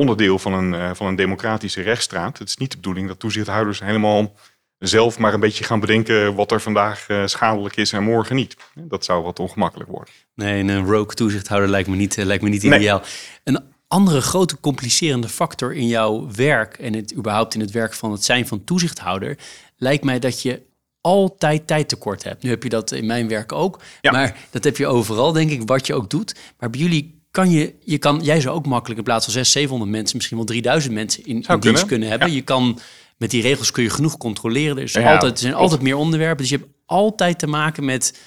onderdeel 0.00 0.38
van 0.38 0.52
een, 0.52 0.72
uh, 0.72 0.90
van 0.94 1.06
een 1.06 1.16
democratische 1.16 1.82
rechtsstraat. 1.82 2.38
Het 2.38 2.48
is 2.48 2.56
niet 2.56 2.70
de 2.70 2.76
bedoeling 2.76 3.08
dat 3.08 3.18
toezichthouders 3.18 3.80
helemaal 3.80 4.34
zelf 4.78 5.18
maar 5.18 5.34
een 5.34 5.40
beetje 5.40 5.64
gaan 5.64 5.80
bedenken 5.80 6.34
wat 6.34 6.52
er 6.52 6.60
vandaag 6.60 7.08
uh, 7.08 7.26
schadelijk 7.26 7.76
is 7.76 7.92
en 7.92 8.02
morgen 8.02 8.36
niet. 8.36 8.56
Dat 8.74 9.04
zou 9.04 9.22
wat 9.22 9.38
ongemakkelijk 9.38 9.90
worden. 9.90 10.14
Nee, 10.34 10.62
een 10.62 10.86
rogue 10.86 11.14
toezichthouder 11.14 11.68
lijkt 11.68 11.88
me 11.88 11.96
niet, 11.96 12.16
lijkt 12.16 12.42
me 12.42 12.48
niet 12.48 12.62
ideaal. 12.62 13.02
Een 13.44 13.64
andere 13.88 14.20
grote 14.20 14.60
complicerende 14.60 15.28
factor 15.28 15.74
in 15.74 15.86
jouw 15.86 16.28
werk 16.34 16.78
en 16.78 16.94
het 16.94 17.14
überhaupt 17.14 17.54
in 17.54 17.60
het 17.60 17.70
werk 17.70 17.94
van 17.94 18.12
het 18.12 18.24
zijn 18.24 18.46
van 18.46 18.64
toezichthouder 18.64 19.38
lijkt 19.76 20.04
mij 20.04 20.18
dat 20.18 20.42
je 20.42 20.62
altijd 21.00 21.66
tijd 21.66 21.88
tekort 21.88 22.22
hebt. 22.24 22.42
Nu 22.42 22.50
heb 22.50 22.62
je 22.62 22.68
dat 22.68 22.92
in 22.92 23.06
mijn 23.06 23.28
werk 23.28 23.52
ook, 23.52 23.80
ja. 24.00 24.10
maar 24.10 24.36
dat 24.50 24.64
heb 24.64 24.76
je 24.76 24.86
overal 24.86 25.32
denk 25.32 25.50
ik, 25.50 25.62
wat 25.64 25.86
je 25.86 25.94
ook 25.94 26.10
doet. 26.10 26.34
Maar 26.58 26.70
bij 26.70 26.80
jullie 26.80 27.19
kan 27.30 27.50
je, 27.50 27.74
je 27.84 27.98
kan, 27.98 28.20
jij 28.22 28.40
zou 28.40 28.54
ook 28.54 28.66
makkelijk 28.66 28.98
in 28.98 29.04
plaats 29.04 29.24
van 29.24 29.32
600, 29.32 29.58
700 29.58 29.90
mensen, 29.90 30.16
misschien 30.16 30.36
wel 30.36 30.46
3000 30.46 30.94
mensen 30.94 31.24
in, 31.24 31.44
in 31.48 31.60
dienst 31.60 31.86
kunnen 31.86 32.08
hebben. 32.08 32.32
Je 32.32 32.42
kan 32.42 32.78
met 33.20 33.30
die 33.30 33.42
regels 33.42 33.70
kun 33.70 33.82
je 33.82 33.90
genoeg 33.90 34.16
controleren. 34.16 34.76
Er, 34.76 34.82
is 34.82 34.96
altijd, 34.96 35.32
er 35.32 35.38
zijn 35.38 35.54
altijd 35.54 35.80
meer 35.80 35.96
onderwerpen. 35.96 36.36
Dus 36.36 36.48
je 36.48 36.56
hebt 36.56 36.70
altijd 36.86 37.38
te 37.38 37.46
maken 37.46 37.84
met 37.84 38.20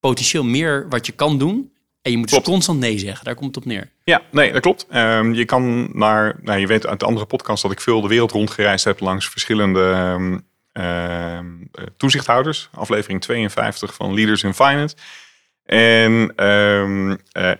potentieel 0.00 0.44
meer 0.44 0.86
wat 0.88 1.06
je 1.06 1.12
kan 1.12 1.38
doen. 1.38 1.72
En 2.02 2.10
je 2.10 2.18
moet 2.18 2.30
dus 2.30 2.40
constant 2.40 2.78
nee 2.78 2.98
zeggen. 2.98 3.24
Daar 3.24 3.34
komt 3.34 3.54
het 3.54 3.64
op 3.64 3.70
neer. 3.70 3.90
Ja, 4.04 4.22
nee, 4.30 4.52
dat 4.52 4.62
klopt. 4.62 4.86
Um, 4.94 5.34
je 5.34 5.44
kan 5.44 5.88
naar, 5.98 6.38
nou, 6.42 6.60
je 6.60 6.66
weet 6.66 6.86
uit 6.86 7.00
de 7.00 7.06
andere 7.06 7.26
podcast 7.26 7.62
dat 7.62 7.72
ik 7.72 7.80
veel 7.80 8.00
de 8.00 8.08
wereld 8.08 8.30
rondgereisd 8.30 8.84
heb 8.84 9.00
langs 9.00 9.28
verschillende 9.28 9.80
um, 9.80 10.44
uh, 10.72 11.38
toezichthouders. 11.96 12.68
Aflevering 12.72 13.20
52 13.20 13.94
van 13.94 14.14
Leaders 14.14 14.42
in 14.42 14.54
Finance. 14.54 14.96
En 15.66 16.46
um, 16.46 17.18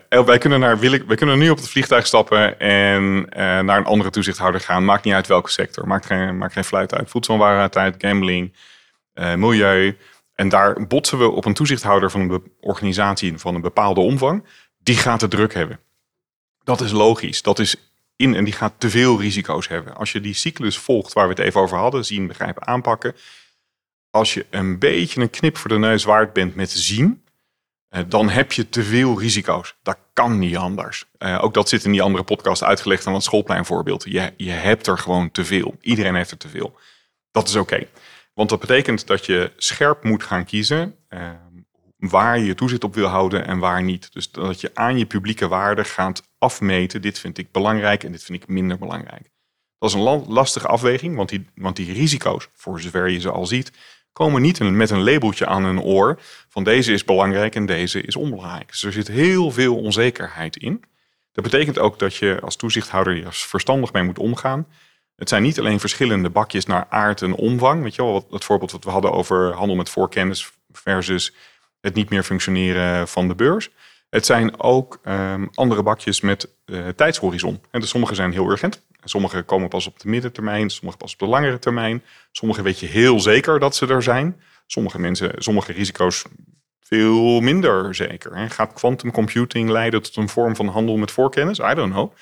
wij, 0.09 0.39
kunnen 0.39 0.61
naar, 0.61 0.79
kunnen 1.15 1.39
nu 1.39 1.51
op 1.51 1.57
het 1.57 1.69
vliegtuig 1.69 2.07
stappen 2.07 2.59
en 2.59 3.03
uh, 3.03 3.27
naar 3.61 3.79
een 3.79 3.85
andere 3.85 4.11
toezichthouder 4.11 4.61
gaan. 4.61 4.85
Maakt 4.85 5.05
niet 5.05 5.15
uit 5.15 5.27
welke 5.27 5.51
sector. 5.51 5.87
Maakt 5.87 6.07
geen, 6.07 6.39
maakt 6.39 6.53
geen 6.53 6.65
fluit 6.65 6.95
uit. 6.95 7.11
Voedselwaarheid, 7.11 7.95
gambling, 7.99 8.53
uh, 9.15 9.35
milieu. 9.35 9.97
En 10.35 10.49
daar 10.49 10.87
botsen 10.87 11.19
we 11.19 11.31
op 11.31 11.45
een 11.45 11.55
toezichthouder 11.55 12.11
van 12.11 12.21
een 12.21 12.53
organisatie 12.61 13.39
van 13.39 13.55
een 13.55 13.61
bepaalde 13.61 14.01
omvang. 14.01 14.45
Die 14.79 14.97
gaat 14.97 15.21
de 15.21 15.29
druk 15.29 15.55
hebben. 15.55 15.81
Dat 16.65 16.81
is 16.81 16.93
logisch. 16.93 17.43
Dat 17.43 17.59
is 17.59 17.77
in 18.17 18.35
en 18.35 18.45
die 18.45 18.53
gaat 18.53 18.75
te 18.79 18.91
veel 18.91 19.21
risico's 19.21 19.69
hebben. 19.69 19.97
Als 19.97 20.13
je 20.13 20.21
die 20.21 20.35
cyclus 20.35 20.79
volgt 20.79 21.13
waar 21.13 21.29
we 21.29 21.35
het 21.35 21.43
even 21.43 21.61
over 21.61 21.79
hadden, 21.79 22.05
zien, 22.05 22.27
begrijpen, 22.27 22.67
aanpakken. 22.67 23.15
Als 24.11 24.35
je 24.35 24.47
een 24.51 24.79
beetje 24.79 25.21
een 25.21 25.31
knip 25.31 25.57
voor 25.57 25.71
de 25.71 25.79
neus 25.79 26.05
waard 26.05 26.33
bent 26.33 26.55
met 26.55 26.71
zien, 26.71 27.23
eh, 27.25 27.26
dan 28.07 28.29
heb 28.29 28.53
je 28.53 28.69
te 28.69 28.83
veel 28.83 29.21
risico's. 29.21 29.77
Dat 29.83 29.99
kan 30.13 30.39
niet 30.39 30.57
anders. 30.57 31.05
Uh, 31.19 31.45
ook 31.45 31.55
dat 31.55 31.69
zit 31.69 31.85
in 31.85 31.93
die 31.93 32.03
andere 32.03 32.25
podcast 32.25 32.63
uitgelegd 32.63 33.07
aan 33.07 33.15
het 33.15 33.23
schoolpleinvoorbeeld. 33.23 34.05
Je, 34.05 34.33
je 34.37 34.51
hebt 34.51 34.87
er 34.87 34.99
gewoon 34.99 35.31
te 35.31 35.45
veel. 35.45 35.77
Iedereen 35.81 36.15
heeft 36.15 36.31
er 36.31 36.37
te 36.37 36.49
veel. 36.49 36.79
Dat 37.31 37.49
is 37.49 37.57
oké. 37.57 37.87
Want 38.35 38.49
dat 38.49 38.61
betekent 38.61 39.07
dat 39.07 39.27
je 39.27 39.53
scherp 39.57 40.05
moet 40.05 40.23
gaan 40.23 40.45
kiezen 40.45 40.95
uh, 41.09 41.31
waar 41.99 42.39
je 42.39 42.45
je 42.45 42.55
toezicht 42.55 42.85
op 42.85 42.95
wil 42.95 43.07
houden 43.07 43.47
en 43.47 43.59
waar 43.59 43.83
niet. 43.83 44.13
Dus 44.13 44.31
dat 44.31 44.61
je 44.61 44.71
aan 44.75 44.99
je 44.99 45.07
publieke 45.07 45.49
waarde 45.49 45.85
gaat 45.85 46.23
afmeten. 46.39 47.03
Dit 47.03 47.19
vind 47.19 47.39
ik 47.39 47.53
belangrijk 47.53 48.05
en 48.05 48.13
dit 48.13 48.25
vind 48.25 48.43
ik 48.43 48.49
minder 48.49 48.79
belangrijk. 48.79 49.31
Dat 49.79 49.89
is 49.89 49.95
een 49.95 50.27
lastige 50.29 50.67
afweging, 50.67 51.17
want 51.17 51.29
die, 51.29 51.47
want 51.55 51.77
die 51.77 51.93
risico's, 51.93 52.49
voor 52.53 52.81
zover 52.81 53.09
je 53.09 53.21
ze 53.21 53.31
al 53.31 53.47
ziet, 53.47 53.73
komen 54.17 54.43
niet 54.43 54.61
met 54.61 54.91
een 54.91 55.03
labeltje 55.03 55.47
aan 55.47 55.65
hun 55.65 55.81
oor 55.81 56.19
van 56.49 56.65
deze 56.65 56.93
is 56.93 57.05
belangrijk 57.05 57.55
en 57.55 57.67
deze 57.67 58.01
is 58.01 58.17
onbelangrijk. 58.17 58.69
Dus 58.69 58.83
er 58.83 58.93
zit 58.93 59.09
heel 59.09 59.51
veel 59.51 59.77
onzekerheid 59.77 60.57
in. 60.57 60.85
Dat 61.33 61.45
betekent 61.45 61.79
ook 61.79 61.99
dat 61.99 62.15
je 62.15 62.39
als 62.43 62.57
toezichthouder 62.57 63.17
je 63.17 63.25
verstandig 63.29 63.93
mee 63.93 64.03
moet 64.03 64.19
omgaan. 64.19 64.67
Het 65.17 65.29
zijn 65.29 65.43
niet 65.43 65.59
alleen 65.59 65.81
verschillende 65.81 66.31
bakjes 66.31 66.67
naar 66.67 66.87
aard 66.89 67.23
en 67.23 67.35
omvang. 67.35 67.83
Weet 67.83 67.95
je 67.95 68.03
wel, 68.03 68.27
het 68.31 68.45
voorbeeld 68.45 68.73
wat 68.73 68.85
we 68.85 68.91
hadden 68.91 69.13
over 69.13 69.53
handel 69.53 69.77
met 69.77 69.91
voorkennis 69.91 70.53
versus 70.73 71.35
het 71.81 71.95
niet 71.95 72.11
meer 72.11 72.23
functioneren 72.23 73.09
van 73.09 73.29
de 73.29 73.35
beurs. 73.35 73.71
Het 74.11 74.27
zijn 74.27 74.61
ook 74.61 74.99
ehm, 75.03 75.47
andere 75.55 75.83
bakjes 75.83 76.21
met 76.21 76.49
uh, 76.67 76.89
tijdshorizon. 76.89 77.61
En 77.71 77.81
dus 77.81 77.89
sommige 77.89 78.15
zijn 78.15 78.33
heel 78.33 78.51
urgent. 78.51 78.83
Sommige 79.09 79.43
komen 79.43 79.69
pas 79.69 79.87
op 79.87 80.01
de 80.01 80.09
middentermijn, 80.09 80.71
sommige 80.71 80.97
pas 80.97 81.13
op 81.13 81.19
de 81.19 81.27
langere 81.27 81.59
termijn. 81.59 82.03
Sommige 82.33 82.63
weet 82.63 82.81
je 82.81 82.87
heel 82.87 83.21
zeker 83.21 83.59
dat 83.59 83.77
ze 83.77 83.87
er 83.87 84.03
zijn. 84.03 84.41
Sommige 84.67 84.99
mensen, 84.99 85.33
sommige 85.39 85.73
risico's 85.73 86.25
veel 86.81 87.41
minder 87.41 87.95
zeker. 87.95 88.37
Hè. 88.37 88.51
Gaat 88.51 88.73
quantum 88.73 89.11
computing 89.11 89.71
leiden 89.71 90.03
tot 90.03 90.17
een 90.17 90.29
vorm 90.29 90.57
van 90.57 90.69
handel 90.69 90.97
met 90.97 91.11
voorkennis? 91.11 91.59
I 91.59 91.75
don't 91.75 91.93
know. 91.93 92.13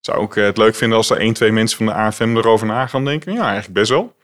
Zou 0.00 0.24
ik 0.24 0.34
het 0.34 0.56
leuk 0.56 0.74
vinden 0.74 0.98
als 0.98 1.10
er 1.10 1.16
één, 1.16 1.32
twee 1.32 1.52
mensen 1.52 1.76
van 1.76 1.86
de 1.86 1.92
AFM 1.92 2.36
erover 2.36 2.66
na 2.66 2.86
gaan 2.86 3.04
denken? 3.04 3.32
Ja, 3.32 3.44
eigenlijk 3.44 3.72
best 3.72 3.90
wel. 3.90 4.16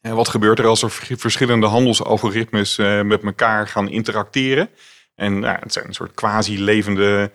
En 0.00 0.14
wat 0.14 0.28
gebeurt 0.28 0.58
er 0.58 0.66
als 0.66 0.82
er 0.82 0.90
verschillende 0.90 1.66
handelsalgoritmes 1.66 2.78
uh, 2.78 3.02
met 3.02 3.22
elkaar 3.22 3.68
gaan 3.68 3.88
interacteren? 3.88 4.70
En 5.14 5.38
nou, 5.38 5.56
het 5.60 5.72
zijn 5.72 5.86
een 5.86 5.94
soort 5.94 6.14
quasi-levende, 6.14 7.30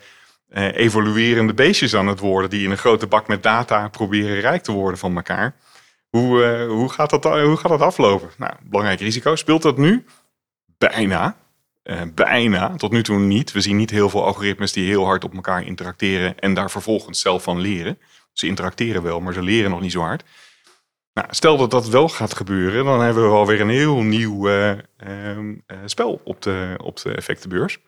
evoluerende 0.56 1.54
beestjes 1.54 1.94
aan 1.94 2.06
het 2.06 2.20
worden... 2.20 2.50
die 2.50 2.64
in 2.64 2.70
een 2.70 2.78
grote 2.78 3.06
bak 3.06 3.28
met 3.28 3.42
data 3.42 3.88
proberen 3.88 4.40
rijk 4.40 4.62
te 4.62 4.72
worden 4.72 4.98
van 4.98 5.16
elkaar. 5.16 5.54
Hoe, 6.08 6.58
uh, 6.58 6.68
hoe, 6.68 6.88
gaat, 6.88 7.10
dat, 7.10 7.24
hoe 7.24 7.56
gaat 7.56 7.70
dat 7.70 7.80
aflopen? 7.80 8.28
Nou, 8.36 8.52
belangrijk 8.62 9.00
risico. 9.00 9.36
Speelt 9.36 9.62
dat 9.62 9.78
nu? 9.78 10.04
Bijna. 10.78 11.36
Bijna, 12.14 12.76
tot 12.76 12.92
nu 12.92 13.02
toe 13.02 13.18
niet. 13.18 13.52
We 13.52 13.60
zien 13.60 13.76
niet 13.76 13.90
heel 13.90 14.10
veel 14.10 14.24
algoritmes 14.24 14.72
die 14.72 14.88
heel 14.88 15.04
hard 15.04 15.24
op 15.24 15.34
elkaar 15.34 15.66
interacteren 15.66 16.38
en 16.38 16.54
daar 16.54 16.70
vervolgens 16.70 17.20
zelf 17.20 17.42
van 17.42 17.60
leren. 17.60 17.98
Ze 18.32 18.46
interacteren 18.46 19.02
wel, 19.02 19.20
maar 19.20 19.32
ze 19.32 19.42
leren 19.42 19.70
nog 19.70 19.80
niet 19.80 19.92
zo 19.92 20.00
hard. 20.00 20.24
Nou, 21.12 21.28
stel 21.30 21.56
dat 21.56 21.70
dat 21.70 21.88
wel 21.88 22.08
gaat 22.08 22.34
gebeuren, 22.34 22.84
dan 22.84 23.00
hebben 23.00 23.28
we 23.30 23.36
alweer 23.36 23.60
een 23.60 23.68
heel 23.68 24.02
nieuw 24.02 24.48
uh, 24.48 24.72
spel 25.84 26.20
op 26.24 26.42
de, 26.42 26.74
op 26.82 27.00
de 27.02 27.14
effectenbeurs. 27.14 27.78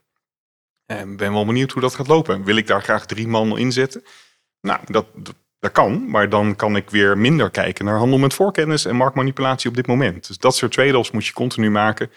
En 0.91 1.17
ben 1.17 1.33
wel 1.33 1.45
benieuwd 1.45 1.73
hoe 1.73 1.83
dat 1.83 1.95
gaat 1.95 2.07
lopen. 2.07 2.45
Wil 2.45 2.57
ik 2.57 2.67
daar 2.67 2.83
graag 2.83 3.07
drie 3.07 3.29
man 3.29 3.59
inzetten? 3.59 4.03
Nou, 4.61 4.81
dat, 4.85 5.07
dat, 5.59 5.73
kan, 5.73 6.11
maar 6.11 6.29
dan 6.29 6.57
kan 6.57 6.77
ik 6.77 6.91
weer 6.91 7.19
minder 7.19 7.51
kijken 7.51 7.85
naar 7.85 7.99
handel 7.99 8.19
met 8.19 8.35
voorkennis 8.35 8.85
en 8.85 8.97
marktmanipulatie 8.97 9.71
op 9.71 9.77
dit 9.77 9.87
moment. 9.87 10.27
Dus 10.27 10.39
dat 10.39 10.57
soort 10.57 10.73
trade-offs 10.73 11.11
moet 11.11 11.27
je 11.27 11.33
continu 11.33 11.71
maken. 11.71 12.11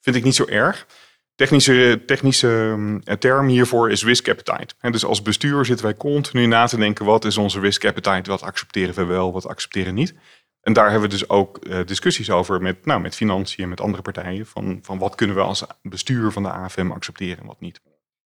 Vind 0.00 0.16
ik 0.16 0.24
niet 0.24 0.34
zo 0.34 0.46
erg. 0.46 0.86
Technische, 1.34 2.02
technische 2.06 2.76
eh, 3.04 3.14
term 3.14 3.46
hiervoor 3.46 3.90
is 3.90 4.04
risk 4.04 4.28
appetite. 4.28 4.74
dus 4.90 5.04
als 5.04 5.22
bestuur 5.22 5.64
zitten 5.64 5.84
wij 5.84 5.96
continu 5.96 6.46
na 6.46 6.66
te 6.66 6.76
denken: 6.76 7.04
wat 7.04 7.24
is 7.24 7.36
onze 7.36 7.60
risk 7.60 7.84
appetite? 7.84 8.30
Wat 8.30 8.42
accepteren 8.42 8.94
we 8.94 9.04
wel, 9.04 9.32
wat 9.32 9.46
accepteren 9.46 9.94
niet? 9.94 10.14
En 10.60 10.72
daar 10.72 10.90
hebben 10.90 11.10
we 11.10 11.16
dus 11.16 11.28
ook 11.28 11.58
uh, 11.62 11.80
discussies 11.84 12.30
over 12.30 12.62
met, 12.62 12.86
nou, 12.86 13.00
met 13.00 13.14
financiën 13.14 13.62
en 13.62 13.68
met 13.68 13.80
andere 13.80 14.02
partijen. 14.02 14.46
Van, 14.46 14.78
van 14.82 14.98
wat 14.98 15.14
kunnen 15.14 15.36
we 15.36 15.42
als 15.42 15.64
bestuur 15.82 16.32
van 16.32 16.42
de 16.42 16.50
AFM 16.50 16.90
accepteren 16.90 17.38
en 17.38 17.46
wat 17.46 17.60
niet. 17.60 17.80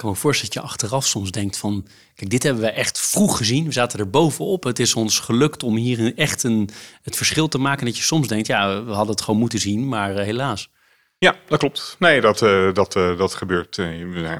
Me 0.03 0.15
voorstellen 0.15 0.53
dat 0.53 0.63
je 0.63 0.69
achteraf 0.69 1.07
soms 1.07 1.31
denkt 1.31 1.57
van... 1.57 1.87
kijk, 2.15 2.29
dit 2.29 2.43
hebben 2.43 2.63
we 2.63 2.69
echt 2.69 2.99
vroeg 2.99 3.37
gezien. 3.37 3.65
We 3.65 3.71
zaten 3.71 3.99
er 3.99 4.09
bovenop. 4.09 4.63
Het 4.63 4.79
is 4.79 4.95
ons 4.95 5.19
gelukt 5.19 5.63
om 5.63 5.75
hier 5.75 6.17
echt 6.17 6.43
een, 6.43 6.69
het 7.01 7.15
verschil 7.15 7.47
te 7.47 7.57
maken. 7.57 7.85
Dat 7.85 7.97
je 7.97 8.03
soms 8.03 8.27
denkt, 8.27 8.47
ja, 8.47 8.83
we 8.83 8.91
hadden 8.91 9.15
het 9.15 9.23
gewoon 9.23 9.39
moeten 9.39 9.59
zien, 9.59 9.87
maar 9.87 10.11
uh, 10.11 10.17
helaas. 10.17 10.69
Ja, 11.17 11.35
dat 11.47 11.59
klopt. 11.59 11.95
Nee, 11.99 12.21
dat, 12.21 12.41
uh, 12.41 12.73
dat, 12.73 12.95
uh, 12.95 13.17
dat 13.17 13.33
gebeurt. 13.33 13.75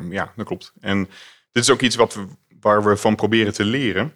Ja, 0.10 0.34
dat 0.36 0.46
klopt. 0.46 0.74
En 0.80 1.10
dit 1.52 1.64
is 1.64 1.70
ook 1.70 1.82
iets 1.82 1.96
wat 1.96 2.14
we, 2.14 2.26
waar 2.60 2.84
we 2.84 2.98
van 2.98 3.16
proberen 3.16 3.54
te 3.54 3.66
leren. 3.66 4.14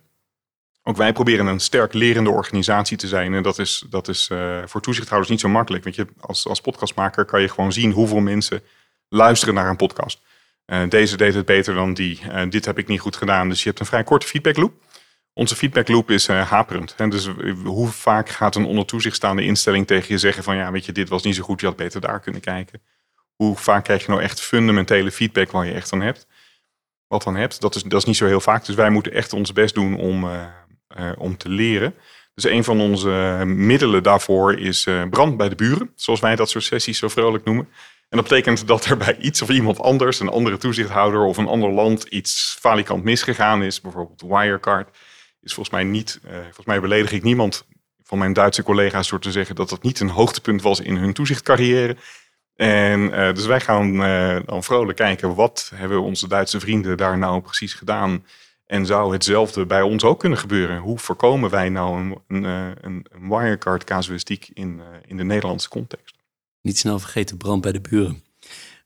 Ook 0.84 0.98
wij 0.98 1.14
proberen 1.14 1.46
een 1.46 1.60
sterk 1.60 1.94
lerende 1.94 2.30
organisatie 2.30 2.98
te 2.98 3.08
zijn. 3.08 3.34
En 3.34 3.44
dat 3.44 3.60
is, 3.60 3.84
dat 3.90 4.08
is 4.08 4.30
voor 4.66 4.82
toezichthouders 4.82 5.32
niet 5.32 5.40
zo 5.40 5.50
makkelijk. 5.50 5.84
Want 5.84 5.96
je, 5.96 6.08
als, 6.20 6.48
als 6.48 6.62
podcastmaker 6.62 7.26
kan 7.26 7.42
je 7.42 7.50
gewoon 7.50 7.74
zien 7.74 7.92
hoeveel 7.92 8.20
mensen 8.20 8.62
luisteren 9.10 9.54
naar 9.54 9.70
een 9.70 9.76
podcast. 9.76 10.22
Deze 10.90 11.18
deed 11.18 11.34
het 11.34 11.46
beter 11.46 11.74
dan 11.74 11.94
die. 11.94 12.20
dit 12.50 12.66
heb 12.66 12.78
ik 12.78 12.88
niet 12.88 13.00
goed 13.00 13.16
gedaan. 13.16 13.50
Dus 13.50 13.60
je 13.64 13.68
hebt 13.68 13.80
een 13.80 13.86
vrij 13.86 14.04
korte 14.04 14.28
feedbackloop. 14.28 14.74
Onze 15.38 15.56
feedbackloop 15.56 16.12
is 16.12 16.28
uh, 16.28 16.50
haperend. 16.50 16.96
En 16.98 17.10
dus 17.10 17.30
hoe 17.64 17.88
vaak 17.88 18.30
gaat 18.30 18.56
een 18.56 18.66
onder 18.66 18.86
toezicht 18.86 19.24
instelling 19.24 19.88
tegen 19.88 20.06
je 20.08 20.18
zeggen 20.18 20.44
van 20.44 20.56
ja, 20.56 20.72
weet 20.72 20.86
je, 20.86 20.92
dit 20.92 21.10
was 21.10 21.24
niet 21.24 21.36
zo 21.36 21.44
goed, 21.44 21.60
je 21.60 21.66
had 21.66 21.76
beter 21.76 22.02
daar 22.02 22.20
kunnen 22.20 22.42
kijken. 22.42 22.82
Hoe 23.36 23.56
vaak 23.56 23.84
krijg 23.84 24.06
je 24.06 24.12
nou 24.12 24.22
echt 24.22 24.42
fundamentele 24.42 25.12
feedback 25.12 25.52
waar 25.52 25.66
je 25.66 25.74
echt 25.74 25.94
aan 25.94 26.02
hebt? 26.02 26.28
Wat 27.08 27.24
dan 27.24 27.36
hebt, 27.36 27.62
dat 27.62 27.76
is, 27.76 27.84
dat 27.84 28.00
is 28.00 28.06
niet 28.06 28.18
zo 28.18 28.26
heel 28.26 28.40
vaak. 28.40 28.66
Dus 28.66 28.76
wij 28.76 28.90
moeten 28.90 29.14
echt 29.14 29.34
ons 29.34 29.54
best 29.54 29.76
doen 29.76 29.98
om, 29.98 30.28
om 31.18 31.38
te 31.38 31.50
leren. 31.50 31.96
Dus 32.34 32.44
een 32.44 32.64
van 32.64 32.82
onze 32.82 33.44
middelen 33.46 34.04
daarvoor 34.04 34.60
is 34.60 34.88
brand 35.10 35.38
bij 35.38 35.50
de 35.50 35.56
buren, 35.56 35.92
zoals 35.96 36.20
wij 36.20 36.36
dat 36.36 36.50
soort 36.50 36.64
sessies 36.64 36.98
zo 36.98 37.08
vrolijk 37.08 37.44
noemen. 37.44 37.68
En 38.10 38.18
dat 38.18 38.28
betekent 38.28 38.68
dat 38.68 38.86
er 38.86 38.98
bij 38.98 39.18
iets 39.18 39.42
of 39.42 39.50
iemand 39.50 39.80
anders, 39.80 40.20
een 40.20 40.30
andere 40.30 40.58
toezichthouder 40.58 41.24
of 41.24 41.38
een 41.38 41.48
ander 41.48 41.72
land, 41.72 42.04
iets 42.04 42.58
falikant 42.60 43.04
misgegaan 43.04 43.64
is, 43.64 43.82
bijvoorbeeld 43.82 44.22
Wirecard 44.22 44.90
is 45.42 45.54
volgens 45.54 45.76
mij 45.76 45.84
niet, 45.84 46.20
uh, 46.26 46.32
volgens 46.32 46.66
mij 46.66 46.80
beledig 46.80 47.12
ik 47.12 47.24
niemand 47.24 47.66
van 48.04 48.18
mijn 48.18 48.34
Duitse 48.34 48.64
collega's 48.64 49.10
door 49.10 49.20
te 49.20 49.32
zeggen 49.32 49.56
dat 49.56 49.70
dat 49.70 49.84
niet 49.84 50.00
een 50.00 50.10
hoogtepunt 50.10 50.62
was 50.62 50.80
in 50.80 50.96
hun 50.96 51.14
toezichtcarrière. 51.14 51.96
En 52.56 53.00
uh, 53.00 53.34
dus 53.34 53.46
wij 53.46 53.60
gaan 53.60 54.04
uh, 54.04 54.40
dan 54.46 54.64
vrolijk 54.64 54.98
kijken, 54.98 55.36
wat 55.36 55.72
hebben 55.76 56.02
onze 56.02 56.28
Duitse 56.28 56.60
vrienden 56.60 56.98
daar 56.98 57.18
nou 57.18 57.42
precies 57.42 57.74
gedaan? 57.74 58.26
En 58.66 58.86
zou 58.86 59.14
hetzelfde 59.14 59.66
bij 59.66 59.82
ons 59.82 60.04
ook 60.04 60.20
kunnen 60.20 60.38
gebeuren? 60.38 60.78
Hoe 60.78 61.00
voorkomen 61.00 61.50
wij 61.50 61.70
nou 61.70 62.00
een, 62.00 62.18
een, 62.28 62.44
een, 62.82 63.06
een 63.10 63.30
wirecard 63.30 63.84
casuïstiek 63.84 64.50
in, 64.54 64.82
in 65.08 65.18
de 65.18 65.24
Nederlandse 65.24 65.70
context? 65.70 66.17
Niet 66.68 66.78
snel 66.78 67.00
vergeten, 67.00 67.38
brand 67.38 67.62
bij 67.62 67.72
de 67.72 67.82
buren. 67.82 68.24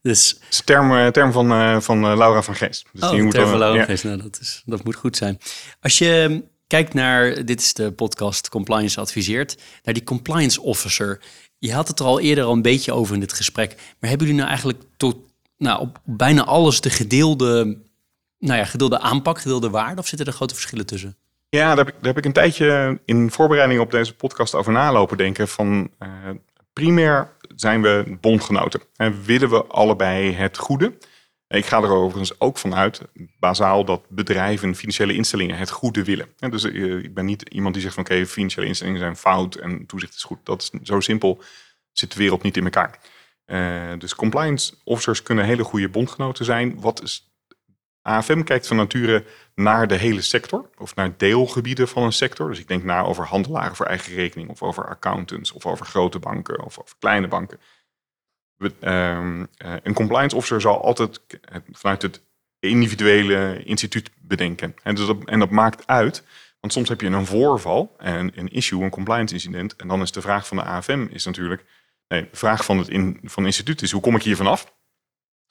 Dus, 0.02 0.28
het 0.28 0.46
is 0.50 0.58
een 0.58 0.64
term, 0.64 1.12
term 1.12 1.32
van, 1.32 1.82
van 1.82 2.16
Laura 2.16 2.42
van 2.42 2.54
Geest. 2.54 2.86
Dus 2.92 3.02
oh, 3.02 3.10
die 3.10 3.22
moet 3.22 3.32
term 3.32 3.48
van 3.48 3.58
Laura 3.58 3.76
van 3.76 3.86
Geest. 3.86 4.04
Nou, 4.04 4.22
dat, 4.22 4.38
is, 4.40 4.62
dat 4.64 4.84
moet 4.84 4.94
goed 4.94 5.16
zijn. 5.16 5.38
Als 5.80 5.98
je 5.98 6.42
Kijk 6.72 6.94
naar, 6.94 7.44
dit 7.44 7.60
is 7.60 7.74
de 7.74 7.92
podcast 7.92 8.48
Compliance 8.48 9.00
Adviseert, 9.00 9.56
naar 9.82 9.94
die 9.94 10.04
compliance 10.04 10.60
officer. 10.60 11.20
Je 11.58 11.72
had 11.72 11.88
het 11.88 11.98
er 11.98 12.06
al 12.06 12.20
eerder 12.20 12.44
al 12.44 12.52
een 12.52 12.62
beetje 12.62 12.92
over 12.92 13.14
in 13.14 13.20
dit 13.20 13.32
gesprek. 13.32 13.74
Maar 13.76 14.08
hebben 14.10 14.26
jullie 14.26 14.34
nou 14.34 14.48
eigenlijk 14.48 14.82
tot, 14.96 15.16
nou, 15.58 15.80
op 15.80 16.00
bijna 16.04 16.44
alles 16.44 16.80
de 16.80 16.90
gedeelde, 16.90 17.78
nou 18.38 18.58
ja, 18.58 18.64
gedeelde 18.64 18.98
aanpak, 18.98 19.40
gedeelde 19.40 19.70
waarde? 19.70 20.00
Of 20.00 20.06
zitten 20.06 20.26
er 20.26 20.32
grote 20.32 20.54
verschillen 20.54 20.86
tussen? 20.86 21.16
Ja, 21.48 21.74
daar 21.74 21.84
heb, 21.84 21.88
ik, 21.88 21.94
daar 21.94 22.14
heb 22.14 22.18
ik 22.18 22.24
een 22.24 22.32
tijdje 22.32 23.00
in 23.04 23.30
voorbereiding 23.30 23.80
op 23.80 23.90
deze 23.90 24.14
podcast 24.14 24.54
over 24.54 24.72
nalopen 24.72 25.16
denken. 25.16 25.48
Van 25.48 25.90
uh, 26.02 26.08
primair 26.72 27.36
zijn 27.54 27.82
we 27.82 28.16
bondgenoten 28.20 28.80
en 28.96 29.22
willen 29.22 29.48
we 29.50 29.64
allebei 29.64 30.32
het 30.32 30.58
goede. 30.58 30.98
Ik 31.48 31.66
ga 31.66 31.82
er 31.82 31.90
overigens 31.90 32.40
ook 32.40 32.58
vanuit, 32.58 33.02
bazaal, 33.38 33.84
dat 33.84 34.02
bedrijven, 34.08 34.74
financiële 34.74 35.14
instellingen 35.14 35.56
het 35.56 35.70
goede 35.70 36.04
willen. 36.04 36.26
dus 36.38 36.64
eh, 36.64 36.96
ik 36.96 37.14
ben 37.14 37.24
niet 37.24 37.48
iemand 37.48 37.74
die 37.74 37.82
zegt 37.82 37.94
van 37.94 38.04
oké, 38.04 38.26
financiële 38.26 38.66
instellingen 38.66 39.00
zijn 39.00 39.16
fout 39.16 39.54
en 39.54 39.86
toezicht 39.86 40.14
is 40.14 40.22
goed. 40.22 40.38
Dat 40.44 40.62
is 40.62 40.70
zo 40.82 41.00
simpel, 41.00 41.42
zit 41.92 42.12
de 42.12 42.18
wereld 42.18 42.42
niet 42.42 42.56
in 42.56 42.64
elkaar. 42.64 42.98
Uh, 43.46 43.98
dus 43.98 44.14
compliance 44.14 44.74
officers 44.84 45.22
kunnen 45.22 45.44
hele 45.44 45.64
goede 45.64 45.88
bondgenoten 45.88 46.44
zijn. 46.44 46.80
Wat 46.80 47.02
is 47.02 47.31
AFM 48.02 48.42
kijkt 48.42 48.66
van 48.66 48.76
nature 48.76 49.24
naar 49.54 49.86
de 49.86 49.96
hele 49.96 50.20
sector 50.20 50.70
of 50.78 50.94
naar 50.94 51.16
deelgebieden 51.16 51.88
van 51.88 52.02
een 52.02 52.12
sector. 52.12 52.48
Dus 52.48 52.58
ik 52.58 52.68
denk 52.68 52.84
na 52.84 53.02
over 53.02 53.24
handelaren 53.24 53.76
voor 53.76 53.86
eigen 53.86 54.14
rekening 54.14 54.48
of 54.48 54.62
over 54.62 54.88
accountants 54.88 55.52
of 55.52 55.66
over 55.66 55.86
grote 55.86 56.18
banken 56.18 56.64
of 56.64 56.78
over 56.78 56.94
kleine 56.98 57.28
banken. 57.28 57.58
Ehm, 58.80 59.44
eh, 59.56 59.74
een 59.82 59.94
compliance 59.94 60.36
officer 60.36 60.60
zal 60.60 60.82
altijd 60.82 61.20
vanuit 61.72 62.02
het 62.02 62.22
individuele 62.58 63.62
instituut 63.64 64.10
bedenken. 64.20 64.74
En, 64.82 64.94
dus 64.94 65.06
dat, 65.06 65.24
en 65.24 65.38
dat 65.38 65.50
maakt 65.50 65.86
uit, 65.86 66.24
want 66.60 66.72
soms 66.72 66.88
heb 66.88 67.00
je 67.00 67.06
een 67.06 67.26
voorval, 67.26 67.94
en 67.98 68.38
een 68.38 68.48
issue, 68.48 68.82
een 68.82 68.90
compliance 68.90 69.34
incident. 69.34 69.76
En 69.76 69.88
dan 69.88 70.02
is 70.02 70.12
de 70.12 70.20
vraag 70.20 70.46
van 70.46 70.56
de 70.56 70.62
AFM 70.62 71.06
is 71.10 71.24
natuurlijk, 71.24 71.64
nee, 72.08 72.28
de 72.30 72.36
vraag 72.36 72.64
van 72.64 72.78
het, 72.78 72.88
van 73.22 73.22
het 73.22 73.44
instituut 73.44 73.82
is, 73.82 73.90
hoe 73.90 74.00
kom 74.00 74.16
ik 74.16 74.22
hier 74.22 74.36
vanaf? 74.36 74.74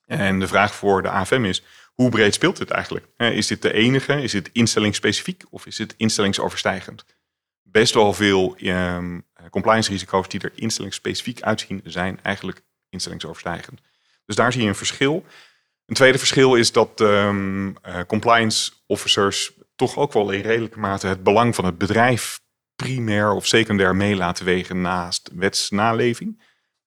En 0.06 0.40
de 0.40 0.48
vraag 0.48 0.76
voor 0.76 1.02
de 1.02 1.10
AFM 1.10 1.46
is, 1.46 1.64
hoe 1.94 2.10
breed 2.10 2.34
speelt 2.34 2.58
dit 2.58 2.70
eigenlijk? 2.70 3.06
Is 3.18 3.48
dit 3.48 3.62
de 3.62 3.74
enige? 3.74 4.22
Is 4.22 4.32
dit 4.32 4.50
instellingsspecifiek 4.54 5.44
of 5.50 5.66
is 5.66 5.78
het 5.78 5.94
instellingsoverstijgend? 5.98 7.06
Best 7.62 7.94
wel 7.94 8.14
veel 8.14 8.56
um, 8.60 9.26
compliance 9.50 9.92
risico's 9.92 10.28
die 10.28 10.40
er 10.40 10.52
instellingsspecifiek 10.56 11.42
uitzien, 11.42 11.82
zijn 11.84 12.20
eigenlijk 12.24 12.62
instellingsoverstijgend. 12.90 13.82
Dus 14.26 14.36
daar 14.36 14.52
zie 14.52 14.62
je 14.62 14.68
een 14.68 14.76
verschil. 14.76 15.26
Een 15.86 15.96
tweede 15.96 16.18
verschil 16.18 16.56
is 16.56 16.72
dat 16.72 17.00
um, 17.00 17.76
compliance 18.08 18.72
officers 18.86 19.52
toch 19.76 19.98
ook 19.98 20.14
wel 20.14 20.32
in 20.32 20.42
redelijke 20.42 20.80
mate 20.80 21.08
het 21.08 21.24
belang 21.24 21.56
van 21.56 21.66
het 21.66 21.78
bedrijf 21.78 22.40
primair 22.76 23.32
of 23.32 23.48
secundair 23.48 23.96
mee 23.96 24.16
laten 24.16 24.46
wegen 24.46 24.82
naast 24.82 25.30
wetsnaleving. 25.34 26.42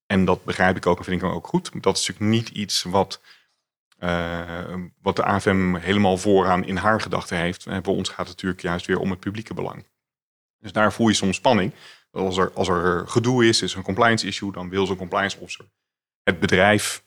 En 0.06 0.24
dat 0.24 0.44
begrijp 0.44 0.76
ik 0.76 0.86
ook 0.86 0.98
en 0.98 1.04
vind 1.04 1.22
ik 1.22 1.28
ook 1.28 1.46
goed. 1.46 1.70
Dat 1.82 1.96
is 1.96 2.06
natuurlijk 2.06 2.36
niet 2.36 2.48
iets 2.48 2.82
wat, 2.82 3.20
wat 5.02 5.16
de 5.16 5.24
AFM 5.24 5.74
helemaal 5.74 6.16
vooraan 6.16 6.64
in 6.64 6.76
haar 6.76 7.00
gedachten 7.00 7.36
heeft. 7.36 7.66
En 7.66 7.82
bij 7.82 7.92
ons 7.92 8.08
gaat 8.08 8.18
het 8.18 8.28
natuurlijk 8.28 8.62
juist 8.62 8.86
weer 8.86 8.98
om 8.98 9.10
het 9.10 9.20
publieke 9.20 9.54
belang. 9.54 9.86
Dus 10.58 10.72
daar 10.72 10.92
voel 10.92 11.08
je 11.08 11.14
soms 11.14 11.36
spanning. 11.36 11.74
Als 12.10 12.36
er, 12.36 12.52
als 12.52 12.68
er 12.68 13.08
gedoe 13.08 13.46
is, 13.46 13.62
is 13.62 13.74
een 13.74 13.82
compliance 13.82 14.26
issue, 14.26 14.52
dan 14.52 14.68
wil 14.68 14.86
zo'n 14.86 14.96
compliance 14.96 15.38
officer 15.38 15.64
het 16.24 16.40
bedrijf 16.40 17.04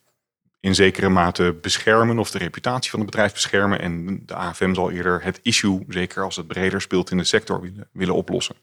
in 0.59 0.75
zekere 0.75 1.09
mate 1.09 1.57
beschermen 1.61 2.19
of 2.19 2.31
de 2.31 2.38
reputatie 2.38 2.91
van 2.91 2.99
het 2.99 3.09
bedrijf 3.09 3.33
beschermen. 3.33 3.79
En 3.79 4.21
de 4.25 4.35
AFM 4.35 4.73
zal 4.73 4.91
eerder 4.91 5.23
het 5.23 5.39
issue, 5.41 5.85
zeker 5.88 6.23
als 6.23 6.35
het 6.35 6.47
breder 6.47 6.81
speelt 6.81 7.11
in 7.11 7.17
de 7.17 7.23
sector, 7.23 7.71
willen, 7.91 8.15
oplossen. 8.15 8.55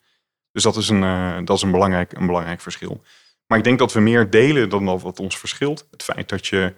Dus 0.53 0.62
dat 0.62 0.77
is, 0.77 0.89
een, 0.89 1.03
uh, 1.03 1.39
dat 1.45 1.57
is 1.57 1.62
een, 1.62 1.70
belangrijk, 1.70 2.12
een 2.12 2.27
belangrijk 2.27 2.61
verschil. 2.61 3.03
Maar 3.47 3.59
ik 3.59 3.64
denk 3.64 3.79
dat 3.79 3.93
we 3.93 4.01
meer 4.01 4.31
delen 4.31 4.68
dan 4.68 4.85
wat 4.85 5.20
ons 5.20 5.39
verschilt. 5.39 5.87
Het 5.91 6.03
feit 6.03 6.29
dat 6.29 6.47
je 6.47 6.75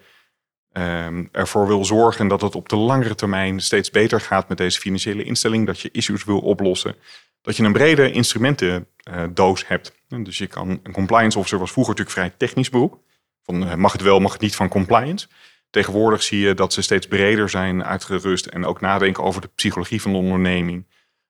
um, 0.76 1.28
ervoor 1.32 1.66
wil 1.66 1.84
zorgen 1.84 2.28
dat 2.28 2.40
het 2.40 2.54
op 2.54 2.68
de 2.68 2.76
langere 2.76 3.14
termijn 3.14 3.60
steeds 3.60 3.90
beter 3.90 4.20
gaat 4.20 4.48
met 4.48 4.58
deze 4.58 4.80
financiële 4.80 5.24
instelling. 5.24 5.66
Dat 5.66 5.80
je 5.80 5.88
issues 5.92 6.24
wil 6.24 6.38
oplossen. 6.38 6.96
Dat 7.42 7.56
je 7.56 7.62
een 7.62 7.72
brede 7.72 8.10
instrumentendoos 8.10 9.66
hebt. 9.66 9.92
Dus 10.08 10.38
je 10.38 10.46
kan, 10.46 10.80
een 10.82 10.92
compliance 10.92 11.38
officer 11.38 11.58
was 11.58 11.72
vroeger 11.72 11.94
natuurlijk 11.94 12.18
vrij 12.18 12.38
technisch 12.38 12.70
beroep. 12.70 12.98
Van 13.42 13.66
eh, 13.66 13.74
mag 13.74 13.92
het 13.92 14.02
wel, 14.02 14.20
mag 14.20 14.32
het 14.32 14.40
niet 14.40 14.56
van 14.56 14.68
compliance. 14.68 15.28
Tegenwoordig 15.70 16.22
zie 16.22 16.40
je 16.40 16.54
dat 16.54 16.72
ze 16.72 16.82
steeds 16.82 17.06
breder 17.06 17.50
zijn 17.50 17.84
uitgerust 17.84 18.46
en 18.46 18.64
ook 18.64 18.80
nadenken 18.80 19.22
over 19.22 19.40
de 19.40 19.50
psychologie 19.54 20.02
van 20.02 20.12
de 20.12 20.18
onderneming. 20.18 20.86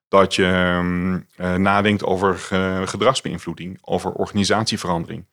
Dat 0.07 0.35
je 0.35 1.21
uh, 1.37 1.55
nadenkt 1.55 2.03
over 2.03 2.35
gedragsbeïnvloeding, 2.87 3.77
over 3.81 4.11
organisatieverandering. 4.11 5.25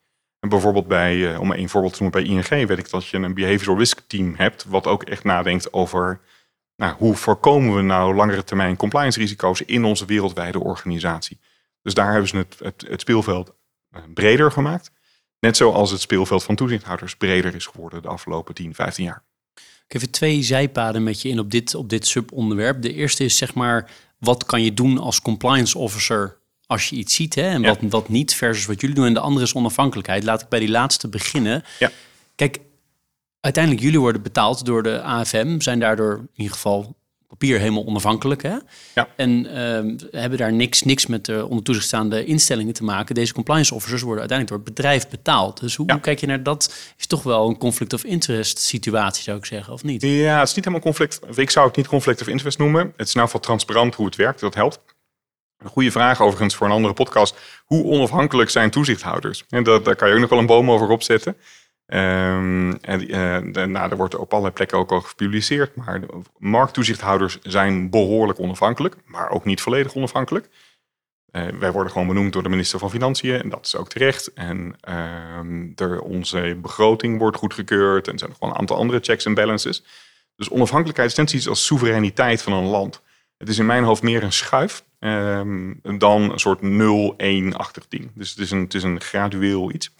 Bijvoorbeeld 0.49 0.87
bij, 0.87 1.15
uh, 1.15 1.39
om 1.39 1.51
een 1.51 1.69
voorbeeld 1.69 1.93
te 1.93 2.03
noemen, 2.03 2.23
bij 2.23 2.31
ING 2.31 2.67
weet 2.67 2.77
ik 2.77 2.89
dat 2.89 3.07
je 3.07 3.17
een 3.17 3.33
behavioral 3.33 3.77
risk 3.77 4.01
team 4.07 4.33
hebt, 4.37 4.65
wat 4.67 4.87
ook 4.87 5.03
echt 5.03 5.23
nadenkt 5.23 5.73
over 5.73 6.19
nou, 6.75 6.95
hoe 6.97 7.15
voorkomen 7.15 7.75
we 7.75 7.81
nou 7.81 8.15
langere 8.15 8.43
termijn 8.43 8.75
compliance 8.75 9.19
risico's 9.19 9.61
in 9.61 9.85
onze 9.85 10.05
wereldwijde 10.05 10.59
organisatie. 10.59 11.39
Dus 11.81 11.93
daar 11.93 12.11
hebben 12.11 12.29
ze 12.29 12.37
het, 12.37 12.83
het, 12.87 13.01
speelveld 13.01 13.53
breder 14.13 14.51
gemaakt. 14.51 14.91
Net 15.39 15.57
zoals 15.57 15.91
het 15.91 16.01
speelveld 16.01 16.43
van 16.43 16.55
toezichthouders 16.55 17.15
breder 17.15 17.55
is 17.55 17.65
geworden 17.65 18.01
de 18.01 18.07
afgelopen 18.07 18.53
10, 18.53 18.75
15 18.75 19.03
jaar. 19.03 19.23
Ik 19.55 19.61
heb 19.91 20.01
even 20.01 20.13
twee 20.13 20.43
zijpaden 20.43 21.03
met 21.03 21.21
je 21.21 21.29
in 21.29 21.39
op 21.39 21.51
dit, 21.51 21.75
op 21.75 21.89
dit 21.89 22.07
subonderwerp. 22.07 22.81
De 22.81 22.93
eerste 22.93 23.23
is 23.23 23.37
zeg 23.37 23.53
maar, 23.53 23.91
wat 24.19 24.45
kan 24.45 24.61
je 24.63 24.73
doen 24.73 24.97
als 24.97 25.21
compliance 25.21 25.77
officer 25.77 26.37
als 26.67 26.89
je 26.89 26.95
iets 26.95 27.15
ziet 27.15 27.35
hè, 27.35 27.41
en 27.41 27.61
wat, 27.61 27.77
wat 27.81 28.09
niet 28.09 28.35
versus 28.35 28.65
wat 28.65 28.81
jullie 28.81 28.95
doen. 28.95 29.05
En 29.05 29.13
de 29.13 29.19
andere 29.19 29.45
is 29.45 29.53
onafhankelijkheid. 29.53 30.23
Laat 30.23 30.41
ik 30.41 30.49
bij 30.49 30.59
die 30.59 30.69
laatste 30.69 31.07
beginnen. 31.07 31.63
Ja. 31.79 31.91
Kijk, 32.35 32.59
uiteindelijk 33.39 33.83
jullie 33.83 33.99
worden 33.99 34.21
betaald 34.21 34.65
door 34.65 34.83
de 34.83 35.01
AFM, 35.01 35.59
zijn 35.59 35.79
daardoor 35.79 36.17
in 36.17 36.29
ieder 36.35 36.53
geval 36.53 36.95
papier 37.27 37.59
helemaal 37.59 37.85
onafhankelijk. 37.85 38.43
Hè? 38.43 38.55
Ja. 38.95 39.07
En 39.15 39.45
uh, 39.45 40.19
hebben 40.21 40.37
daar 40.37 40.53
niks, 40.53 40.81
niks 40.81 41.05
met 41.05 41.25
de 41.25 41.47
onder 41.47 41.63
toezicht 41.63 41.87
staande 41.87 42.25
instellingen 42.25 42.73
te 42.73 42.83
maken. 42.83 43.15
Deze 43.15 43.33
compliance 43.33 43.73
officers 43.73 44.01
worden 44.01 44.19
uiteindelijk 44.19 44.57
door 44.57 44.67
het 44.67 44.75
bedrijf 44.75 45.09
betaald. 45.09 45.59
Dus 45.59 45.75
hoe, 45.75 45.99
kijk 45.99 46.19
je 46.19 46.27
naar 46.27 46.43
dat? 46.43 46.73
Is 46.97 47.07
toch 47.07 47.23
wel 47.23 47.49
een 47.49 47.57
conflict 47.57 47.93
of 47.93 48.03
interest 48.03 48.59
situatie, 48.59 49.23
zou 49.23 49.37
ik 49.37 49.45
zeggen, 49.45 49.73
of 49.73 49.83
niet? 49.83 50.01
Ja, 50.01 50.39
het 50.39 50.47
is 50.49 50.55
niet 50.55 50.65
helemaal 50.65 50.85
conflict. 50.85 51.19
Ik 51.35 51.49
zou 51.49 51.67
het 51.67 51.75
niet 51.75 51.87
conflict 51.87 52.21
of 52.21 52.27
interest 52.27 52.57
noemen. 52.57 52.81
Het 52.81 52.91
is 52.91 52.99
in 52.99 53.07
ieder 53.07 53.23
geval 53.23 53.39
transparant 53.39 53.95
hoe 53.95 54.05
het 54.05 54.15
werkt. 54.15 54.39
Dat 54.39 54.55
helpt. 54.55 54.79
Een 55.57 55.69
goede 55.69 55.91
vraag 55.91 56.21
overigens 56.21 56.55
voor 56.55 56.67
een 56.67 56.73
andere 56.73 56.93
podcast. 56.93 57.63
Hoe 57.65 57.83
onafhankelijk 57.83 58.49
zijn 58.49 58.69
toezichthouders? 58.69 59.45
En 59.49 59.63
dat, 59.63 59.85
daar 59.85 59.95
kan 59.95 60.07
je 60.07 60.13
ook 60.13 60.19
nog 60.19 60.29
wel 60.29 60.39
een 60.39 60.45
boom 60.45 60.71
over 60.71 60.89
opzetten. 60.89 61.37
Um, 61.87 62.77
en, 62.81 63.11
uh, 63.11 63.65
nou, 63.65 63.89
er 63.91 63.97
wordt 63.97 64.15
op 64.15 64.31
allerlei 64.31 64.53
plekken 64.53 64.77
ook 64.77 64.91
al 64.91 65.01
gepubliceerd. 65.01 65.75
Maar 65.75 66.01
de 66.01 66.07
markttoezichthouders 66.37 67.39
zijn 67.41 67.89
behoorlijk 67.89 68.39
onafhankelijk, 68.39 68.95
maar 69.05 69.29
ook 69.29 69.45
niet 69.45 69.61
volledig 69.61 69.95
onafhankelijk. 69.95 70.49
Uh, 71.31 71.47
wij 71.59 71.71
worden 71.71 71.91
gewoon 71.91 72.07
benoemd 72.07 72.33
door 72.33 72.43
de 72.43 72.49
minister 72.49 72.79
van 72.79 72.89
Financiën 72.89 73.41
en 73.41 73.49
dat 73.49 73.65
is 73.65 73.75
ook 73.75 73.89
terecht. 73.89 74.33
En 74.33 74.75
uh, 75.79 76.01
onze 76.01 76.57
begroting 76.61 77.19
wordt 77.19 77.37
goedgekeurd 77.37 78.07
en 78.07 78.13
er 78.13 78.19
zijn 78.19 78.29
nog 78.29 78.39
wel 78.39 78.49
een 78.49 78.55
aantal 78.55 78.77
andere 78.77 78.99
checks 79.01 79.25
en 79.25 79.33
balances. 79.33 79.83
Dus 80.35 80.49
onafhankelijkheid 80.49 81.09
is 81.09 81.17
net 81.17 81.33
iets 81.33 81.47
als 81.47 81.65
soevereiniteit 81.65 82.41
van 82.41 82.53
een 82.53 82.65
land. 82.65 83.01
Het 83.37 83.49
is 83.49 83.57
in 83.57 83.65
mijn 83.65 83.83
hoofd 83.83 84.03
meer 84.03 84.23
een 84.23 84.33
schuif 84.33 84.83
um, 84.99 85.79
dan 85.97 86.31
een 86.31 86.39
soort 86.39 86.59
0-1-achtig 87.53 87.87
ding. 87.87 88.11
Dus 88.13 88.29
het 88.29 88.39
is 88.39 88.51
een, 88.51 88.61
het 88.61 88.73
is 88.73 88.83
een 88.83 89.01
gradueel 89.01 89.71
iets. 89.71 89.93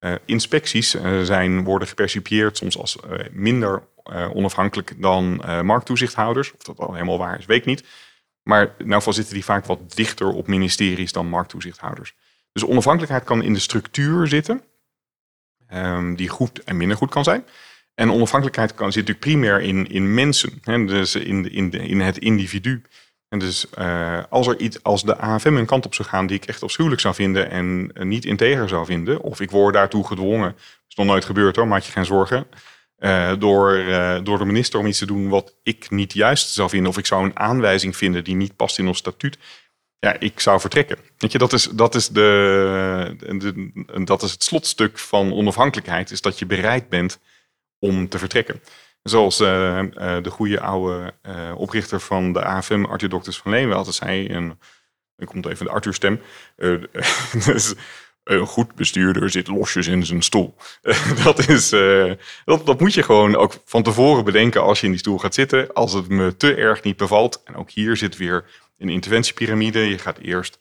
Uh, 0.00 0.14
inspecties 0.24 0.94
uh, 0.94 1.22
zijn, 1.22 1.64
worden 1.64 1.88
gepercipieerd 1.88 2.56
soms 2.56 2.78
als 2.78 2.96
uh, 3.10 3.18
minder 3.32 3.82
onafhankelijk 4.32 4.94
dan 4.96 5.42
markttoezichthouders. 5.62 6.52
Of 6.52 6.62
dat 6.62 6.78
al 6.78 6.92
helemaal 6.92 7.18
waar 7.18 7.38
is, 7.38 7.46
weet 7.46 7.58
ik 7.58 7.64
niet. 7.64 7.84
Maar 8.42 8.74
geval 8.78 9.12
zitten 9.12 9.34
die 9.34 9.44
vaak 9.44 9.66
wat 9.66 9.94
dichter 9.94 10.26
op 10.26 10.46
ministeries 10.46 11.12
dan 11.12 11.26
markttoezichthouders. 11.26 12.14
Dus 12.52 12.64
onafhankelijkheid 12.64 13.24
kan 13.24 13.42
in 13.42 13.52
de 13.52 13.58
structuur 13.58 14.28
zitten, 14.28 14.62
um, 15.74 16.16
die 16.16 16.28
goed 16.28 16.64
en 16.64 16.76
minder 16.76 16.96
goed 16.96 17.10
kan 17.10 17.24
zijn. 17.24 17.44
En 17.94 18.10
onafhankelijkheid 18.10 18.74
kan, 18.74 18.92
zit 18.92 19.06
natuurlijk 19.06 19.26
primair 19.26 19.60
in, 19.60 19.90
in 19.90 20.14
mensen, 20.14 20.60
hè, 20.62 20.84
dus 20.84 21.14
in, 21.14 21.52
in, 21.52 21.70
in 21.70 22.00
het 22.00 22.18
individu. 22.18 22.82
En 23.28 23.38
dus 23.38 23.66
uh, 23.78 24.22
als, 24.30 24.46
er 24.46 24.58
iets, 24.60 24.82
als 24.82 25.02
de 25.02 25.16
AFM 25.16 25.56
een 25.56 25.66
kant 25.66 25.86
op 25.86 25.94
zou 25.94 26.08
gaan 26.08 26.26
die 26.26 26.36
ik 26.36 26.44
echt 26.44 26.62
afschuwelijk 26.62 27.02
zou 27.02 27.14
vinden 27.14 27.50
en 27.50 27.90
uh, 27.94 28.04
niet 28.04 28.24
integer 28.24 28.68
zou 28.68 28.86
vinden, 28.86 29.20
of 29.20 29.40
ik 29.40 29.50
word 29.50 29.74
daartoe 29.74 30.06
gedwongen, 30.06 30.54
is 30.88 30.94
nog 30.94 31.06
nooit 31.06 31.24
gebeurd 31.24 31.56
hoor, 31.56 31.68
maak 31.68 31.82
je 31.82 31.92
geen 31.92 32.04
zorgen, 32.04 32.46
uh, 32.98 33.32
door, 33.38 33.84
door 34.22 34.38
de 34.38 34.44
minister 34.44 34.80
om 34.80 34.86
iets 34.86 34.98
te 34.98 35.06
doen 35.06 35.28
wat 35.28 35.54
ik 35.62 35.90
niet 35.90 36.12
juist 36.12 36.48
zou 36.48 36.68
vinden, 36.68 36.90
of 36.90 36.98
ik 36.98 37.06
zou 37.06 37.24
een 37.24 37.38
aanwijzing 37.38 37.96
vinden 37.96 38.24
die 38.24 38.34
niet 38.34 38.56
past 38.56 38.78
in 38.78 38.86
ons 38.86 38.98
statuut, 38.98 39.38
ja, 39.98 40.16
ik 40.18 40.40
zou 40.40 40.60
vertrekken. 40.60 40.98
Weet 41.18 41.32
je, 41.32 41.38
dat 41.38 41.52
is, 41.52 41.64
dat 41.64 41.94
is, 41.94 42.08
de, 42.08 43.14
de, 43.18 44.04
dat 44.04 44.22
is 44.22 44.30
het 44.30 44.44
slotstuk 44.44 44.98
van 44.98 45.32
onafhankelijkheid, 45.32 46.10
is 46.10 46.20
dat 46.20 46.38
je 46.38 46.46
bereid 46.46 46.88
bent 46.88 47.18
om 47.84 48.08
te 48.08 48.18
vertrekken. 48.18 48.60
Zoals 49.02 49.40
uh, 49.40 49.48
uh, 49.48 50.16
de 50.22 50.30
goede 50.30 50.60
oude 50.60 51.14
uh, 51.28 51.54
oprichter 51.56 52.00
van 52.00 52.32
de 52.32 52.44
AFM, 52.44 52.84
Arthur 52.84 53.08
Dokters 53.08 53.38
van 53.38 53.50
Leeuwen, 53.50 53.76
altijd 53.76 53.94
zei. 53.94 54.26
En 54.26 54.58
dan 55.16 55.26
komt 55.26 55.46
even 55.46 55.66
de 55.66 55.72
Arthur-stem. 55.72 56.20
dus, 57.46 57.74
een 58.24 58.46
goed 58.46 58.74
bestuurder 58.74 59.30
zit 59.30 59.48
losjes 59.48 59.86
in 59.86 60.06
zijn 60.06 60.22
stoel. 60.22 60.54
dat, 61.24 61.48
is, 61.48 61.68
dat, 62.44 62.66
dat 62.66 62.80
moet 62.80 62.94
je 62.94 63.02
gewoon 63.02 63.36
ook 63.36 63.54
van 63.64 63.82
tevoren 63.82 64.24
bedenken 64.24 64.62
als 64.62 64.80
je 64.80 64.86
in 64.86 64.92
die 64.92 65.00
stoel 65.00 65.18
gaat 65.18 65.34
zitten. 65.34 65.72
Als 65.72 65.92
het 65.92 66.08
me 66.08 66.36
te 66.36 66.54
erg 66.54 66.82
niet 66.82 66.96
bevalt. 66.96 67.42
En 67.44 67.56
ook 67.56 67.70
hier 67.70 67.96
zit 67.96 68.16
weer 68.16 68.44
een 68.78 68.88
interventiepyramide. 68.88 69.88
Je 69.88 69.98
gaat 69.98 70.18
eerst 70.18 70.58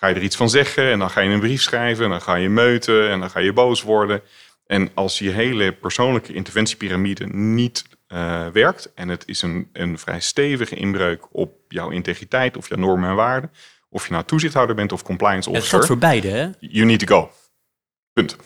ga 0.00 0.06
je 0.06 0.14
er 0.14 0.22
iets 0.22 0.36
van 0.36 0.50
zeggen 0.50 0.90
en 0.90 0.98
dan 0.98 1.10
ga 1.10 1.20
je 1.20 1.30
een 1.30 1.40
brief 1.40 1.62
schrijven 1.62 2.04
en 2.04 2.10
dan 2.10 2.20
ga 2.20 2.34
je 2.34 2.48
meuten 2.48 3.10
en 3.10 3.20
dan 3.20 3.30
ga 3.30 3.40
je 3.40 3.52
boos 3.52 3.82
worden. 3.82 4.22
En 4.70 4.90
als 4.94 5.18
je 5.18 5.30
hele 5.30 5.72
persoonlijke 5.72 6.32
interventiepyramide 6.32 7.26
niet 7.26 7.84
uh, 8.08 8.46
werkt 8.46 8.92
en 8.94 9.08
het 9.08 9.22
is 9.26 9.42
een, 9.42 9.68
een 9.72 9.98
vrij 9.98 10.20
stevige 10.20 10.74
inbreuk 10.74 11.26
op 11.30 11.52
jouw 11.68 11.90
integriteit 11.90 12.56
of 12.56 12.68
jouw 12.68 12.78
normen 12.78 13.08
en 13.08 13.14
waarden, 13.14 13.50
of 13.88 14.06
je 14.06 14.12
nou 14.12 14.24
toezichthouder 14.24 14.76
bent 14.76 14.92
of 14.92 15.02
compliance 15.02 15.50
officer. 15.50 15.78
Het 15.78 15.86
geldt 15.86 15.86
voor 15.86 15.98
beide, 15.98 16.28
hè? 16.28 16.50
You 16.60 16.86
need 16.86 17.06
to 17.06 17.16
go. 17.16 17.30
Punt. 18.12 18.36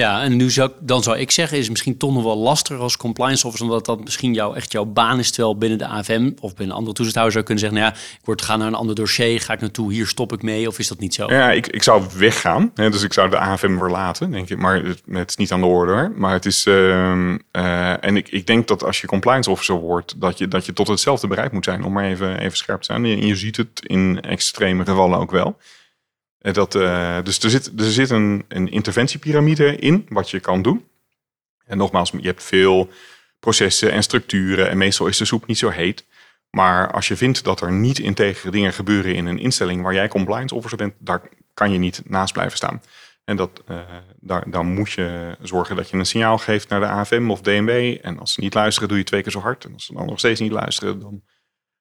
Ja, 0.00 0.22
en 0.22 0.36
nu 0.36 0.50
zou, 0.50 0.70
dan 0.80 1.02
zou 1.02 1.18
ik 1.18 1.30
zeggen, 1.30 1.58
is 1.58 1.68
misschien 1.68 1.96
toch 1.96 2.12
nog 2.12 2.22
wel 2.22 2.36
lastiger 2.36 2.82
als 2.82 2.96
compliance 2.96 3.46
officer, 3.46 3.66
omdat 3.66 3.86
dat 3.86 4.04
misschien 4.04 4.34
jouw, 4.34 4.54
echt 4.54 4.72
jouw 4.72 4.84
baan 4.84 5.18
is, 5.18 5.30
terwijl 5.30 5.58
binnen 5.58 5.78
de 5.78 5.86
AFM 5.86 6.30
of 6.40 6.54
binnen 6.54 6.76
andere 6.76 6.94
toezichthouder 6.94 7.32
zou 7.32 7.44
kunnen 7.44 7.64
zeggen, 7.64 7.80
nou 7.80 7.92
ja, 7.92 8.00
ik 8.18 8.24
word 8.24 8.42
gaan 8.42 8.58
naar 8.58 8.68
een 8.68 8.74
ander 8.74 8.94
dossier, 8.94 9.40
ga 9.40 9.52
ik 9.52 9.60
naartoe, 9.60 9.92
hier 9.92 10.06
stop 10.06 10.32
ik 10.32 10.42
mee, 10.42 10.68
of 10.68 10.78
is 10.78 10.88
dat 10.88 10.98
niet 10.98 11.14
zo? 11.14 11.26
Ja, 11.26 11.50
ik, 11.50 11.66
ik 11.66 11.82
zou 11.82 12.04
weggaan, 12.16 12.70
hè, 12.74 12.90
dus 12.90 13.02
ik 13.02 13.12
zou 13.12 13.30
de 13.30 13.38
AFM 13.38 13.78
verlaten, 13.78 14.30
denk 14.30 14.48
ik, 14.48 14.58
maar 14.58 14.82
het, 15.10 15.28
is 15.28 15.36
niet 15.36 15.52
aan 15.52 15.60
de 15.60 15.66
orde 15.66 15.92
hoor. 15.92 16.12
Maar 16.16 16.32
het 16.32 16.46
is, 16.46 16.66
uh, 16.66 16.74
uh, 16.74 18.04
en 18.04 18.16
ik, 18.16 18.28
ik 18.28 18.46
denk 18.46 18.68
dat 18.68 18.84
als 18.84 19.00
je 19.00 19.06
compliance 19.06 19.50
officer 19.50 19.74
wordt, 19.74 20.20
dat 20.20 20.38
je, 20.38 20.48
dat 20.48 20.66
je 20.66 20.72
tot 20.72 20.88
hetzelfde 20.88 21.26
bereid 21.26 21.52
moet 21.52 21.64
zijn, 21.64 21.84
om 21.84 21.92
maar 21.92 22.04
even, 22.04 22.38
even 22.38 22.56
scherp 22.56 22.80
te 22.80 22.86
zijn. 22.92 23.26
Je 23.26 23.36
ziet 23.36 23.56
het 23.56 23.80
in 23.82 24.20
extreme 24.20 24.84
gevallen 24.84 25.18
ook 25.18 25.30
wel. 25.30 25.56
Dat, 26.40 26.74
uh, 26.74 27.22
dus 27.22 27.38
er 27.38 27.50
zit, 27.50 27.72
er 27.80 27.90
zit 27.90 28.10
een, 28.10 28.44
een 28.48 28.70
interventiepyramide 28.70 29.76
in, 29.76 30.06
wat 30.08 30.30
je 30.30 30.40
kan 30.40 30.62
doen. 30.62 30.84
En 31.66 31.78
nogmaals, 31.78 32.10
je 32.10 32.26
hebt 32.26 32.42
veel 32.42 32.90
processen 33.40 33.92
en 33.92 34.02
structuren 34.02 34.70
en 34.70 34.78
meestal 34.78 35.06
is 35.06 35.16
de 35.16 35.24
soep 35.24 35.46
niet 35.46 35.58
zo 35.58 35.68
heet. 35.68 36.04
Maar 36.50 36.92
als 36.92 37.08
je 37.08 37.16
vindt 37.16 37.44
dat 37.44 37.60
er 37.60 37.72
niet 37.72 37.98
integere 37.98 38.50
dingen 38.50 38.72
gebeuren 38.72 39.14
in 39.14 39.26
een 39.26 39.38
instelling 39.38 39.82
waar 39.82 39.94
jij 39.94 40.08
compliance 40.08 40.54
officer 40.54 40.78
bent, 40.78 40.94
daar 40.98 41.22
kan 41.54 41.72
je 41.72 41.78
niet 41.78 42.02
naast 42.04 42.32
blijven 42.32 42.56
staan. 42.56 42.82
En 43.24 43.36
dat, 43.36 43.62
uh, 43.70 43.80
daar, 44.16 44.50
dan 44.50 44.66
moet 44.66 44.90
je 44.90 45.36
zorgen 45.42 45.76
dat 45.76 45.90
je 45.90 45.96
een 45.96 46.06
signaal 46.06 46.38
geeft 46.38 46.68
naar 46.68 46.80
de 46.80 46.86
AFM 46.86 47.30
of 47.30 47.40
DNW. 47.40 47.96
En 48.02 48.18
als 48.18 48.32
ze 48.32 48.40
niet 48.40 48.54
luisteren, 48.54 48.88
doe 48.88 48.98
je 48.98 49.04
twee 49.04 49.22
keer 49.22 49.32
zo 49.32 49.40
hard. 49.40 49.64
En 49.64 49.72
als 49.72 49.86
ze 49.86 49.94
dan 49.94 50.06
nog 50.06 50.18
steeds 50.18 50.40
niet 50.40 50.52
luisteren, 50.52 51.00
dan 51.00 51.22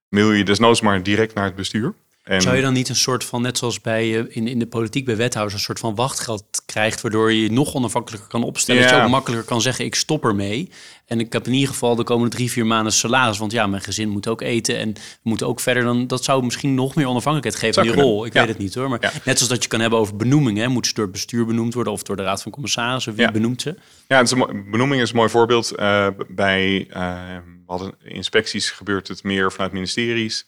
mail 0.09 0.31
je 0.31 0.43
desnoods 0.43 0.81
maar 0.81 1.03
direct 1.03 1.33
naar 1.33 1.45
het 1.45 1.55
bestuur. 1.55 1.93
En 2.29 2.41
Zou 2.41 2.55
je 2.55 2.61
dan 2.61 2.73
niet 2.73 2.89
een 2.89 2.95
soort 2.95 3.23
van, 3.23 3.41
net 3.41 3.57
zoals 3.57 3.81
bij 3.81 4.09
in, 4.09 4.47
in 4.47 4.59
de 4.59 4.67
politiek 4.67 5.05
bij 5.05 5.15
wethouders, 5.15 5.55
een 5.55 5.65
soort 5.65 5.79
van 5.79 5.95
wachtgeld 5.95 6.43
krijgt, 6.65 7.01
waardoor 7.01 7.31
je 7.31 7.41
je 7.41 7.51
nog 7.51 7.73
onafhankelijker 7.73 8.29
kan 8.29 8.43
opstellen. 8.43 8.81
Dat 8.81 8.91
je 8.91 9.01
ook 9.01 9.09
makkelijker 9.09 9.47
kan 9.47 9.61
zeggen, 9.61 9.85
ik 9.85 9.95
stop 9.95 10.25
ermee. 10.25 10.69
En 11.05 11.19
ik 11.19 11.33
heb 11.33 11.47
in 11.47 11.53
ieder 11.53 11.69
geval 11.69 11.95
de 11.95 12.03
komende 12.03 12.35
drie, 12.35 12.51
vier 12.51 12.65
maanden 12.65 12.93
salaris. 12.93 13.37
Want 13.37 13.51
ja, 13.51 13.67
mijn 13.67 13.81
gezin 13.81 14.09
moet 14.09 14.27
ook 14.27 14.41
eten 14.41 14.77
en 14.77 14.93
we 14.93 14.99
moeten 15.21 15.47
ook 15.47 15.59
verder. 15.59 15.83
Dan, 15.83 16.07
dat 16.07 16.23
zou 16.23 16.43
misschien 16.43 16.73
nog 16.73 16.95
meer 16.95 17.07
onafhankelijkheid 17.07 17.63
geven 17.65 17.81
aan 17.81 17.95
die 17.95 18.03
rol. 18.03 18.25
Ik 18.25 18.33
weet 18.33 18.47
het 18.47 18.57
niet 18.57 18.75
hoor. 18.75 18.89
Maar 18.89 18.99
net 18.99 19.37
zoals 19.37 19.47
dat 19.47 19.63
je 19.63 19.69
kan 19.69 19.79
hebben 19.79 19.99
over 19.99 20.15
benoemingen. 20.15 20.71
Moeten 20.71 20.89
ze 20.89 20.95
door 20.95 21.05
het 21.05 21.13
bestuur 21.13 21.45
benoemd 21.45 21.73
worden 21.73 21.93
of 21.93 22.03
door 22.03 22.15
de 22.15 22.23
Raad 22.23 22.41
van 22.41 22.51
Commissarissen? 22.51 23.15
Wie 23.15 23.31
benoemt 23.31 23.61
ze? 23.61 23.75
Ja, 24.07 24.17
het 24.17 24.25
is 24.25 24.31
een, 24.31 24.71
benoeming 24.71 25.01
is 25.01 25.09
een 25.09 25.15
mooi 25.15 25.29
voorbeeld. 25.29 25.79
Uh, 25.79 26.07
bij 26.27 26.87
uh, 26.93 27.37
hadden 27.65 27.95
inspecties 28.03 28.69
gebeurt 28.69 29.07
het 29.07 29.23
meer 29.23 29.51
vanuit 29.51 29.71
ministeries. 29.71 30.45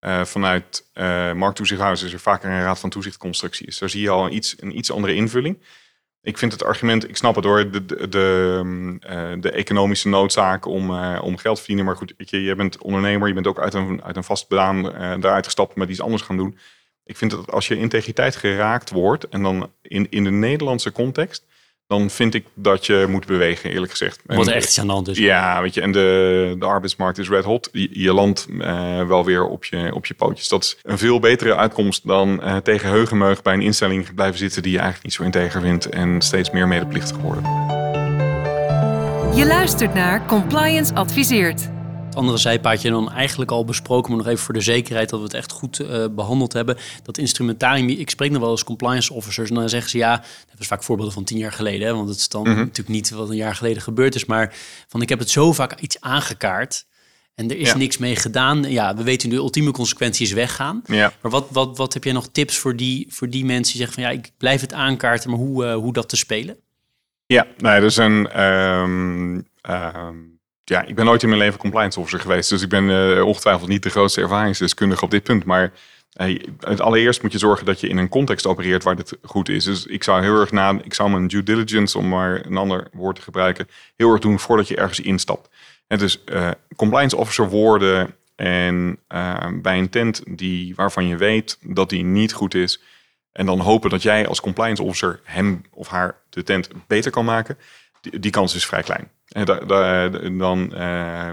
Uh, 0.00 0.24
vanuit 0.24 0.90
uh, 0.94 1.32
markttoezichthouders 1.32 2.02
is 2.02 2.12
er 2.12 2.20
vaker 2.20 2.50
een 2.50 2.62
raad 2.62 2.78
van 2.78 2.90
toezichtconstructie. 2.90 3.66
Dus 3.66 3.78
daar 3.78 3.88
zie 3.88 4.02
je 4.02 4.10
al 4.10 4.24
een 4.24 4.34
iets, 4.34 4.54
een 4.60 4.78
iets 4.78 4.92
andere 4.92 5.14
invulling. 5.14 5.62
Ik 6.22 6.38
vind 6.38 6.52
het 6.52 6.64
argument, 6.64 7.08
ik 7.08 7.16
snap 7.16 7.34
het 7.34 7.44
hoor, 7.44 7.70
de, 7.70 7.84
de, 7.84 8.08
de, 8.08 8.62
uh, 9.10 9.42
de 9.42 9.50
economische 9.50 10.08
noodzaak 10.08 10.66
om, 10.66 10.90
om 11.18 11.36
geld 11.36 11.54
te 11.56 11.62
verdienen. 11.62 11.84
Maar 11.84 11.96
goed, 11.96 12.14
je, 12.16 12.42
je 12.42 12.54
bent 12.54 12.78
ondernemer, 12.78 13.28
je 13.28 13.34
bent 13.34 13.46
ook 13.46 13.60
uit 13.60 13.74
een, 13.74 14.02
uit 14.02 14.16
een 14.16 14.24
vast 14.24 14.48
baan 14.48 14.82
daaruit 15.20 15.44
gestapt 15.44 15.76
met 15.76 15.88
iets 15.88 16.00
anders 16.00 16.22
gaan 16.22 16.36
doen. 16.36 16.58
Ik 17.04 17.16
vind 17.16 17.30
dat 17.30 17.50
als 17.50 17.68
je 17.68 17.76
integriteit 17.76 18.36
geraakt 18.36 18.90
wordt 18.90 19.28
en 19.28 19.42
dan 19.42 19.72
in, 19.82 20.06
in 20.10 20.24
de 20.24 20.30
Nederlandse 20.30 20.92
context, 20.92 21.46
dan 21.88 22.10
vind 22.10 22.34
ik 22.34 22.44
dat 22.54 22.86
je 22.86 23.06
moet 23.08 23.26
bewegen, 23.26 23.70
eerlijk 23.70 23.90
gezegd. 23.90 24.20
Wat 24.26 24.46
er 24.46 24.52
echt 24.52 24.64
iets 24.64 24.80
aan 24.80 24.86
de 24.86 24.92
hand 24.92 25.08
is. 25.08 25.18
Ja, 25.18 25.62
weet 25.62 25.74
je, 25.74 25.80
en 25.80 25.92
de, 25.92 26.56
de 26.58 26.64
arbeidsmarkt 26.64 27.18
is 27.18 27.28
red 27.28 27.44
hot. 27.44 27.68
Je, 27.72 27.88
je 27.92 28.12
landt 28.12 28.46
uh, 28.50 29.06
wel 29.06 29.24
weer 29.24 29.46
op 29.46 29.64
je, 29.64 29.94
op 29.94 30.06
je 30.06 30.14
pootjes. 30.14 30.48
Dat 30.48 30.62
is 30.62 30.78
een 30.82 30.98
veel 30.98 31.20
betere 31.20 31.56
uitkomst 31.56 32.06
dan 32.06 32.40
uh, 32.44 32.56
tegen 32.56 32.88
heugenmeug 32.88 33.42
bij 33.42 33.54
een 33.54 33.62
instelling 33.62 34.14
blijven 34.14 34.38
zitten 34.38 34.62
die 34.62 34.72
je 34.72 34.78
eigenlijk 34.78 35.06
niet 35.06 35.14
zo 35.14 35.22
integer 35.22 35.60
vindt 35.60 35.88
en 35.88 36.20
steeds 36.20 36.50
meer 36.50 36.68
medeplichtig 36.68 37.16
worden. 37.16 37.42
Je 39.34 39.46
luistert 39.46 39.94
naar 39.94 40.26
Compliance 40.26 40.94
Adviseert 40.94 41.77
andere 42.14 42.38
zijpaadje 42.38 42.90
dan 42.90 43.12
eigenlijk 43.12 43.50
al 43.50 43.64
besproken, 43.64 44.10
maar 44.10 44.18
nog 44.18 44.28
even 44.28 44.44
voor 44.44 44.54
de 44.54 44.60
zekerheid 44.60 45.08
dat 45.08 45.18
we 45.18 45.24
het 45.24 45.34
echt 45.34 45.52
goed 45.52 45.78
uh, 45.78 46.04
behandeld 46.10 46.52
hebben. 46.52 46.76
Dat 47.02 47.18
instrumentarium, 47.18 47.88
ik 47.88 48.10
spreek 48.10 48.30
nog 48.30 48.40
wel 48.40 48.50
eens 48.50 48.64
compliance 48.64 49.12
officers 49.12 49.48
en 49.48 49.54
dan 49.54 49.68
zeggen 49.68 49.90
ze 49.90 49.98
ja, 49.98 50.16
dat 50.50 50.60
is 50.60 50.66
vaak 50.66 50.82
voorbeelden 50.82 51.14
van 51.14 51.24
tien 51.24 51.38
jaar 51.38 51.52
geleden, 51.52 51.86
hè, 51.86 51.94
want 51.94 52.08
het 52.08 52.18
is 52.18 52.28
dan 52.28 52.42
mhm. 52.42 52.56
natuurlijk 52.56 52.88
niet 52.88 53.10
wat 53.10 53.30
een 53.30 53.36
jaar 53.36 53.54
geleden 53.54 53.82
gebeurd 53.82 54.14
is, 54.14 54.24
maar 54.24 54.54
van 54.88 55.02
ik 55.02 55.08
heb 55.08 55.18
het 55.18 55.30
zo 55.30 55.52
vaak 55.52 55.80
iets 55.80 56.00
aangekaart. 56.00 56.86
En 57.34 57.50
er 57.50 57.56
is 57.56 57.74
niks 57.74 57.98
mee 57.98 58.16
gedaan. 58.16 58.62
Ja, 58.62 58.96
we 58.96 59.02
weten 59.02 59.30
de 59.30 59.36
ultieme 59.36 59.70
consequentie 59.70 60.26
is 60.26 60.32
weggaan. 60.32 60.82
Ja. 60.86 61.12
Maar 61.20 61.30
wat, 61.30 61.46
wat, 61.50 61.76
wat 61.76 61.94
heb 61.94 62.04
jij 62.04 62.12
nog 62.12 62.28
tips 62.32 62.58
voor 62.58 62.76
die, 62.76 63.06
voor 63.10 63.30
die 63.30 63.44
mensen 63.44 63.72
die 63.76 63.86
zeggen 63.86 64.02
van 64.02 64.12
ja, 64.12 64.18
ik 64.18 64.30
blijf 64.38 64.60
het 64.60 64.72
aankaarten, 64.72 65.30
maar 65.30 65.38
hoe, 65.38 65.64
uh, 65.64 65.74
hoe 65.74 65.92
dat 65.92 66.08
te 66.08 66.16
spelen? 66.16 66.56
Ja, 67.26 67.46
nou, 67.56 67.82
er 67.82 67.90
zijn 67.90 68.42
um, 68.42 69.46
um 69.62 70.37
ja, 70.68 70.84
ik 70.84 70.94
ben 70.94 71.04
nooit 71.04 71.22
in 71.22 71.28
mijn 71.28 71.40
leven 71.40 71.58
compliance 71.58 72.00
officer 72.00 72.20
geweest. 72.20 72.50
Dus 72.50 72.62
ik 72.62 72.68
ben 72.68 72.84
uh, 72.84 73.24
ongetwijfeld 73.24 73.68
niet 73.68 73.82
de 73.82 73.90
grootste 73.90 74.20
ervaringsdeskundige 74.20 75.04
op 75.04 75.10
dit 75.10 75.22
punt. 75.22 75.44
Maar 75.44 75.72
het 76.60 76.80
allereerst 76.80 77.22
moet 77.22 77.32
je 77.32 77.38
zorgen 77.38 77.66
dat 77.66 77.80
je 77.80 77.88
in 77.88 77.96
een 77.96 78.08
context 78.08 78.46
opereert 78.46 78.82
waar 78.82 78.96
dit 78.96 79.18
goed 79.22 79.48
is. 79.48 79.64
Dus 79.64 79.86
ik 79.86 80.04
zou 80.04 80.22
heel 80.22 80.40
erg 80.40 80.52
na, 80.52 80.78
ik 80.84 80.94
zou 80.94 81.10
mijn 81.10 81.26
due 81.26 81.42
diligence, 81.42 81.98
om 81.98 82.08
maar 82.08 82.46
een 82.46 82.56
ander 82.56 82.88
woord 82.92 83.16
te 83.16 83.22
gebruiken, 83.22 83.68
heel 83.96 84.12
erg 84.12 84.20
doen 84.20 84.38
voordat 84.38 84.68
je 84.68 84.76
ergens 84.76 85.00
instapt. 85.00 85.48
En 85.86 85.98
dus 85.98 86.22
uh, 86.26 86.50
compliance 86.76 87.16
officer 87.16 87.48
worden 87.48 88.14
en 88.36 88.98
bij 89.62 89.78
een 89.78 89.88
tent 89.88 90.22
die, 90.26 90.74
waarvan 90.74 91.06
je 91.06 91.16
weet 91.16 91.58
dat 91.62 91.90
die 91.90 92.04
niet 92.04 92.32
goed 92.32 92.54
is. 92.54 92.82
En 93.32 93.46
dan 93.46 93.60
hopen 93.60 93.90
dat 93.90 94.02
jij 94.02 94.26
als 94.26 94.40
compliance 94.40 94.82
officer 94.82 95.20
hem 95.24 95.62
of 95.70 95.88
haar 95.88 96.16
de 96.30 96.42
tent 96.42 96.68
beter 96.86 97.10
kan 97.10 97.24
maken. 97.24 97.58
Die, 98.00 98.30
kans 98.30 98.54
is 98.54 98.66
vrij 98.66 98.82
klein. 98.82 99.10
En 99.28 99.44
da, 99.44 99.58
da, 99.58 100.08
dan 100.28 100.72
uh, 100.74 101.30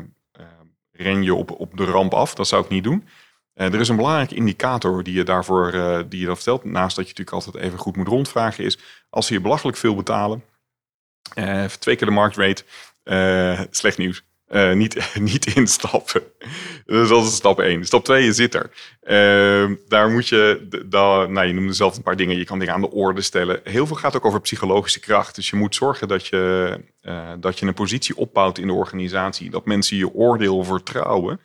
ren 0.92 1.24
je 1.24 1.34
op, 1.34 1.52
op 1.52 1.78
de 1.78 1.86
ramp 1.86 2.14
af. 2.14 2.34
Dat 2.34 2.48
zou 2.48 2.64
ik 2.64 2.70
niet 2.70 2.84
doen. 2.84 3.08
Uh, 3.56 3.74
er 3.74 3.80
is 3.80 3.90
een 3.90 3.96
belangrijke 3.96 4.36
indicator 4.36 5.04
die 5.04 5.14
je 5.14 5.24
daarvoor 5.24 5.72
die 6.10 6.20
je 6.20 6.26
dat 6.26 6.36
vertelt. 6.36 6.64
Naast 6.64 6.96
dat 6.96 7.06
je 7.06 7.14
natuurlijk 7.16 7.46
altijd 7.46 7.66
even 7.66 7.80
goed 7.80 7.96
moet 7.96 8.08
rondvragen. 8.08 8.64
Is 8.64 8.80
als 9.10 9.28
ze 9.28 9.34
je 9.34 9.42
belachelijk 9.42 9.78
veel 9.78 9.96
betalen. 9.96 10.44
twee 11.80 11.96
keer 11.96 12.08
de 12.08 12.14
marktrate. 12.14 12.64
slecht 13.70 13.98
nieuws. 13.98 14.24
Uh, 14.52 14.74
niet, 14.74 15.14
niet 15.20 15.56
instappen. 15.56 16.24
Dus 16.86 17.10
dat 17.10 17.24
is 17.24 17.36
stap 17.36 17.60
1. 17.60 17.86
Stap 17.86 18.04
2, 18.04 18.24
je 18.24 18.34
zit 18.34 18.56
er. 18.56 18.72
Uh, 19.04 19.78
daar 19.88 20.10
moet 20.10 20.28
je, 20.28 20.68
nou, 21.30 21.46
je 21.46 21.54
noemde 21.54 21.74
zelf 21.74 21.98
een 21.98 22.04
paar 22.04 22.16
dingen. 22.16 22.38
Je 22.38 22.46
kan 22.46 22.60
dingen 22.60 22.74
aan 22.74 22.82
de 22.82 22.92
orde 22.92 23.22
stellen. 23.22 23.62
Heel 23.64 23.88
veel 23.88 23.96
gaat 23.96 24.16
ook 24.16 24.26
over 24.26 24.42
psychologische 24.42 25.00
kracht. 25.00 25.36
Dus 25.36 25.50
je 25.50 25.56
moet 25.56 25.76
zorgen 25.76 26.08
dat 26.08 26.28
je, 26.28 26.78
uh, 27.02 27.32
dat 27.40 27.60
je 27.60 27.66
een 27.66 27.74
positie 27.74 28.18
opbouwt 28.18 28.58
in 28.58 28.68
de 28.68 28.74
organisatie. 28.74 29.50
Dat 29.50 29.66
mensen 29.66 29.98
je 29.98 30.14
oordeel 30.14 30.64
vertrouwen. 30.64 31.40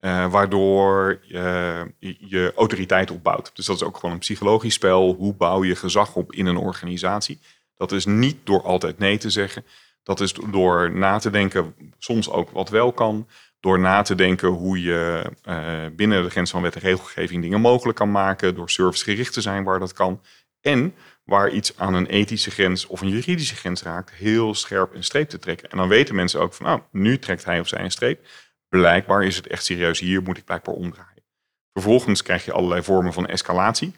Uh, 0.00 0.30
waardoor 0.30 1.20
je, 1.22 1.86
je 2.18 2.52
autoriteit 2.56 3.10
opbouwt. 3.10 3.50
Dus 3.54 3.66
dat 3.66 3.76
is 3.76 3.82
ook 3.82 3.96
gewoon 3.96 4.12
een 4.12 4.18
psychologisch 4.20 4.74
spel. 4.74 5.14
Hoe 5.14 5.34
bouw 5.34 5.64
je 5.64 5.76
gezag 5.76 6.14
op 6.14 6.32
in 6.32 6.46
een 6.46 6.56
organisatie? 6.56 7.40
Dat 7.76 7.92
is 7.92 8.04
niet 8.04 8.36
door 8.44 8.62
altijd 8.62 8.98
nee 8.98 9.18
te 9.18 9.30
zeggen. 9.30 9.64
Dat 10.02 10.20
is 10.20 10.32
door 10.32 10.90
na 10.92 11.18
te 11.18 11.30
denken, 11.30 11.74
soms 11.98 12.30
ook 12.30 12.50
wat 12.50 12.68
wel 12.68 12.92
kan. 12.92 13.28
Door 13.60 13.78
na 13.78 14.02
te 14.02 14.14
denken 14.14 14.48
hoe 14.48 14.82
je 14.82 15.30
uh, 15.48 15.96
binnen 15.96 16.22
de 16.22 16.30
grens 16.30 16.50
van 16.50 16.62
wet 16.62 16.74
en 16.74 16.80
regelgeving 16.80 17.42
dingen 17.42 17.60
mogelijk 17.60 17.98
kan 17.98 18.10
maken. 18.10 18.54
Door 18.54 18.70
servicegericht 18.70 19.32
te 19.32 19.40
zijn 19.40 19.64
waar 19.64 19.78
dat 19.78 19.92
kan. 19.92 20.20
En 20.60 20.94
waar 21.24 21.50
iets 21.50 21.78
aan 21.78 21.94
een 21.94 22.06
ethische 22.06 22.50
grens 22.50 22.86
of 22.86 23.00
een 23.00 23.08
juridische 23.08 23.56
grens 23.56 23.82
raakt, 23.82 24.10
heel 24.10 24.54
scherp 24.54 24.94
een 24.94 25.04
streep 25.04 25.28
te 25.28 25.38
trekken. 25.38 25.70
En 25.70 25.76
dan 25.76 25.88
weten 25.88 26.14
mensen 26.14 26.40
ook 26.40 26.54
van, 26.54 26.66
nou, 26.66 26.80
nu 26.90 27.18
trekt 27.18 27.44
hij 27.44 27.60
of 27.60 27.68
zij 27.68 27.80
een 27.80 27.90
streep. 27.90 28.26
Blijkbaar 28.68 29.24
is 29.24 29.36
het 29.36 29.46
echt 29.46 29.64
serieus, 29.64 30.00
hier 30.00 30.22
moet 30.22 30.36
ik 30.36 30.44
blijkbaar 30.44 30.74
omdraaien. 30.74 31.24
Vervolgens 31.72 32.22
krijg 32.22 32.44
je 32.44 32.52
allerlei 32.52 32.82
vormen 32.82 33.12
van 33.12 33.26
escalatie. 33.26 33.94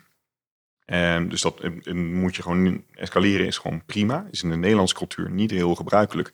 Um, 0.93 1.29
dus 1.29 1.41
dat 1.41 1.63
moet 1.95 2.37
je 2.37 2.43
gewoon 2.43 2.85
escaleren 2.95 3.47
is 3.47 3.59
gewoon 3.59 3.85
prima. 3.85 4.27
Is 4.31 4.43
in 4.43 4.51
de 4.51 4.57
Nederlandse 4.57 4.95
cultuur 4.95 5.31
niet 5.31 5.51
heel 5.51 5.75
gebruikelijk. 5.75 6.33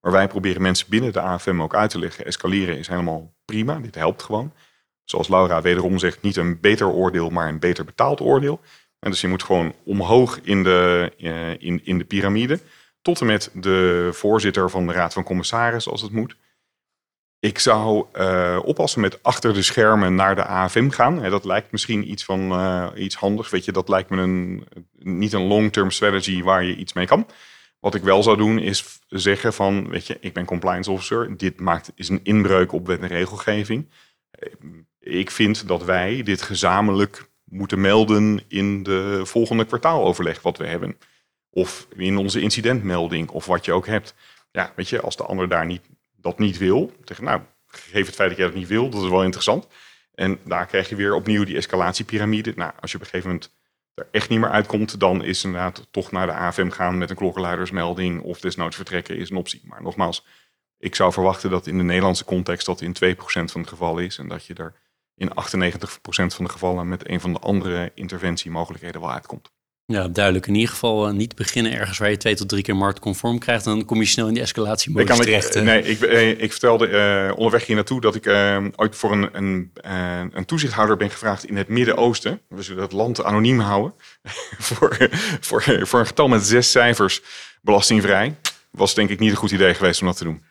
Maar 0.00 0.12
wij 0.12 0.28
proberen 0.28 0.62
mensen 0.62 0.86
binnen 0.88 1.12
de 1.12 1.20
AFM 1.20 1.62
ook 1.62 1.74
uit 1.74 1.90
te 1.90 1.98
leggen. 1.98 2.24
Escaleren 2.24 2.78
is 2.78 2.88
helemaal 2.88 3.34
prima. 3.44 3.78
Dit 3.78 3.94
helpt 3.94 4.22
gewoon. 4.22 4.52
Zoals 5.04 5.28
Laura 5.28 5.62
wederom 5.62 5.98
zegt, 5.98 6.22
niet 6.22 6.36
een 6.36 6.60
beter 6.60 6.86
oordeel, 6.86 7.30
maar 7.30 7.48
een 7.48 7.58
beter 7.58 7.84
betaald 7.84 8.20
oordeel. 8.20 8.60
En 8.98 9.10
dus 9.10 9.20
je 9.20 9.28
moet 9.28 9.42
gewoon 9.42 9.74
omhoog 9.84 10.40
in 10.42 10.62
de, 10.62 11.12
uh, 11.18 11.50
in, 11.50 11.80
in 11.84 11.98
de 11.98 12.04
piramide. 12.04 12.60
Tot 13.02 13.20
en 13.20 13.26
met 13.26 13.50
de 13.54 14.08
voorzitter 14.12 14.70
van 14.70 14.86
de 14.86 14.92
Raad 14.92 15.12
van 15.12 15.24
Commissarissen, 15.24 15.92
als 15.92 16.02
het 16.02 16.12
moet. 16.12 16.36
Ik 17.40 17.58
zou 17.58 18.06
uh, 18.14 18.58
oppassen 18.64 19.00
met 19.00 19.22
achter 19.22 19.54
de 19.54 19.62
schermen 19.62 20.14
naar 20.14 20.34
de 20.34 20.44
AFM 20.44 20.88
gaan. 20.88 21.30
dat 21.30 21.44
lijkt 21.44 21.72
misschien 21.72 22.10
iets 22.10 22.24
van 22.24 22.52
uh, 22.52 22.88
iets 22.94 23.14
handigs. 23.14 23.50
Weet 23.50 23.64
je, 23.64 23.72
dat 23.72 23.88
lijkt 23.88 24.10
me 24.10 24.22
een, 24.22 24.66
niet 24.98 25.32
een 25.32 25.46
long-term 25.46 25.90
strategy 25.90 26.42
waar 26.42 26.64
je 26.64 26.76
iets 26.76 26.92
mee 26.92 27.06
kan. 27.06 27.26
Wat 27.78 27.94
ik 27.94 28.02
wel 28.02 28.22
zou 28.22 28.36
doen 28.36 28.58
is 28.58 28.98
zeggen 29.08 29.52
van, 29.52 29.88
weet 29.88 30.06
je, 30.06 30.16
ik 30.20 30.32
ben 30.32 30.44
compliance 30.44 30.90
officer. 30.90 31.36
Dit 31.36 31.60
maakt, 31.60 31.92
is 31.94 32.08
een 32.08 32.20
inbreuk 32.22 32.72
op 32.72 32.86
wet 32.86 33.00
en 33.00 33.08
regelgeving. 33.08 33.90
Ik 35.00 35.30
vind 35.30 35.68
dat 35.68 35.84
wij 35.84 36.22
dit 36.22 36.42
gezamenlijk 36.42 37.30
moeten 37.44 37.80
melden 37.80 38.40
in 38.48 38.82
de 38.82 39.20
volgende 39.24 39.64
kwartaaloverleg 39.64 40.42
wat 40.42 40.58
we 40.58 40.66
hebben. 40.66 40.96
Of 41.50 41.88
in 41.96 42.16
onze 42.16 42.40
incidentmelding 42.40 43.28
of 43.28 43.46
wat 43.46 43.64
je 43.64 43.72
ook 43.72 43.86
hebt. 43.86 44.14
Ja, 44.50 44.72
weet 44.76 44.88
je, 44.88 45.00
als 45.00 45.16
de 45.16 45.24
ander 45.24 45.48
daar 45.48 45.66
niet 45.66 45.82
dat 46.20 46.38
niet 46.38 46.58
wil. 46.58 46.92
Tegen, 47.04 47.24
nou, 47.24 47.40
geef 47.66 48.06
het 48.06 48.14
feit 48.14 48.28
dat 48.28 48.38
jij 48.38 48.46
dat 48.46 48.56
niet 48.56 48.68
wil, 48.68 48.90
dat 48.90 49.02
is 49.02 49.08
wel 49.08 49.24
interessant. 49.24 49.66
En 50.14 50.38
daar 50.44 50.66
krijg 50.66 50.88
je 50.88 50.96
weer 50.96 51.14
opnieuw 51.14 51.44
die 51.44 51.56
escalatiepiramide. 51.56 52.52
Nou, 52.56 52.72
als 52.80 52.90
je 52.90 52.96
op 52.96 53.02
een 53.02 53.10
gegeven 53.10 53.30
moment 53.30 53.58
er 53.94 54.08
echt 54.10 54.28
niet 54.28 54.40
meer 54.40 54.50
uitkomt, 54.50 55.00
dan 55.00 55.24
is 55.24 55.44
inderdaad 55.44 55.86
toch 55.90 56.10
naar 56.10 56.26
de 56.26 56.32
AFM 56.32 56.70
gaan 56.70 56.98
met 56.98 57.10
een 57.10 57.16
klokkenluidersmelding 57.16 58.22
of 58.22 58.40
desnoods 58.40 58.76
vertrekken 58.76 59.16
is 59.16 59.30
een 59.30 59.36
optie. 59.36 59.60
Maar 59.64 59.82
nogmaals, 59.82 60.26
ik 60.78 60.94
zou 60.94 61.12
verwachten 61.12 61.50
dat 61.50 61.66
in 61.66 61.78
de 61.78 61.84
Nederlandse 61.84 62.24
context 62.24 62.66
dat 62.66 62.80
in 62.80 62.94
2% 62.94 63.14
van 63.24 63.62
de 63.62 63.68
gevallen 63.68 64.04
is 64.04 64.18
en 64.18 64.28
dat 64.28 64.46
je 64.46 64.54
er 64.54 64.74
in 65.14 65.30
98% 65.30 65.32
van 66.10 66.44
de 66.44 66.50
gevallen 66.50 66.88
met 66.88 67.08
een 67.08 67.20
van 67.20 67.32
de 67.32 67.38
andere 67.38 67.92
interventiemogelijkheden 67.94 69.00
wel 69.00 69.12
uitkomt. 69.12 69.52
Ja, 69.90 70.08
duidelijk. 70.08 70.46
In 70.46 70.54
ieder 70.54 70.70
geval 70.70 71.08
uh, 71.08 71.14
niet 71.14 71.34
beginnen 71.34 71.72
ergens 71.72 71.98
waar 71.98 72.10
je 72.10 72.16
twee 72.16 72.34
tot 72.34 72.48
drie 72.48 72.62
keer 72.62 72.76
marktconform 72.76 73.38
krijgt. 73.38 73.64
Dan 73.64 73.84
kom 73.84 73.98
je 73.98 74.06
snel 74.06 74.26
in 74.26 74.34
die 74.34 74.42
escalatie 74.42 74.94
terecht. 74.94 75.54
Ik, 75.56 75.62
nee, 75.62 75.82
ik, 75.82 76.00
eh, 76.00 76.28
ik 76.28 76.50
vertelde 76.50 76.88
uh, 76.88 77.36
onderweg 77.36 77.66
hier 77.66 77.76
naartoe 77.76 78.00
dat 78.00 78.14
ik 78.14 78.26
ooit 78.76 78.96
voor 78.96 79.12
een, 79.12 79.28
een, 79.32 79.72
een 80.32 80.44
toezichthouder 80.44 80.96
ben 80.96 81.10
gevraagd 81.10 81.44
in 81.44 81.56
het 81.56 81.68
Midden-Oosten. 81.68 82.40
We 82.48 82.62
zullen 82.62 82.80
dat 82.80 82.92
land 82.92 83.24
anoniem 83.24 83.58
houden. 83.60 83.94
voor, 84.68 85.08
voor, 85.40 85.62
voor 85.82 86.00
een 86.00 86.06
getal 86.06 86.28
met 86.28 86.46
zes 86.46 86.70
cijfers 86.70 87.22
belastingvrij. 87.60 88.36
Was 88.70 88.94
denk 88.94 89.10
ik 89.10 89.18
niet 89.18 89.30
een 89.30 89.36
goed 89.36 89.50
idee 89.50 89.74
geweest 89.74 90.00
om 90.00 90.06
dat 90.06 90.16
te 90.16 90.24
doen. 90.24 90.42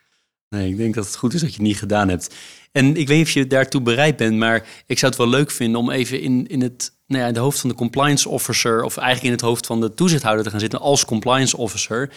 Nee, 0.50 0.70
ik 0.70 0.78
denk 0.78 0.95
dat 0.95 1.06
het 1.06 1.16
goed 1.16 1.34
is 1.34 1.41
dat 1.41 1.50
je 1.50 1.56
het 1.56 1.66
niet 1.66 1.78
gedaan 1.78 2.10
hebt. 2.10 2.36
En 2.72 2.95
ik 2.95 3.08
weet 3.08 3.18
niet 3.18 3.26
of 3.26 3.34
je 3.34 3.47
daartoe 3.47 3.82
bereid 3.82 4.18
bent, 4.18 4.38
maar 4.38 4.68
ik 4.86 5.00
zou 5.00 5.12
het 5.12 5.22
wel 5.22 5.30
leuk 5.30 5.52
vinden 5.52 5.80
om 5.80 5.91
even 5.91 6.22
in, 6.22 6.47
in 6.47 6.62
het 6.62 6.91
nou 7.08 7.24
ja, 7.24 7.32
de 7.32 7.39
hoofd 7.39 7.60
van 7.60 7.70
de 7.70 7.76
compliance 7.76 8.30
officer, 8.30 8.84
of 8.84 8.97
eigenlijk 8.97 9.28
in 9.28 9.32
het 9.32 9.41
hoofd 9.41 9.66
van 9.66 9.82
de 9.82 9.93
toezichthouder 9.93 10.43
te 10.43 10.50
gaan 10.50 10.60
zitten 10.60 10.80
als 10.80 11.06
compliance 11.06 11.58
officer. 11.58 12.12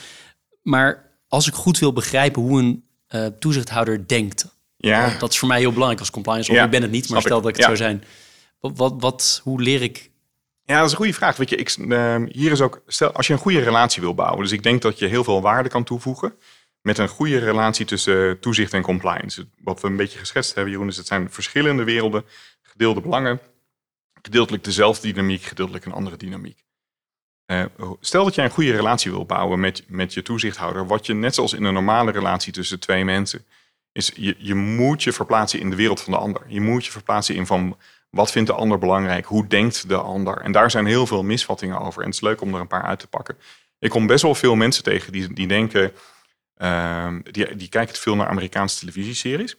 Maar 0.62 1.16
als 1.28 1.46
ik 1.46 1.54
goed 1.54 1.78
wil 1.78 1.92
begrijpen 1.92 2.42
hoe 2.42 2.60
een 2.60 2.84
uh, 3.14 3.26
toezichthouder 3.26 4.08
denkt, 4.08 4.46
ja. 4.76 5.16
dat 5.18 5.32
is 5.32 5.38
voor 5.38 5.48
mij 5.48 5.58
heel 5.58 5.72
belangrijk 5.72 6.00
als 6.00 6.10
compliance 6.10 6.50
officer. 6.50 6.68
Ja, 6.70 6.74
ik 6.74 6.80
ben 6.80 6.90
het 6.90 7.00
niet, 7.00 7.08
maar 7.10 7.20
stel 7.20 7.40
dat 7.40 7.50
ik 7.50 7.56
het 7.56 7.64
zou 7.64 7.76
zijn. 7.76 8.04
Wat, 8.60 8.72
wat, 8.76 8.94
wat, 8.98 9.40
hoe 9.44 9.62
leer 9.62 9.82
ik 9.82 10.10
ja, 10.64 10.76
dat 10.76 10.86
is 10.86 10.90
een 10.90 10.96
goede 10.96 11.14
vraag. 11.14 11.36
Weet 11.36 11.48
je, 11.48 11.56
ik, 11.56 11.76
uh, 11.76 12.16
hier 12.28 12.52
is 12.52 12.60
ook, 12.60 12.82
stel, 12.86 13.12
als 13.12 13.26
je 13.26 13.32
een 13.32 13.38
goede 13.38 13.60
relatie 13.60 14.02
wil 14.02 14.14
bouwen, 14.14 14.42
dus 14.42 14.52
ik 14.52 14.62
denk 14.62 14.82
dat 14.82 14.98
je 14.98 15.06
heel 15.06 15.24
veel 15.24 15.40
waarde 15.40 15.68
kan 15.68 15.84
toevoegen 15.84 16.34
met 16.82 16.98
een 16.98 17.08
goede 17.08 17.38
relatie 17.38 17.86
tussen 17.86 18.40
toezicht 18.40 18.72
en 18.72 18.82
compliance. 18.82 19.48
Wat 19.58 19.80
we 19.80 19.88
een 19.88 19.96
beetje 19.96 20.18
geschetst 20.18 20.54
hebben, 20.54 20.72
Jeroen, 20.72 20.88
is 20.88 20.96
het 20.96 21.06
zijn 21.06 21.30
verschillende 21.30 21.84
werelden, 21.84 22.24
gedeelde 22.62 23.00
belangen, 23.00 23.40
gedeeltelijk 24.22 24.64
dezelfde 24.64 25.12
dynamiek, 25.12 25.42
gedeeltelijk 25.42 25.84
een 25.84 25.92
andere 25.92 26.16
dynamiek. 26.16 26.64
Uh, 27.46 27.64
stel 28.00 28.24
dat 28.24 28.34
jij 28.34 28.44
een 28.44 28.50
goede 28.50 28.76
relatie 28.76 29.10
wil 29.10 29.26
bouwen 29.26 29.60
met, 29.60 29.84
met 29.88 30.14
je 30.14 30.22
toezichthouder, 30.22 30.86
wat 30.86 31.06
je 31.06 31.14
net 31.14 31.34
zoals 31.34 31.52
in 31.52 31.64
een 31.64 31.74
normale 31.74 32.10
relatie 32.10 32.52
tussen 32.52 32.80
twee 32.80 33.04
mensen, 33.04 33.44
is 33.92 34.12
je, 34.14 34.34
je 34.38 34.54
moet 34.54 35.02
je 35.02 35.12
verplaatsen 35.12 35.60
in 35.60 35.70
de 35.70 35.76
wereld 35.76 36.00
van 36.00 36.12
de 36.12 36.18
ander. 36.18 36.42
Je 36.46 36.60
moet 36.60 36.84
je 36.84 36.90
verplaatsen 36.90 37.34
in 37.34 37.46
van 37.46 37.76
wat 38.10 38.30
vindt 38.30 38.48
de 38.48 38.54
ander 38.54 38.78
belangrijk, 38.78 39.24
hoe 39.24 39.46
denkt 39.46 39.88
de 39.88 39.96
ander. 39.96 40.36
En 40.36 40.52
daar 40.52 40.70
zijn 40.70 40.86
heel 40.86 41.06
veel 41.06 41.22
misvattingen 41.22 41.80
over 41.80 42.00
en 42.00 42.06
het 42.06 42.14
is 42.14 42.20
leuk 42.20 42.40
om 42.40 42.54
er 42.54 42.60
een 42.60 42.66
paar 42.66 42.82
uit 42.82 42.98
te 42.98 43.06
pakken. 43.06 43.36
Ik 43.78 43.90
kom 43.90 44.06
best 44.06 44.22
wel 44.22 44.34
veel 44.34 44.54
mensen 44.54 44.82
tegen 44.82 45.12
die, 45.12 45.32
die 45.32 45.46
denken, 45.46 45.92
die, 47.30 47.56
die 47.56 47.68
kijken 47.68 47.96
veel 47.96 48.16
naar 48.16 48.28
Amerikaanse 48.28 48.78
televisieseries. 48.78 49.56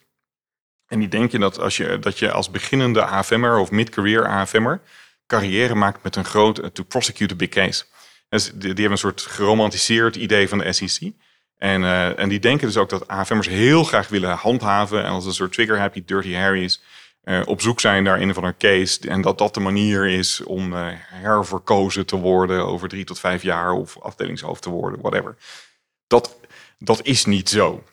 En 0.87 0.99
die 0.99 1.07
denken 1.07 1.39
dat, 1.39 1.59
als 1.59 1.77
je, 1.77 1.99
dat 1.99 2.19
je 2.19 2.31
als 2.31 2.51
beginnende 2.51 3.05
AFM'er 3.05 3.57
of 3.57 3.71
mid-career 3.71 4.27
AFM'er 4.27 4.81
carrière 5.27 5.75
maakt 5.75 6.03
met 6.03 6.15
een 6.15 6.25
groot 6.25 6.59
uh, 6.59 6.65
to 6.65 6.83
prosecute 6.83 7.33
a 7.33 7.37
big 7.37 7.49
case. 7.49 7.83
Dus 8.29 8.45
die, 8.45 8.59
die, 8.59 8.67
hebben 8.67 8.91
een 8.91 8.97
soort 8.97 9.21
geromantiseerd 9.21 10.15
idee 10.15 10.49
van 10.49 10.57
de 10.57 10.73
SEC. 10.73 11.11
En, 11.57 11.81
uh, 11.81 12.19
en 12.19 12.29
die 12.29 12.39
denken 12.39 12.67
dus 12.67 12.77
ook 12.77 12.89
dat 12.89 13.07
AFM'ers 13.07 13.47
heel 13.47 13.83
graag 13.83 14.07
willen 14.07 14.35
handhaven 14.35 15.03
en 15.03 15.09
als 15.09 15.25
een 15.25 15.33
soort 15.33 15.53
trigger-happy 15.53 16.03
Dirty 16.05 16.33
Harry's 16.33 16.81
uh, 17.23 17.41
op 17.45 17.61
zoek 17.61 17.79
zijn 17.79 18.03
naar 18.03 18.21
een 18.21 18.29
of 18.29 18.35
andere 18.35 18.55
case. 18.57 19.09
En 19.09 19.21
dat 19.21 19.37
dat 19.37 19.53
de 19.53 19.59
manier 19.59 20.07
is 20.07 20.43
om 20.43 20.73
herverkozen 21.05 22.05
te 22.05 22.15
worden 22.15 22.65
over 22.65 22.89
drie 22.89 23.03
tot 23.03 23.19
vijf 23.19 23.41
jaar 23.41 23.71
of 23.71 23.99
afdelingshoofd 23.99 24.61
te 24.61 24.69
worden, 24.69 25.01
whatever. 25.01 25.35
Dat, 26.07 26.37
dat 26.83 27.05
is 27.05 27.25
niet 27.25 27.49
zo. 27.49 27.83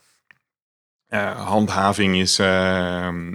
Uh, 1.09 1.47
handhaving 1.47 2.17
is, 2.17 2.39
ehm, 2.39 3.35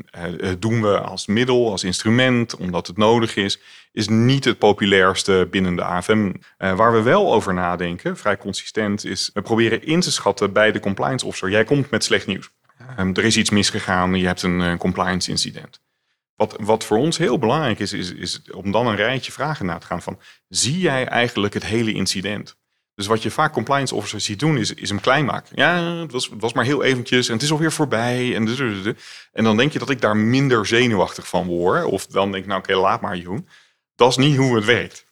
doen 0.60 0.82
we 0.82 1.00
als 1.00 1.26
middel, 1.26 1.72
als 1.72 1.84
instrument, 1.84 2.56
omdat 2.56 2.88
het 2.88 2.98
nodig 2.98 3.36
is, 3.36 3.60
is 3.92 4.08
niet 4.08 4.46
het 4.46 4.58
populairste 4.58 5.48
binnen 5.52 5.76
de 5.76 5.84
AFM. 5.84 6.34
waar 6.58 6.94
we 6.94 7.02
wel 7.02 7.34
over 7.34 7.54
nadenken, 7.54 8.18
vrij 8.18 8.38
consistent, 8.38 9.06
is 9.06 9.30
we 9.34 9.42
proberen 9.42 9.84
in 9.84 10.00
te 10.00 10.12
schatten 10.12 10.54
bij 10.54 10.72
de 10.72 10.80
compliance 10.80 11.26
officer. 11.26 11.50
Jij 11.50 11.64
komt 11.64 11.90
met 11.90 12.04
slecht 12.04 12.28
nieuws. 12.28 12.50
Ehm, 12.78 13.10
er 13.14 13.24
is 13.24 13.38
iets 13.38 13.50
misgegaan, 13.50 14.14
je 14.14 14.26
hebt 14.26 14.42
een 14.42 14.78
compliance 14.78 15.30
incident. 15.30 15.82
Wat, 16.36 16.56
wat 16.60 16.84
voor 16.84 16.98
ons 16.98 17.18
heel 17.18 17.38
belangrijk 17.38 17.80
is, 17.80 17.94
is, 17.94 18.14
is 18.14 18.42
om 18.52 18.72
dan 18.72 18.88
een 18.88 18.96
rijtje 18.96 19.32
vragen 19.32 19.66
na 19.66 19.78
te 19.78 19.86
gaan 19.86 20.02
van, 20.02 20.20
zie 20.48 20.80
jij 20.80 21.08
eigenlijk 21.08 21.54
het 21.54 21.66
hele 21.66 21.94
incident? 21.94 22.58
Dus 22.96 23.08
wat 23.08 23.24
je 23.24 23.32
vaak 23.32 23.54
compliance 23.54 23.96
officers 23.96 24.26
ziet 24.26 24.40
doen, 24.40 24.58
is, 24.58 24.74
is 24.74 24.90
hem 24.90 25.00
klein 25.00 25.26
maken. 25.26 25.52
Ja, 25.56 26.00
het 26.02 26.12
was, 26.12 26.30
het 26.30 26.42
was 26.42 26.54
maar 26.54 26.66
heel 26.66 26.84
eventjes 26.84 27.28
en 27.28 27.34
het 27.34 27.44
is 27.44 27.52
alweer 27.52 27.72
voorbij. 27.72 28.36
En, 28.36 28.48
en 29.32 29.44
dan 29.44 29.58
denk 29.58 29.72
je 29.72 29.80
dat 29.80 29.90
ik 29.90 30.02
daar 30.02 30.18
minder 30.18 30.66
zenuwachtig 30.66 31.28
van 31.28 31.48
word. 31.48 31.86
Of 31.86 32.08
dan 32.08 32.32
denk 32.32 32.44
ik, 32.44 32.50
nou 32.50 32.62
oké, 32.62 32.76
laat 32.76 33.02
maar 33.02 33.18
Joen. 33.18 33.48
Dat 33.96 34.10
is 34.10 34.18
niet 34.18 34.38
hoe 34.38 34.56
het 34.56 34.66
werkt. 34.66 35.06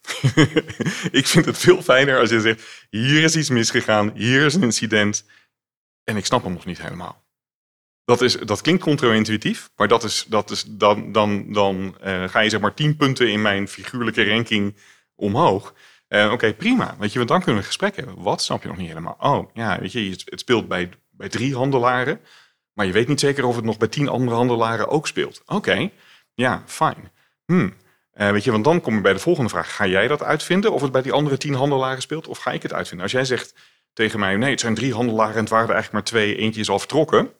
ik 1.20 1.28
vind 1.28 1.46
het 1.46 1.58
veel 1.58 1.82
fijner 1.82 2.20
als 2.20 2.30
je 2.30 2.42
zegt, 2.42 2.88
hier 2.90 3.24
is 3.24 3.36
iets 3.36 3.50
misgegaan, 3.50 4.12
hier 4.16 4.46
is 4.46 4.54
een 4.54 4.64
incident. 4.64 5.26
En 6.04 6.18
ik 6.18 6.26
snap 6.26 6.44
hem 6.44 6.54
nog 6.54 6.66
niet 6.66 6.82
helemaal. 6.82 7.24
Dat, 8.06 8.22
is, 8.22 8.34
dat 8.34 8.62
klinkt 8.62 8.84
contra-intuïtief, 8.84 9.70
maar 9.76 9.88
dat 9.88 10.04
is, 10.04 10.26
dat 10.28 10.52
is, 10.52 10.66
dan, 10.68 11.12
dan, 11.12 11.54
dan 11.54 11.98
uh, 12.06 12.30
ga 12.30 12.40
je 12.40 12.50
zeg 12.50 12.60
maar 12.60 12.74
tien 12.74 12.96
punten 12.96 13.32
in 13.32 13.42
mijn 13.42 13.68
figuurlijke 13.68 14.30
ranking 14.30 14.76
omhoog. 15.16 15.74
Uh, 16.14 16.32
Oké, 16.32 16.54
prima. 16.54 16.96
Weet 17.00 17.12
je, 17.12 17.18
want 17.18 17.30
dan 17.30 17.38
kunnen 17.38 17.56
we 17.56 17.62
een 17.62 17.68
gesprek 17.68 17.96
hebben. 17.96 18.24
Wat 18.24 18.42
snap 18.42 18.62
je 18.62 18.68
nog 18.68 18.78
niet 18.78 18.88
helemaal? 18.88 19.18
Oh, 19.20 19.50
ja, 19.54 19.80
weet 19.80 19.92
je, 19.92 20.10
het 20.10 20.40
speelt 20.40 20.68
bij, 20.68 20.90
bij 21.12 21.30
drie 21.30 21.56
handelaren, 21.56 22.20
maar 22.74 22.86
je 22.86 22.92
weet 22.92 23.08
niet 23.08 23.20
zeker 23.20 23.46
of 23.46 23.56
het 23.56 23.66
nog 23.66 23.78
bij 23.78 23.88
tien 23.88 24.10
andere 24.10 24.36
handelaren 24.36 24.88
ook 24.88 25.08
speelt. 25.08 25.42
Oké, 25.46 25.90
ja, 26.34 26.64
fijn. 26.66 27.12
Hmm. 27.46 27.74
Uh, 28.16 28.32
weet 28.32 28.44
je, 28.44 28.52
want 28.52 28.64
dan 28.64 28.82
kom 28.82 28.96
je 28.96 29.02
bij 29.02 29.14
de 29.14 29.20
volgende 29.20 29.50
vraag. 29.50 29.76
Ga 29.76 29.86
jij 29.86 30.08
dat 30.08 30.24
uitvinden 30.24 30.74
of 30.74 30.82
het 30.82 30.92
bij 30.92 31.02
die 31.02 31.12
andere 31.12 31.38
tien 31.38 31.54
handelaren 31.54 32.02
speelt? 32.02 32.28
Of 32.28 32.38
ga 32.38 32.52
ik 32.52 32.64
het 32.64 32.74
uitvinden? 32.74 33.04
Als 33.04 33.16
jij 33.16 33.26
zegt 33.26 33.54
tegen 33.94 34.20
mij, 34.20 34.36
nee, 34.36 34.52
het 34.52 34.60
zijn 34.60 34.76
drie 34.76 34.94
handelaren 34.94 35.36
en 35.36 35.40
het 35.40 35.50
waren 35.50 35.68
er 35.68 35.74
eigenlijk 35.74 36.04
maar 36.04 36.22
twee, 36.22 36.36
eentje 36.36 36.62
is 36.62 36.70
al 36.70 36.80
vertrokken 36.80 37.32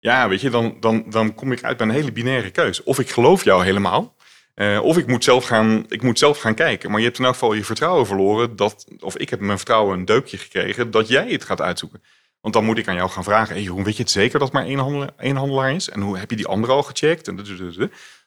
ja, 0.00 0.28
weet 0.28 0.40
je, 0.40 0.50
dan, 0.50 0.76
dan, 0.80 1.04
dan 1.10 1.34
kom 1.34 1.52
ik 1.52 1.64
uit 1.64 1.76
bij 1.76 1.86
een 1.86 1.92
hele 1.92 2.12
binaire 2.12 2.50
keuze. 2.50 2.84
Of 2.84 2.98
ik 2.98 3.10
geloof 3.10 3.44
jou 3.44 3.64
helemaal, 3.64 4.14
uh, 4.60 4.82
of 4.82 4.98
ik 4.98 5.06
moet, 5.06 5.24
zelf 5.24 5.44
gaan, 5.44 5.84
ik 5.88 6.02
moet 6.02 6.18
zelf 6.18 6.40
gaan 6.40 6.54
kijken. 6.54 6.90
Maar 6.90 6.98
je 6.98 7.06
hebt 7.06 7.18
in 7.18 7.24
elk 7.24 7.32
geval 7.32 7.52
je 7.52 7.64
vertrouwen 7.64 8.06
verloren, 8.06 8.56
dat, 8.56 8.86
of 8.98 9.16
ik 9.16 9.30
heb 9.30 9.40
mijn 9.40 9.56
vertrouwen 9.56 9.98
een 9.98 10.04
deukje 10.04 10.38
gekregen, 10.38 10.90
dat 10.90 11.08
jij 11.08 11.28
het 11.28 11.44
gaat 11.44 11.60
uitzoeken. 11.60 12.02
Want 12.40 12.54
dan 12.54 12.64
moet 12.64 12.78
ik 12.78 12.88
aan 12.88 12.94
jou 12.94 13.10
gaan 13.10 13.24
vragen, 13.24 13.66
hoe 13.66 13.84
weet 13.84 13.96
je 13.96 14.02
het 14.02 14.10
zeker 14.10 14.38
dat 14.38 14.52
maar 14.52 14.64
één 14.64 14.78
handelaar, 14.78 15.10
één 15.18 15.36
handelaar 15.36 15.74
is? 15.74 15.88
En 15.88 16.00
hoe 16.00 16.18
heb 16.18 16.30
je 16.30 16.36
die 16.36 16.46
andere 16.46 16.72
al 16.72 16.82
gecheckt? 16.82 17.28
En 17.28 17.36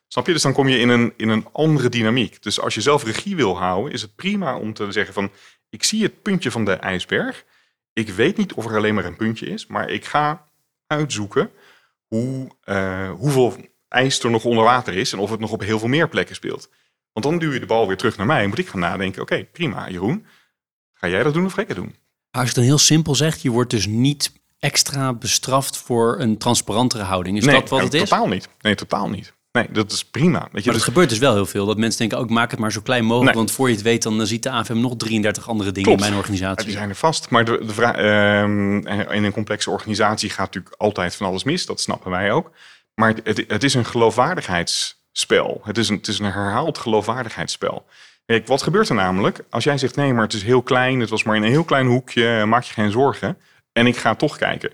Snap 0.07 0.27
je? 0.27 0.33
Dus 0.33 0.41
dan 0.41 0.53
kom 0.53 0.67
je 0.67 0.79
in 0.79 0.89
een, 0.89 1.13
in 1.17 1.29
een 1.29 1.47
andere 1.51 1.89
dynamiek. 1.89 2.43
Dus 2.43 2.59
als 2.59 2.73
je 2.73 2.81
zelf 2.81 3.03
regie 3.03 3.35
wil 3.35 3.57
houden, 3.57 3.93
is 3.93 4.01
het 4.01 4.15
prima 4.15 4.57
om 4.57 4.73
te 4.73 4.91
zeggen 4.91 5.13
van, 5.13 5.31
ik 5.69 5.83
zie 5.83 6.03
het 6.03 6.21
puntje 6.21 6.51
van 6.51 6.65
de 6.65 6.73
ijsberg. 6.73 7.45
Ik 7.93 8.09
weet 8.09 8.37
niet 8.37 8.53
of 8.53 8.65
er 8.65 8.75
alleen 8.75 8.95
maar 8.95 9.05
een 9.05 9.15
puntje 9.15 9.45
is, 9.45 9.67
maar 9.67 9.89
ik 9.89 10.05
ga 10.05 10.47
uitzoeken 10.87 11.51
hoe, 12.07 12.49
uh, 12.65 13.11
hoeveel 13.11 13.57
ijs 13.93 14.19
er 14.19 14.31
nog 14.31 14.45
onder 14.45 14.63
water 14.63 14.93
is 14.93 15.13
en 15.13 15.19
of 15.19 15.29
het 15.29 15.39
nog 15.39 15.51
op 15.51 15.61
heel 15.61 15.79
veel 15.79 15.87
meer 15.87 16.09
plekken 16.09 16.35
speelt. 16.35 16.69
Want 17.13 17.25
dan 17.25 17.37
duw 17.39 17.53
je 17.53 17.59
de 17.59 17.65
bal 17.65 17.87
weer 17.87 17.97
terug 17.97 18.17
naar 18.17 18.25
mij 18.25 18.43
en 18.43 18.49
moet 18.49 18.59
ik 18.59 18.67
gaan 18.67 18.79
nadenken, 18.79 19.21
oké, 19.21 19.43
prima 19.43 19.89
Jeroen, 19.89 20.25
ga 20.93 21.07
jij 21.07 21.23
dat 21.23 21.33
doen 21.33 21.45
of 21.45 21.53
ga 21.53 21.61
ik 21.61 21.67
het 21.67 21.77
doen? 21.77 21.95
Als 22.31 22.41
je 22.41 22.47
het 22.47 22.55
dan 22.55 22.63
heel 22.63 22.77
simpel 22.77 23.15
zegt, 23.15 23.41
je 23.41 23.49
wordt 23.49 23.69
dus 23.69 23.85
niet 23.85 24.31
extra 24.59 25.13
bestraft 25.13 25.77
voor 25.77 26.19
een 26.19 26.37
transparantere 26.37 27.03
houding. 27.03 27.37
Is 27.37 27.45
dat 27.45 27.69
wat 27.69 27.81
het 27.81 27.93
is? 27.93 28.09
totaal 28.09 28.27
niet. 28.27 28.49
Nee, 28.61 28.75
totaal 28.75 29.09
niet. 29.09 29.33
Nee, 29.51 29.67
dat 29.71 29.91
is 29.91 30.05
prima. 30.05 30.39
Weet 30.39 30.41
je, 30.41 30.49
maar 30.51 30.63
het 30.63 30.73
dus... 30.73 30.83
gebeurt 30.83 31.09
dus 31.09 31.17
wel 31.17 31.33
heel 31.33 31.45
veel. 31.45 31.65
Dat 31.65 31.77
mensen 31.77 31.99
denken, 31.99 32.17
ook 32.17 32.25
oh, 32.25 32.31
maak 32.31 32.51
het 32.51 32.59
maar 32.59 32.71
zo 32.71 32.81
klein 32.81 33.05
mogelijk. 33.05 33.35
Want 33.35 33.51
voor 33.51 33.67
je 33.69 33.75
het 33.75 33.83
weet, 33.83 34.03
dan 34.03 34.27
ziet 34.27 34.43
de 34.43 34.49
AFM 34.49 34.79
nog 34.79 34.95
33 34.97 35.49
andere 35.49 35.71
dingen 35.71 35.91
in 35.91 35.99
mijn 35.99 36.15
organisatie. 36.15 36.65
die 36.65 36.75
zijn 36.75 36.89
er 36.89 36.95
vast. 36.95 37.29
Maar 37.29 37.45
de, 37.45 37.65
de 37.65 37.73
vraag, 37.73 37.95
ehm, 37.95 38.77
in 39.11 39.23
een 39.23 39.31
complexe 39.31 39.69
organisatie 39.69 40.29
gaat 40.29 40.45
natuurlijk 40.45 40.75
altijd 40.77 41.15
van 41.15 41.27
alles 41.27 41.43
mis. 41.43 41.65
Dat 41.65 41.81
snappen 41.81 42.11
wij 42.11 42.31
ook. 42.31 42.51
Maar 42.95 43.13
het, 43.23 43.43
het 43.47 43.63
is 43.63 43.73
een 43.73 43.85
geloofwaardigheidsspel. 43.85 45.61
Het 45.63 45.77
is 45.77 45.89
een, 45.89 45.95
het 45.95 46.07
is 46.07 46.19
een 46.19 46.31
herhaald 46.31 46.77
geloofwaardigheidsspel. 46.77 47.85
Kijk, 48.25 48.47
wat 48.47 48.61
gebeurt 48.61 48.89
er 48.89 48.95
namelijk? 48.95 49.43
Als 49.49 49.63
jij 49.63 49.77
zegt, 49.77 49.95
nee, 49.95 50.13
maar 50.13 50.23
het 50.23 50.33
is 50.33 50.43
heel 50.43 50.61
klein. 50.61 50.99
Het 50.99 51.09
was 51.09 51.23
maar 51.23 51.35
in 51.35 51.43
een 51.43 51.49
heel 51.49 51.63
klein 51.63 51.87
hoekje. 51.87 52.45
Maak 52.45 52.63
je 52.63 52.73
geen 52.73 52.91
zorgen. 52.91 53.37
En 53.71 53.87
ik 53.87 53.97
ga 53.97 54.15
toch 54.15 54.37
kijken 54.37 54.71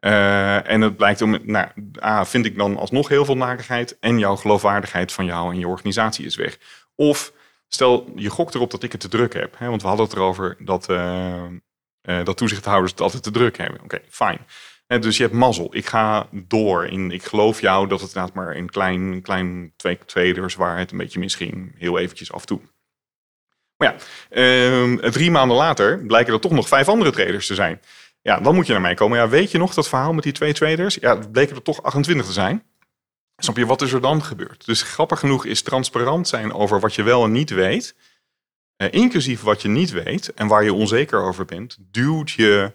uh, 0.00 0.70
en 0.70 0.80
het 0.80 0.96
blijkt 0.96 1.22
om, 1.22 1.38
nou, 1.42 1.68
A, 2.02 2.24
vind 2.24 2.46
ik 2.46 2.56
dan 2.56 2.76
alsnog 2.76 3.08
heel 3.08 3.24
veel 3.24 3.36
narigheid 3.36 3.98
en 3.98 4.18
jouw 4.18 4.36
geloofwaardigheid 4.36 5.12
van 5.12 5.24
jou 5.24 5.52
en 5.52 5.58
je 5.58 5.68
organisatie 5.68 6.26
is 6.26 6.36
weg. 6.36 6.58
Of 6.94 7.32
stel, 7.68 8.12
je 8.14 8.30
gokt 8.30 8.54
erop 8.54 8.70
dat 8.70 8.82
ik 8.82 8.92
het 8.92 9.00
te 9.00 9.08
druk 9.08 9.34
heb. 9.34 9.58
Hè, 9.58 9.68
want 9.68 9.82
we 9.82 9.88
hadden 9.88 10.06
het 10.06 10.14
erover 10.14 10.56
dat, 10.58 10.90
uh, 10.90 11.42
dat 12.02 12.36
toezichthouders 12.36 12.92
het 12.92 13.00
altijd 13.00 13.22
te 13.22 13.30
druk 13.30 13.56
hebben. 13.58 13.80
Oké, 13.82 14.00
fijn. 14.08 14.38
Dus 14.86 15.16
je 15.16 15.22
hebt 15.22 15.34
mazzel. 15.34 15.68
Ik 15.70 15.86
ga 15.86 16.28
door. 16.32 16.86
In, 16.86 17.10
ik 17.10 17.24
geloof 17.24 17.60
jou 17.60 17.88
dat 17.88 18.00
het 18.00 18.08
inderdaad 18.08 18.34
maar 18.34 18.56
een 18.56 18.70
klein, 18.70 19.22
klein 19.22 19.72
twee 19.76 19.98
traders 20.06 20.54
waar 20.54 20.78
het 20.78 20.90
een 20.90 20.98
beetje 20.98 21.18
misging. 21.18 21.74
Heel 21.78 21.98
eventjes 21.98 22.32
af 22.32 22.40
en 22.40 22.46
toe. 22.46 22.60
Maar 23.76 23.92
ja, 23.92 23.96
ehm, 24.30 25.10
drie 25.10 25.30
maanden 25.30 25.56
later 25.56 25.98
blijken 25.98 26.34
er 26.34 26.40
toch 26.40 26.52
nog 26.52 26.68
vijf 26.68 26.88
andere 26.88 27.10
traders 27.10 27.46
te 27.46 27.54
zijn. 27.54 27.80
Ja, 28.22 28.40
dan 28.40 28.54
moet 28.54 28.66
je 28.66 28.72
naar 28.72 28.80
mij 28.80 28.94
komen. 28.94 29.18
Ja, 29.18 29.28
weet 29.28 29.50
je 29.50 29.58
nog 29.58 29.74
dat 29.74 29.88
verhaal 29.88 30.12
met 30.12 30.24
die 30.24 30.32
twee 30.32 30.52
traders? 30.52 30.94
Ja, 30.94 31.14
bleken 31.16 31.56
er 31.56 31.62
toch 31.62 31.82
28 31.82 32.26
te 32.26 32.32
zijn. 32.32 32.62
Snap 33.36 33.56
je, 33.56 33.66
wat 33.66 33.82
is 33.82 33.92
er 33.92 34.00
dan 34.00 34.22
gebeurd? 34.22 34.66
Dus 34.66 34.82
grappig 34.82 35.18
genoeg 35.18 35.44
is 35.44 35.62
transparant 35.62 36.28
zijn 36.28 36.52
over 36.52 36.80
wat 36.80 36.94
je 36.94 37.02
wel 37.02 37.24
en 37.24 37.32
niet 37.32 37.50
weet, 37.50 37.94
eh, 38.76 38.88
inclusief 38.90 39.42
wat 39.42 39.62
je 39.62 39.68
niet 39.68 39.90
weet 39.90 40.34
en 40.34 40.46
waar 40.46 40.64
je 40.64 40.72
onzeker 40.72 41.22
over 41.22 41.44
bent, 41.44 41.76
duwt 41.80 42.30
je 42.30 42.72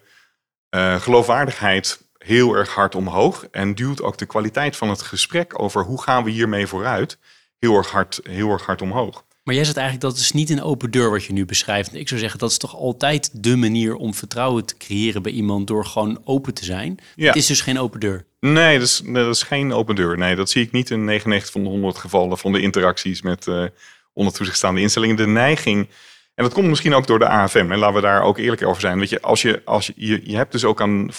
uh, 0.75 1.01
geloofwaardigheid 1.01 2.01
heel 2.17 2.55
erg 2.55 2.73
hard 2.73 2.95
omhoog 2.95 3.45
en 3.51 3.75
duwt 3.75 4.01
ook 4.01 4.17
de 4.17 4.25
kwaliteit 4.25 4.75
van 4.77 4.89
het 4.89 5.01
gesprek 5.01 5.61
over 5.61 5.83
hoe 5.83 6.01
gaan 6.01 6.23
we 6.23 6.29
hiermee 6.29 6.67
vooruit 6.67 7.17
heel 7.59 7.75
erg 7.75 7.91
hard, 7.91 8.19
heel 8.23 8.49
erg 8.49 8.65
hard 8.65 8.81
omhoog. 8.81 9.23
Maar 9.43 9.55
jij 9.55 9.63
zegt 9.63 9.77
eigenlijk 9.77 10.13
dat 10.13 10.23
is 10.23 10.31
niet 10.31 10.49
een 10.49 10.61
open 10.61 10.91
deur 10.91 11.09
wat 11.09 11.23
je 11.23 11.33
nu 11.33 11.45
beschrijft. 11.45 11.95
Ik 11.95 12.07
zou 12.07 12.19
zeggen 12.19 12.39
dat 12.39 12.51
is 12.51 12.57
toch 12.57 12.75
altijd 12.75 13.43
de 13.43 13.55
manier 13.55 13.95
om 13.95 14.13
vertrouwen 14.13 14.65
te 14.65 14.77
creëren 14.77 15.21
bij 15.21 15.31
iemand 15.31 15.67
door 15.67 15.85
gewoon 15.85 16.21
open 16.23 16.53
te 16.53 16.65
zijn. 16.65 16.99
Ja. 17.15 17.27
Het 17.27 17.35
is 17.35 17.45
dus 17.45 17.61
geen 17.61 17.79
open 17.79 17.99
deur. 17.99 18.25
Nee, 18.39 18.79
dat 18.79 18.87
is, 18.87 19.01
dat 19.05 19.35
is 19.35 19.43
geen 19.43 19.73
open 19.73 19.95
deur. 19.95 20.17
Nee, 20.17 20.35
dat 20.35 20.49
zie 20.49 20.63
ik 20.63 20.71
niet 20.71 20.89
in 20.89 21.05
99 21.05 21.51
van 21.51 21.63
de 21.63 21.69
100 21.69 21.97
gevallen 21.97 22.37
van 22.37 22.51
de 22.51 22.61
interacties 22.61 23.21
met 23.21 23.47
uh, 23.47 23.65
onder 24.13 24.33
toezicht 24.33 24.57
staande 24.57 24.81
instellingen. 24.81 25.15
De 25.15 25.27
neiging, 25.27 25.89
en 26.35 26.43
dat 26.43 26.53
komt 26.53 26.67
misschien 26.67 26.93
ook 26.93 27.07
door 27.07 27.19
de 27.19 27.27
AFM, 27.27 27.71
en 27.71 27.77
laten 27.77 27.95
we 27.95 28.01
daar 28.01 28.21
ook 28.21 28.37
eerlijk 28.37 28.65
over 28.65 28.81
zijn. 28.81 28.99
Weet 28.99 29.09
je, 29.09 29.21
als 29.21 29.41
je, 29.41 29.61
als 29.65 29.91
je, 29.95 30.21
je, 30.23 30.35
hebt 30.35 30.51
dus 30.51 30.65
ook 30.65 30.81
aan 30.81 31.09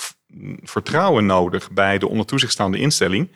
vertrouwen 0.62 1.26
nodig 1.26 1.70
bij 1.70 1.98
de 1.98 2.08
onder 2.08 2.26
toezicht 2.26 2.58
instelling, 2.58 3.28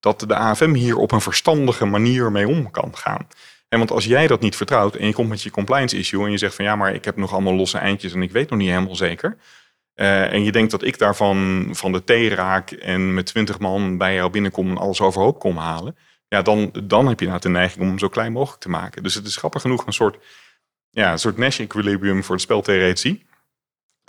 dat 0.00 0.24
de 0.26 0.34
AFM 0.34 0.72
hier 0.72 0.96
op 0.96 1.12
een 1.12 1.20
verstandige 1.20 1.84
manier 1.84 2.32
mee 2.32 2.48
om 2.48 2.70
kan 2.70 2.96
gaan. 2.96 3.26
En 3.68 3.78
want 3.78 3.90
als 3.90 4.04
jij 4.04 4.26
dat 4.26 4.40
niet 4.40 4.56
vertrouwt 4.56 4.94
en 4.94 5.06
je 5.06 5.12
komt 5.12 5.28
met 5.28 5.42
je 5.42 5.50
compliance 5.50 5.98
issue 5.98 6.24
en 6.24 6.30
je 6.30 6.38
zegt 6.38 6.54
van 6.54 6.64
ja, 6.64 6.76
maar 6.76 6.94
ik 6.94 7.04
heb 7.04 7.16
nog 7.16 7.32
allemaal 7.32 7.54
losse 7.54 7.78
eindjes 7.78 8.12
en 8.12 8.22
ik 8.22 8.30
weet 8.30 8.50
nog 8.50 8.58
niet 8.58 8.68
helemaal 8.68 8.96
zeker. 8.96 9.36
Uh, 9.94 10.32
en 10.32 10.44
je 10.44 10.52
denkt 10.52 10.70
dat 10.70 10.82
ik 10.82 10.98
daarvan 10.98 11.68
van 11.72 11.92
de 11.92 12.04
thee 12.04 12.34
raak 12.34 12.70
en 12.70 13.14
met 13.14 13.26
twintig 13.26 13.58
man 13.58 13.98
bij 13.98 14.14
jou 14.14 14.30
binnenkom 14.30 14.70
en 14.70 14.78
alles 14.78 15.00
overhoop 15.00 15.38
kom 15.38 15.56
halen. 15.56 15.96
Ja, 16.28 16.42
dan, 16.42 16.72
dan 16.84 17.06
heb 17.08 17.20
je 17.20 17.26
nou 17.26 17.40
de 17.40 17.48
neiging 17.48 17.80
om 17.80 17.88
hem 17.88 17.98
zo 17.98 18.08
klein 18.08 18.32
mogelijk 18.32 18.62
te 18.62 18.68
maken. 18.68 19.02
Dus 19.02 19.14
het 19.14 19.26
is 19.26 19.36
grappig 19.36 19.60
genoeg 19.60 19.86
een 19.86 19.92
soort, 19.92 20.18
ja, 20.90 21.12
een 21.12 21.18
soort 21.18 21.36
Nash-equilibrium 21.36 22.24
voor 22.24 22.36
de 22.36 22.42
speltheoretie. 22.42 23.28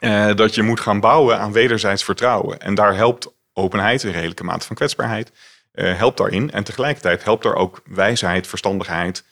Uh, 0.03 0.35
dat 0.35 0.55
je 0.55 0.61
moet 0.61 0.79
gaan 0.79 0.99
bouwen 0.99 1.39
aan 1.39 1.51
wederzijds 1.51 2.03
vertrouwen. 2.03 2.59
En 2.59 2.75
daar 2.75 2.95
helpt 2.95 3.33
openheid, 3.53 4.03
een 4.03 4.11
redelijke 4.11 4.43
mate 4.43 4.65
van 4.65 4.75
kwetsbaarheid, 4.75 5.31
uh, 5.73 5.97
helpt 5.97 6.17
daarin. 6.17 6.51
En 6.51 6.63
tegelijkertijd 6.63 7.23
helpt 7.23 7.43
daar 7.43 7.55
ook 7.55 7.81
wijsheid, 7.85 8.47
verstandigheid, 8.47 9.23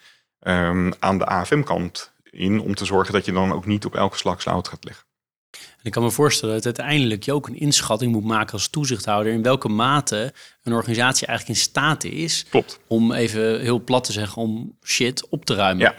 um, 0.41 0.93
aan 0.99 1.17
de 1.17 1.25
AFM-kant 1.25 2.11
in 2.23 2.61
om 2.61 2.75
te 2.75 2.85
zorgen 2.85 3.13
dat 3.13 3.25
je 3.25 3.31
dan 3.31 3.53
ook 3.53 3.65
niet 3.65 3.85
op 3.85 3.95
elke 3.95 4.17
slag 4.17 4.41
slout 4.41 4.67
gaat 4.67 4.83
leggen. 4.83 5.07
En 5.51 5.85
ik 5.85 5.91
kan 5.91 6.03
me 6.03 6.11
voorstellen 6.11 6.55
dat 6.55 6.65
uiteindelijk 6.65 7.23
je 7.23 7.33
ook 7.33 7.47
een 7.47 7.59
inschatting 7.59 8.11
moet 8.11 8.23
maken 8.23 8.53
als 8.53 8.67
toezichthouder 8.67 9.33
in 9.33 9.43
welke 9.43 9.69
mate 9.69 10.33
een 10.63 10.73
organisatie 10.73 11.27
eigenlijk 11.27 11.59
in 11.59 11.65
staat 11.65 12.03
is 12.03 12.45
Klopt. 12.49 12.79
om 12.87 13.11
even 13.11 13.61
heel 13.61 13.83
plat 13.83 14.03
te 14.03 14.11
zeggen 14.11 14.41
om 14.41 14.77
shit 14.83 15.27
op 15.29 15.45
te 15.45 15.55
ruimen. 15.55 15.83
Ja, 15.83 15.95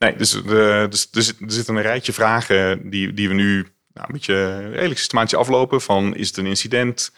nee, 0.00 0.16
dus, 0.16 0.30
de, 0.30 0.86
dus, 0.90 1.10
dus 1.10 1.28
er 1.28 1.52
zit 1.52 1.68
een 1.68 1.82
rijtje 1.82 2.12
vragen 2.12 2.90
die, 2.90 3.14
die 3.14 3.28
we 3.28 3.34
nu 3.34 3.54
nou, 3.92 4.06
een 4.06 4.12
beetje 4.12 4.68
redelijk 4.68 4.98
systematisch 4.98 5.34
aflopen. 5.34 5.80
Van 5.80 6.16
is 6.16 6.28
het 6.28 6.36
een 6.36 6.46
incident? 6.46 7.12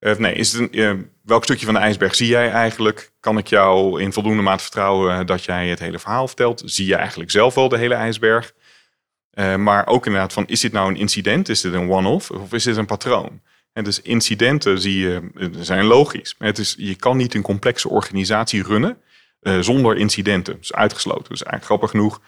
Uh, 0.00 0.16
nee, 0.16 0.34
is 0.34 0.52
het 0.52 0.76
welk 1.22 1.44
stukje 1.44 1.64
van 1.64 1.74
de 1.74 1.80
ijsberg 1.80 2.14
zie 2.14 2.28
jij 2.28 2.50
eigenlijk? 2.50 3.12
Kan 3.20 3.38
ik 3.38 3.46
jou 3.46 4.00
in 4.02 4.12
voldoende 4.12 4.42
mate 4.42 4.62
vertrouwen 4.62 5.26
dat 5.26 5.44
jij 5.44 5.68
het 5.68 5.78
hele 5.78 5.98
verhaal 5.98 6.26
vertelt? 6.26 6.62
Zie 6.64 6.86
je 6.86 6.94
eigenlijk 6.94 7.30
zelf 7.30 7.54
wel 7.54 7.68
de 7.68 7.78
hele 7.78 7.94
ijsberg? 7.94 8.52
Maar 9.56 9.86
ook 9.86 10.06
inderdaad 10.06 10.32
van, 10.32 10.46
is 10.46 10.60
dit 10.60 10.72
nou 10.72 10.90
een 10.90 10.96
incident? 10.96 11.48
Is 11.48 11.60
dit 11.60 11.72
een 11.72 11.90
one-off? 11.90 12.30
Of 12.30 12.52
is 12.52 12.64
dit 12.64 12.76
een 12.76 12.86
patroon? 12.86 13.40
En 13.72 13.84
dus 13.84 14.02
incidenten 14.02 14.80
zie 14.80 14.98
je, 14.98 15.30
zijn 15.60 15.84
logisch. 15.84 16.34
Het 16.38 16.58
is, 16.58 16.74
je 16.78 16.94
kan 16.94 17.16
niet 17.16 17.34
een 17.34 17.42
complexe 17.42 17.88
organisatie 17.88 18.62
runnen 18.62 18.98
zonder 19.60 19.96
incidenten. 19.96 20.52
Dat 20.52 20.62
is 20.62 20.72
uitgesloten. 20.72 21.28
Dus 21.28 21.42
eigenlijk 21.42 21.64
grappig 21.64 21.90
genoeg, 21.90 22.20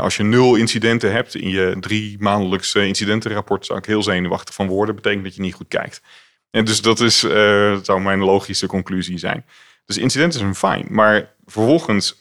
als 0.00 0.16
je 0.16 0.22
nul 0.22 0.54
incidenten 0.54 1.12
hebt 1.12 1.34
in 1.34 1.48
je 1.48 1.76
drie 1.80 2.16
maandelijkse 2.18 2.86
incidentenrapport, 2.86 3.66
zou 3.66 3.78
ik 3.78 3.84
heel 3.84 4.02
zenuwachtig 4.02 4.54
van 4.54 4.66
worden. 4.66 4.94
Betekent 4.94 5.24
dat 5.24 5.34
je 5.34 5.40
niet 5.40 5.54
goed 5.54 5.68
kijkt. 5.68 6.02
En 6.50 6.64
dus 6.64 6.80
dat 6.80 7.00
is, 7.00 7.24
uh, 7.24 7.76
zou 7.82 8.00
mijn 8.00 8.18
logische 8.18 8.66
conclusie 8.66 9.18
zijn. 9.18 9.44
Dus 9.84 9.98
incidenten 9.98 10.38
zijn 10.38 10.54
fijn, 10.54 10.86
maar 10.90 11.34
vervolgens 11.44 12.20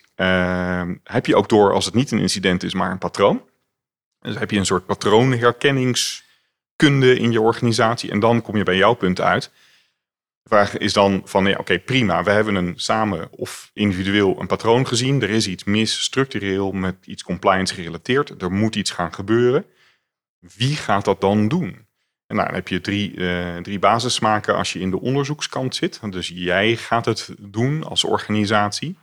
heb 1.04 1.26
je 1.26 1.36
ook 1.36 1.50
door 1.50 1.74
als 1.74 1.86
het 1.86 1.94
niet 1.94 2.12
een 2.12 2.20
incident 2.20 2.64
is, 2.64 2.74
maar 2.74 2.92
een 2.92 2.98
patroon. 2.98 3.44
Dus 4.20 4.38
heb 4.38 4.52
je 4.52 4.58
een 4.58 4.66
soort 4.66 4.86
patroonherkenningskunde 4.86 7.20
in 7.20 7.32
je 7.32 7.42
organisatie 7.42 8.12
en 8.12 8.20
dan 8.20 8.42
kom 8.42 8.58
je 8.58 8.64
bij 8.64 8.78
jouw 8.78 8.94
punt 8.94 9.22
uit. 9.22 9.52
Vraag 10.52 10.78
is 10.78 10.94
dan 10.94 11.22
van, 11.26 11.46
ja, 11.46 11.58
oké, 11.58 11.80
prima, 11.80 12.24
we 12.24 12.32
hebben 12.32 12.56
een 12.56 12.74
samen 12.76 13.28
of 13.32 13.72
individueel 13.74 14.40
een 14.40 14.48
patroon 14.48 14.88
gezien. 14.88 15.22
Er 15.22 15.30
is 15.30 15.48
iets 15.48 15.64
mis 15.64 16.02
structureel 16.02 16.72
met 16.72 16.96
iets 17.06 17.24
compliance 17.24 17.74
gerelateerd. 17.74 18.42
Er 18.42 18.52
moet 18.52 18.76
iets 18.76 18.92
gaan 18.92 19.14
gebeuren. 19.14 19.66
Wie 20.40 20.76
gaat 20.76 21.06
dat 21.06 21.22
dan 21.22 21.48
doen? 21.48 21.88
En 22.28 22.36
nou, 22.36 22.46
dan 22.46 22.56
heb 22.56 22.68
je 22.68 22.82
drie, 22.82 23.16
uh, 23.16 23.58
drie 23.58 23.86
als 23.86 24.74
je 24.74 24.80
in 24.80 24.90
de 24.90 25.00
onderzoekskant 25.00 25.76
zit. 25.76 26.00
Dus 26.10 26.32
jij 26.34 26.76
gaat 26.76 27.06
het 27.06 27.30
doen 27.40 27.84
als 27.84 28.04
organisatie. 28.04 28.98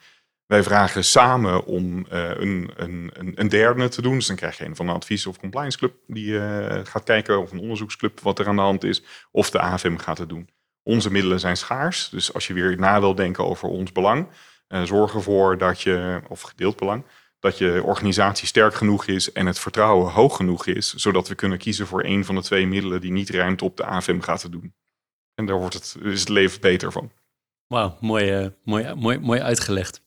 Wij 0.47 0.63
vragen 0.63 1.05
samen 1.05 1.65
om 1.65 2.07
uh, 2.13 2.31
een, 2.31 2.71
een, 2.77 3.13
een, 3.35 3.49
derde 3.49 3.89
te 3.89 4.03
doen. 4.03 4.15
Dus 4.15 4.27
dan 4.27 4.37
krijg 4.37 4.59
je 4.59 4.65
een 4.65 4.77
van 4.77 4.87
de 4.87 4.93
advies- 4.93 5.27
of 5.27 5.39
compliance 5.39 5.79
club 5.79 5.95
die 6.07 6.27
uh, 6.27 6.81
gaat 6.83 7.05
kijken, 7.05 7.41
of 7.41 7.53
een 7.53 7.61
onderzoeksclub 7.61 8.21
wat 8.21 8.39
er 8.39 8.49
aan 8.49 8.57
de 8.57 8.63
hand 8.63 8.85
is, 8.85 9.03
of 9.31 9.51
de 9.51 9.61
AFM 9.61 9.97
gaat 9.97 10.19
het 10.19 10.29
doen. 10.29 10.49
Onze 10.89 11.11
middelen 11.11 11.41
zijn 11.41 11.57
schaars, 11.57 12.09
dus 12.09 12.35
als 12.35 12.47
je 12.47 12.53
weer 12.53 12.79
na 12.79 13.01
wil 13.01 13.15
denken 13.15 13.45
over 13.45 13.69
ons 13.69 13.93
belang, 13.93 14.29
zorg 14.85 15.15
ervoor 15.15 15.59
dat 15.59 15.81
je, 15.81 16.21
of 16.29 16.41
gedeeld 16.41 16.77
belang, 16.77 17.05
dat 17.39 17.59
je 17.59 17.83
organisatie 17.85 18.47
sterk 18.47 18.75
genoeg 18.75 19.07
is 19.07 19.33
en 19.33 19.47
het 19.47 19.59
vertrouwen 19.59 20.13
hoog 20.13 20.37
genoeg 20.37 20.67
is, 20.67 20.95
zodat 20.95 21.29
we 21.29 21.35
kunnen 21.35 21.59
kiezen 21.59 21.87
voor 21.87 22.05
een 22.05 22.25
van 22.25 22.35
de 22.35 22.43
twee 22.43 22.67
middelen 22.67 23.01
die 23.01 23.13
niet 23.13 23.31
ruimte 23.31 23.65
op 23.65 23.77
de 23.77 23.85
AFM 23.85 24.21
gaat 24.21 24.41
te 24.41 24.49
doen. 24.49 24.75
En 25.35 25.47
daar 25.47 25.59
wordt 25.59 25.75
het, 25.75 25.97
is 26.03 26.21
het 26.21 26.29
leven 26.29 26.61
beter 26.61 26.93
van. 26.93 27.13
Wauw, 27.67 27.97
mooi, 28.01 28.45
uh, 28.45 28.49
mooi, 28.65 28.95
mooi, 28.95 29.19
mooi 29.19 29.41
uitgelegd. 29.41 30.03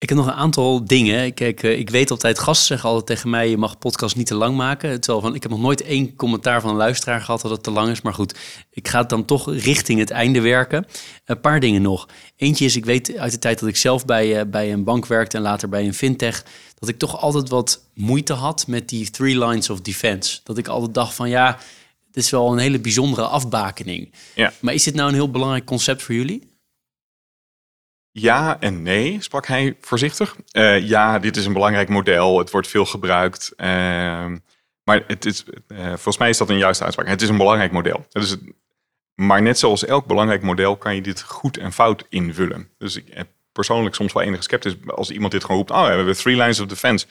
Ik 0.00 0.08
heb 0.08 0.18
nog 0.18 0.26
een 0.26 0.32
aantal 0.32 0.84
dingen. 0.84 1.34
Kijk, 1.34 1.62
uh, 1.62 1.78
ik 1.78 1.90
weet 1.90 2.10
altijd, 2.10 2.38
gasten 2.38 2.66
zeggen 2.66 2.88
altijd 2.88 3.06
tegen 3.06 3.30
mij, 3.30 3.50
je 3.50 3.56
mag 3.56 3.78
podcast 3.78 4.16
niet 4.16 4.26
te 4.26 4.34
lang 4.34 4.56
maken. 4.56 5.00
Terwijl 5.00 5.24
van, 5.24 5.34
ik 5.34 5.42
heb 5.42 5.50
nog 5.50 5.60
nooit 5.60 5.82
één 5.82 6.16
commentaar 6.16 6.60
van 6.60 6.70
een 6.70 6.76
luisteraar 6.76 7.20
gehad 7.20 7.40
dat 7.40 7.50
het 7.50 7.62
te 7.62 7.70
lang 7.70 7.90
is. 7.90 8.00
Maar 8.00 8.14
goed, 8.14 8.38
ik 8.70 8.88
ga 8.88 9.00
het 9.00 9.08
dan 9.08 9.24
toch 9.24 9.54
richting 9.54 9.98
het 9.98 10.10
einde 10.10 10.40
werken. 10.40 10.86
Een 11.24 11.40
paar 11.40 11.60
dingen 11.60 11.82
nog. 11.82 12.08
Eentje 12.36 12.64
is, 12.64 12.76
ik 12.76 12.84
weet 12.84 13.16
uit 13.16 13.32
de 13.32 13.38
tijd 13.38 13.58
dat 13.58 13.68
ik 13.68 13.76
zelf 13.76 14.04
bij, 14.04 14.40
uh, 14.40 14.50
bij 14.50 14.72
een 14.72 14.84
bank 14.84 15.06
werkte 15.06 15.36
en 15.36 15.42
later 15.42 15.68
bij 15.68 15.84
een 15.84 15.94
fintech, 15.94 16.44
dat 16.78 16.88
ik 16.88 16.98
toch 16.98 17.20
altijd 17.20 17.48
wat 17.48 17.84
moeite 17.94 18.32
had 18.32 18.66
met 18.66 18.88
die 18.88 19.10
three 19.10 19.38
lines 19.38 19.70
of 19.70 19.80
defense. 19.80 20.40
Dat 20.44 20.58
ik 20.58 20.68
altijd 20.68 20.94
dacht 20.94 21.14
van, 21.14 21.28
ja, 21.28 21.58
het 22.06 22.16
is 22.16 22.30
wel 22.30 22.52
een 22.52 22.58
hele 22.58 22.80
bijzondere 22.80 23.26
afbakening. 23.26 24.12
Ja. 24.34 24.52
Maar 24.60 24.74
is 24.74 24.84
dit 24.84 24.94
nou 24.94 25.08
een 25.08 25.14
heel 25.14 25.30
belangrijk 25.30 25.64
concept 25.64 26.02
voor 26.02 26.14
jullie? 26.14 26.49
Ja 28.12 28.56
en 28.60 28.82
nee, 28.82 29.16
sprak 29.20 29.46
hij 29.46 29.76
voorzichtig. 29.80 30.36
Uh, 30.52 30.88
ja, 30.88 31.18
dit 31.18 31.36
is 31.36 31.46
een 31.46 31.52
belangrijk 31.52 31.88
model. 31.88 32.38
Het 32.38 32.50
wordt 32.50 32.68
veel 32.68 32.86
gebruikt. 32.86 33.52
Uh, 33.56 33.66
maar 34.84 35.04
het 35.06 35.24
is, 35.24 35.44
uh, 35.68 35.86
volgens 35.86 36.18
mij 36.18 36.28
is 36.28 36.38
dat 36.38 36.48
een 36.48 36.58
juiste 36.58 36.84
uitspraak. 36.84 37.08
Het 37.08 37.22
is 37.22 37.28
een 37.28 37.36
belangrijk 37.36 37.72
model. 37.72 38.06
Het 38.10 38.38
maar 39.14 39.42
net 39.42 39.58
zoals 39.58 39.84
elk 39.84 40.06
belangrijk 40.06 40.42
model 40.42 40.76
kan 40.76 40.94
je 40.94 41.02
dit 41.02 41.22
goed 41.22 41.56
en 41.56 41.72
fout 41.72 42.06
invullen. 42.08 42.70
Dus 42.78 42.96
ik 42.96 43.04
heb 43.10 43.28
persoonlijk 43.52 43.94
soms 43.94 44.12
wel 44.12 44.22
enige 44.22 44.42
sceptisch 44.42 44.74
als 44.86 45.10
iemand 45.10 45.32
dit 45.32 45.42
gewoon 45.42 45.56
roept. 45.56 45.70
Oh, 45.70 45.86
we 45.86 45.92
hebben 45.92 46.16
three 46.16 46.36
lines 46.36 46.60
of 46.60 46.66
defense. 46.66 47.06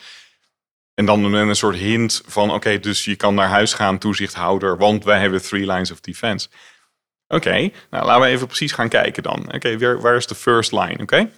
En 0.93 1.05
dan 1.05 1.33
een 1.33 1.55
soort 1.55 1.75
hint 1.75 2.21
van, 2.25 2.51
oké, 2.51 2.79
dus 2.79 3.05
je 3.05 3.15
kan 3.15 3.35
naar 3.35 3.47
huis 3.47 3.73
gaan, 3.73 3.97
toezichthouder, 3.97 4.77
want 4.77 5.03
wij 5.03 5.19
hebben 5.19 5.41
three 5.41 5.65
lines 5.65 5.91
of 5.91 5.99
defense. 5.99 6.47
Oké, 7.31 7.71
nou 7.89 8.05
laten 8.05 8.21
we 8.21 8.27
even 8.27 8.47
precies 8.47 8.71
gaan 8.71 8.89
kijken 8.89 9.23
dan. 9.23 9.53
Oké, 9.53 9.99
waar, 9.99 10.15
is 10.15 10.27
de 10.27 10.35
first 10.35 10.71
line? 10.71 10.97
Oké. 11.01 11.29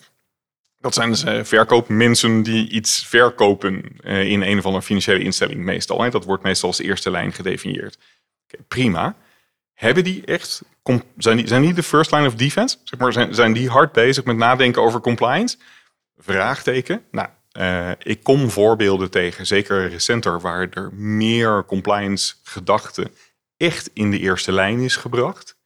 Dat 0.79 0.93
zijn 0.93 1.09
dus 1.09 1.23
uh, 1.23 1.43
verkoopmensen 1.43 2.43
die 2.43 2.69
iets 2.69 3.05
verkopen 3.07 3.83
uh, 4.03 4.23
in 4.23 4.41
een 4.41 4.57
of 4.57 4.65
andere 4.65 4.83
financiële 4.83 5.23
instelling 5.23 5.59
meestal. 5.59 6.01
Hè? 6.01 6.09
Dat 6.09 6.25
wordt 6.25 6.43
meestal 6.43 6.69
als 6.69 6.79
eerste 6.79 7.11
lijn 7.11 7.33
gedefinieerd. 7.33 7.97
prima. 8.67 9.15
Hebben 9.73 10.03
die 10.03 10.25
echt, 10.25 10.61
zijn 11.17 11.37
die, 11.37 11.47
zijn 11.47 11.61
die 11.61 11.73
de 11.73 11.83
first 11.83 12.11
line 12.11 12.27
of 12.27 12.35
defense? 12.35 12.77
Zeg 12.83 12.99
maar, 12.99 13.13
zijn, 13.13 13.35
zijn 13.35 13.53
die 13.53 13.69
hard 13.69 13.91
bezig 13.91 14.23
met 14.23 14.37
nadenken 14.37 14.81
over 14.81 14.99
compliance? 14.99 15.57
Vraagteken. 16.17 17.03
Nou, 17.11 17.27
uh, 17.59 17.91
ik 17.97 18.23
kom 18.23 18.49
voorbeelden 18.49 19.11
tegen, 19.11 19.47
zeker 19.47 19.89
recenter, 19.89 20.41
waar 20.41 20.69
er 20.69 20.93
meer 20.93 21.65
compliance 21.65 22.33
gedachten 22.43 23.11
echt 23.57 23.89
in 23.93 24.11
de 24.11 24.19
eerste 24.19 24.51
lijn 24.51 24.79
is 24.79 24.95
gebracht. 24.95 25.59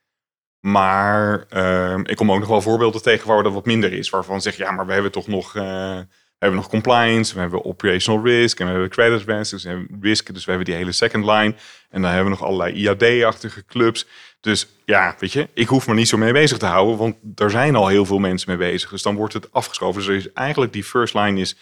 Maar 0.66 1.46
uh, 1.54 1.98
ik 2.04 2.16
kom 2.16 2.32
ook 2.32 2.40
nog 2.40 2.48
wel 2.48 2.62
voorbeelden 2.62 3.02
tegen 3.02 3.28
waar 3.28 3.44
dat 3.44 3.54
wat 3.54 3.66
minder 3.66 3.94
is. 3.94 4.10
Waarvan 4.10 4.42
zeg 4.42 4.58
ja, 4.58 4.72
maar 4.72 4.86
we 4.86 4.94
hebben 4.94 5.12
toch 5.12 5.28
nog, 5.28 5.56
uh, 5.56 5.64
we 5.64 6.06
hebben 6.40 6.60
nog 6.60 6.70
compliance, 6.70 7.34
we 7.34 7.40
hebben 7.40 7.66
operational 7.66 8.26
risk 8.26 8.60
en 8.60 8.66
we 8.66 8.72
hebben 8.72 8.90
credit 8.90 9.24
risk, 9.28 9.52
dus 9.52 9.64
we 9.64 9.70
hebben 9.70 9.98
risk, 10.02 10.34
dus 10.34 10.46
we 10.46 10.50
hebben 10.50 10.70
die 10.70 10.78
hele 10.78 10.92
second 10.92 11.26
line. 11.26 11.56
En 11.90 12.02
dan 12.02 12.12
hebben 12.12 12.24
we 12.24 12.30
nog 12.30 12.44
allerlei 12.44 12.74
IAD-achtige 12.74 13.66
clubs. 13.66 14.08
Dus 14.40 14.68
ja, 14.86 15.16
weet 15.20 15.32
je, 15.32 15.50
ik 15.54 15.68
hoef 15.68 15.88
me 15.88 15.94
niet 15.94 16.08
zo 16.08 16.18
mee 16.18 16.34
bezig 16.34 16.58
te 16.58 16.66
houden, 16.66 16.98
want 16.98 17.16
er 17.36 17.52
zijn 17.52 17.76
al 17.76 17.88
heel 17.88 18.06
veel 18.06 18.20
mensen 18.20 18.50
mee 18.50 18.72
bezig. 18.72 18.90
Dus 18.90 19.02
dan 19.02 19.16
wordt 19.16 19.34
het 19.34 19.52
afgeschoven. 19.52 20.06
Dus 20.06 20.26
is 20.26 20.34
eigenlijk 20.34 20.74
die 20.74 20.84
first 20.84 21.14
line 21.14 21.40
is 21.40 21.56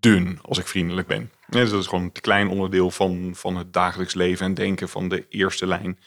dun, 0.00 0.38
als 0.42 0.58
ik 0.58 0.66
vriendelijk 0.66 1.06
ben. 1.06 1.30
Dus 1.46 1.70
dat 1.70 1.80
is 1.80 1.86
gewoon 1.86 2.04
een 2.04 2.20
klein 2.20 2.48
onderdeel 2.48 2.90
van, 2.90 3.30
van 3.34 3.56
het 3.56 3.72
dagelijks 3.72 4.14
leven 4.14 4.46
en 4.46 4.54
denken 4.54 4.88
van 4.88 5.08
de 5.08 5.26
eerste 5.28 5.66
lijn. 5.66 5.98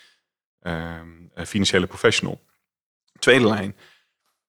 Uh, 0.64 1.00
financiële 1.46 1.88
professional. 1.88 2.42
Tweede 3.20 3.48
lijn. 3.48 3.76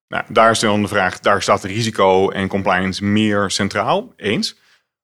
Nou, 0.07 0.25
daar 0.27 0.51
is 0.51 0.59
dan 0.59 0.81
de 0.81 0.87
vraag, 0.87 1.19
daar 1.19 1.41
staat 1.41 1.63
risico 1.63 2.29
en 2.29 2.47
compliance 2.47 3.03
meer 3.03 3.51
centraal, 3.51 4.13
eens. 4.15 4.61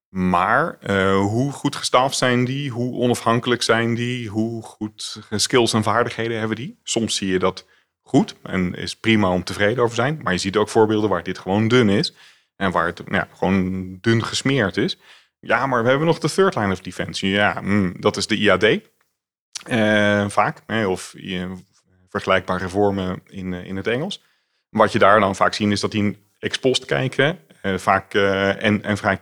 Maar 0.10 0.78
uh, 0.88 1.20
hoe 1.20 1.52
goed 1.52 1.76
gestaafd 1.76 2.18
zijn 2.18 2.46
die? 2.46 2.70
Hoe 2.70 2.96
onafhankelijk 2.96 3.62
zijn 3.62 3.96
die? 3.96 4.30
Hoe 4.30 4.64
goed 4.64 5.22
skills 5.30 5.74
en 5.74 5.84
vaardigheden 5.84 6.40
hebben 6.40 6.56
die? 6.58 6.80
Soms 6.84 7.16
zie 7.16 7.32
je 7.32 7.40
dat 7.40 7.66
goed 8.02 8.36
en 8.44 8.76
is 8.76 8.96
prima 8.96 9.30
om 9.32 9.44
tevreden 9.44 9.84
over 9.84 9.96
zijn. 9.96 10.20
Maar 10.24 10.34
je 10.34 10.40
ziet 10.40 10.58
ook 10.58 10.70
voorbeelden 10.70 11.10
waar 11.10 11.24
dit 11.24 11.40
gewoon 11.40 11.68
dun 11.68 11.90
is. 11.90 12.14
En 12.56 12.72
waar 12.72 12.86
het 12.86 13.10
nou, 13.10 13.26
gewoon 13.38 13.98
dun 14.02 14.24
gesmeerd 14.24 14.78
is. 14.78 14.98
Ja, 15.40 15.66
maar 15.66 15.84
we 15.84 15.90
hebben 15.90 16.08
nog 16.08 16.20
de 16.20 16.30
third 16.30 16.56
line 16.56 16.72
of 16.72 16.82
defense. 16.82 17.28
Ja, 17.28 17.62
mm, 17.62 17.96
dat 18.00 18.18
is 18.18 18.28
de 18.28 18.38
IAD. 18.38 18.80
Eh, 19.66 20.30
vaak. 20.30 20.62
Of 20.88 21.14
vergelijkbare 22.10 22.70
vormen 22.70 23.22
in, 23.26 23.54
in 23.54 23.76
het 23.76 23.88
Engels. 23.88 24.24
Wat 24.70 24.92
je 24.92 25.00
daar 25.00 25.20
dan 25.20 25.36
vaak 25.36 25.54
ziet 25.54 25.72
is 25.72 25.80
dat 25.80 25.92
die 25.92 26.18
ex-post 26.40 26.86
kijken. 26.86 27.40
vaak 27.62 28.14
en, 28.14 28.84
en 28.84 28.98
vrij 28.98 29.20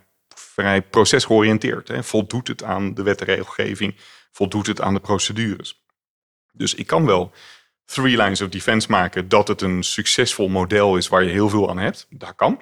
vrij 0.58 0.82
procesgeoriënteerd. 0.82 1.88
Hè. 1.88 2.04
Voldoet 2.04 2.48
het 2.48 2.64
aan 2.64 2.94
de 2.94 3.04
wet 3.04 3.20
en 3.22 3.26
regelgeving? 3.26 3.96
Voldoet 4.32 4.68
het 4.68 4.82
aan 4.82 4.94
de 4.94 5.00
procedures? 5.00 5.82
Dus 6.52 6.76
ik 6.76 6.88
kan 6.88 7.06
wel 7.06 7.32
three 7.86 8.18
lines 8.18 8.42
of 8.42 8.50
defense 8.50 8.92
maken 8.92 9.30
dat 9.30 9.48
het 9.48 9.62
een 9.62 9.84
succesvol 9.84 10.48
model 10.48 10.98
is 10.98 11.08
waar 11.08 11.24
je 11.24 11.30
heel 11.30 11.50
veel 11.50 11.70
aan 11.70 11.78
hebt. 11.78 12.08
Dat 12.10 12.36
kan. 12.36 12.62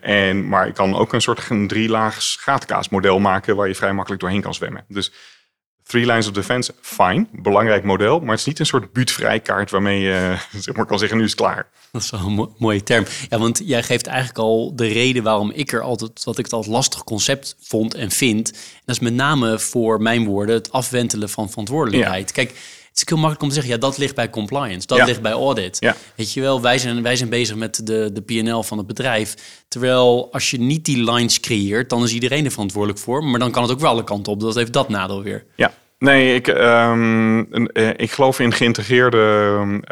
En, 0.00 0.48
maar 0.48 0.66
ik 0.66 0.74
kan 0.74 0.94
ook 0.94 1.12
een 1.12 1.20
soort 1.20 1.68
drie 1.68 1.88
laag 1.88 2.22
schaatkaasmodel 2.22 3.18
maken 3.18 3.56
waar 3.56 3.68
je 3.68 3.74
vrij 3.74 3.92
makkelijk 3.92 4.20
doorheen 4.22 4.40
kan 4.40 4.54
zwemmen. 4.54 4.84
Dus 4.88 5.12
Three 5.86 6.06
Lines 6.06 6.26
of 6.26 6.32
Defense, 6.32 6.74
fine, 6.80 7.26
belangrijk 7.32 7.84
model, 7.84 8.20
maar 8.20 8.30
het 8.30 8.38
is 8.38 8.44
niet 8.44 8.58
een 8.58 8.66
soort 8.66 8.92
buutvrijkaart 8.92 9.70
waarmee 9.70 10.00
je 10.00 10.36
zeg 10.60 10.74
maar, 10.74 10.86
kan 10.86 10.98
zeggen 10.98 11.18
nu 11.18 11.24
is 11.24 11.30
het 11.30 11.40
klaar. 11.40 11.68
Dat 11.92 12.02
is 12.02 12.10
wel 12.10 12.20
een 12.20 12.48
mooie 12.58 12.82
term. 12.82 13.04
Ja, 13.28 13.38
want 13.38 13.62
jij 13.64 13.82
geeft 13.82 14.06
eigenlijk 14.06 14.38
al 14.38 14.76
de 14.76 14.86
reden 14.86 15.22
waarom 15.22 15.50
ik 15.50 15.72
er 15.72 15.82
altijd, 15.82 16.24
wat 16.24 16.38
ik 16.38 16.44
het 16.44 16.54
als 16.54 16.66
lastig 16.66 17.04
concept 17.04 17.56
vond 17.60 17.94
en 17.94 18.10
vind. 18.10 18.52
En 18.52 18.82
dat 18.84 18.94
is 18.94 19.02
met 19.02 19.14
name 19.14 19.58
voor 19.58 20.02
mijn 20.02 20.24
woorden 20.24 20.54
het 20.54 20.72
afwentelen 20.72 21.28
van 21.28 21.48
verantwoordelijkheid. 21.50 22.32
Kijk, 22.32 22.54
is 22.96 23.08
heel 23.08 23.16
makkelijk 23.16 23.42
om 23.42 23.48
te 23.48 23.54
zeggen, 23.54 23.72
ja, 23.72 23.78
dat 23.78 23.98
ligt 23.98 24.14
bij 24.14 24.30
compliance, 24.30 24.86
dat 24.86 25.06
ligt 25.06 25.22
bij 25.22 25.32
audit. 25.32 25.76
Ja. 25.80 25.96
Weet 26.14 26.32
je 26.32 26.40
wel, 26.40 26.60
wij 26.60 26.78
zijn, 26.78 27.02
wij 27.02 27.16
zijn 27.16 27.28
bezig 27.28 27.56
met 27.56 27.86
de, 27.86 28.10
de 28.12 28.22
PNL 28.22 28.62
van 28.62 28.78
het 28.78 28.86
bedrijf. 28.86 29.34
Terwijl 29.68 30.32
als 30.32 30.50
je 30.50 30.60
niet 30.60 30.84
die 30.84 31.12
lines 31.12 31.40
creëert, 31.40 31.90
dan 31.90 32.02
is 32.02 32.12
iedereen 32.12 32.44
er 32.44 32.50
verantwoordelijk 32.50 33.00
voor. 33.00 33.24
Maar 33.24 33.38
dan 33.38 33.50
kan 33.50 33.62
het 33.62 33.72
ook 33.72 33.80
wel 33.80 33.90
alle 33.90 34.04
kanten 34.04 34.32
op. 34.32 34.40
Dat 34.40 34.54
heeft 34.54 34.72
dat 34.72 34.88
nadeel 34.88 35.22
weer. 35.22 35.44
Ja, 35.56 35.72
Nee, 35.98 36.34
ik, 36.34 36.46
um, 36.46 37.68
ik 37.96 38.10
geloof 38.10 38.40
in 38.40 38.52
geïntegreerde 38.52 39.18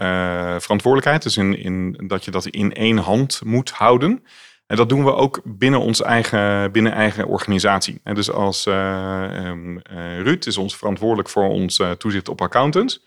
uh, 0.02 0.54
verantwoordelijkheid. 0.58 1.22
Dus 1.22 1.36
in, 1.36 1.58
in, 1.58 2.00
dat 2.06 2.24
je 2.24 2.30
dat 2.30 2.46
in 2.46 2.72
één 2.72 2.96
hand 2.96 3.40
moet 3.44 3.70
houden. 3.70 4.24
En 4.74 4.80
dat 4.80 4.88
doen 4.88 5.04
we 5.04 5.14
ook 5.14 5.40
binnen 5.44 5.80
onze 5.80 6.04
eigen, 6.04 6.72
binnen 6.72 6.92
eigen 6.92 7.26
organisatie. 7.26 8.00
Dus 8.02 8.30
als 8.30 8.66
uh, 8.66 9.30
Ruud 10.22 10.46
is 10.46 10.56
ons 10.56 10.76
verantwoordelijk 10.76 11.28
voor 11.28 11.48
ons 11.48 11.82
toezicht 11.98 12.28
op 12.28 12.40
accountants. 12.40 13.04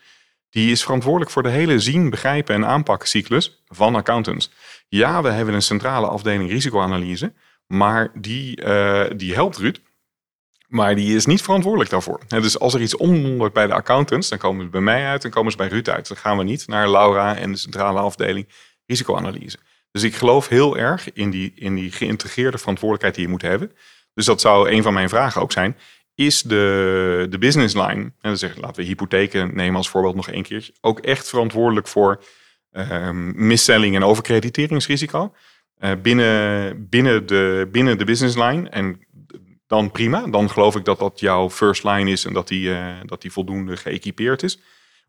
Die 0.49 0.71
is 0.71 0.83
verantwoordelijk 0.83 1.31
voor 1.31 1.43
de 1.43 1.49
hele 1.49 1.79
zien, 1.79 2.09
begrijpen 2.09 2.55
en 2.55 2.65
aanpakcyclus 2.65 3.63
van 3.65 3.95
accountants. 3.95 4.51
Ja, 4.87 5.21
we 5.21 5.29
hebben 5.29 5.53
een 5.53 5.61
centrale 5.61 6.07
afdeling 6.07 6.49
risicoanalyse. 6.49 7.33
Maar 7.65 8.11
die, 8.13 8.61
die 9.15 9.33
helpt 9.33 9.57
Ruud 9.57 9.79
maar 10.67 10.95
die 10.95 11.15
is 11.15 11.25
niet 11.25 11.41
verantwoordelijk 11.41 11.89
daarvoor. 11.89 12.19
dus 12.27 12.59
als 12.59 12.73
er 12.73 12.81
iets 12.81 12.97
omdondert 12.97 13.53
bij 13.53 13.67
de 13.67 13.73
accountants, 13.73 14.29
dan 14.29 14.37
komen 14.37 14.65
ze 14.65 14.69
bij 14.71 14.81
mij 14.81 15.05
uit 15.05 15.23
en 15.23 15.31
komen 15.31 15.51
ze 15.51 15.57
bij 15.57 15.67
Ruud 15.67 15.89
uit. 15.89 16.07
Dan 16.07 16.17
gaan 16.17 16.37
we 16.37 16.43
niet 16.43 16.67
naar 16.67 16.89
Laura 16.89 17.35
en 17.35 17.51
de 17.51 17.57
centrale 17.57 17.99
afdeling 17.99 18.47
risicoanalyse. 18.85 19.57
Dus 19.91 20.03
ik 20.03 20.15
geloof 20.15 20.47
heel 20.47 20.77
erg 20.77 21.13
in 21.13 21.29
die, 21.29 21.51
in 21.55 21.75
die 21.75 21.91
geïntegreerde 21.91 22.57
verantwoordelijkheid 22.57 23.15
die 23.15 23.23
je 23.23 23.31
moet 23.31 23.41
hebben. 23.41 23.71
Dus 24.13 24.25
dat 24.25 24.41
zou 24.41 24.69
een 24.69 24.83
van 24.83 24.93
mijn 24.93 25.09
vragen 25.09 25.41
ook 25.41 25.51
zijn. 25.51 25.77
Is 26.15 26.41
de, 26.41 27.27
de 27.29 27.37
business 27.37 27.73
line, 27.75 28.01
en 28.01 28.13
dan 28.21 28.37
zeg, 28.37 28.55
laten 28.55 28.81
we 28.81 28.87
hypotheken 28.87 29.55
nemen 29.55 29.75
als 29.75 29.89
voorbeeld 29.89 30.15
nog 30.15 30.29
één 30.29 30.43
keertje, 30.43 30.73
ook 30.81 30.99
echt 30.99 31.29
verantwoordelijk 31.29 31.87
voor 31.87 32.23
uh, 32.71 33.09
misselling 33.33 33.95
en 33.95 34.03
overkrediteringsrisico? 34.03 35.33
Uh, 35.79 35.91
binnen, 36.01 36.89
binnen, 36.89 37.25
de, 37.25 37.67
binnen 37.71 37.97
de 37.97 38.05
business 38.05 38.35
line. 38.35 38.69
En 38.69 39.05
dan 39.67 39.91
prima. 39.91 40.27
Dan 40.27 40.49
geloof 40.49 40.75
ik 40.75 40.85
dat 40.85 40.99
dat 40.99 41.19
jouw 41.19 41.49
first 41.49 41.83
line 41.83 42.11
is 42.11 42.25
en 42.25 42.33
dat 42.33 42.47
die, 42.47 42.69
uh, 42.69 42.95
dat 43.05 43.21
die 43.21 43.31
voldoende 43.31 43.77
geëquipeerd 43.77 44.43
is. 44.43 44.59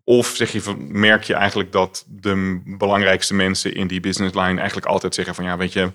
Of 0.08 0.26
zeg 0.26 0.52
je, 0.52 0.74
merk 0.78 1.22
je 1.22 1.34
eigenlijk 1.34 1.72
dat 1.72 2.04
de 2.08 2.62
belangrijkste 2.64 3.34
mensen 3.34 3.74
in 3.74 3.86
die 3.86 4.00
business 4.00 4.34
line 4.34 4.58
eigenlijk 4.58 4.86
altijd 4.86 5.14
zeggen 5.14 5.34
van 5.34 5.44
ja, 5.44 5.56
weet 5.56 5.72
je, 5.72 5.92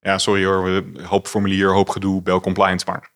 ja, 0.00 0.18
sorry 0.18 0.44
hoor, 0.44 0.84
hoop 1.02 1.26
formulier, 1.26 1.72
hoop 1.72 1.88
gedoe, 1.88 2.22
bel 2.22 2.40
compliance 2.40 2.84
maar. 2.88 3.10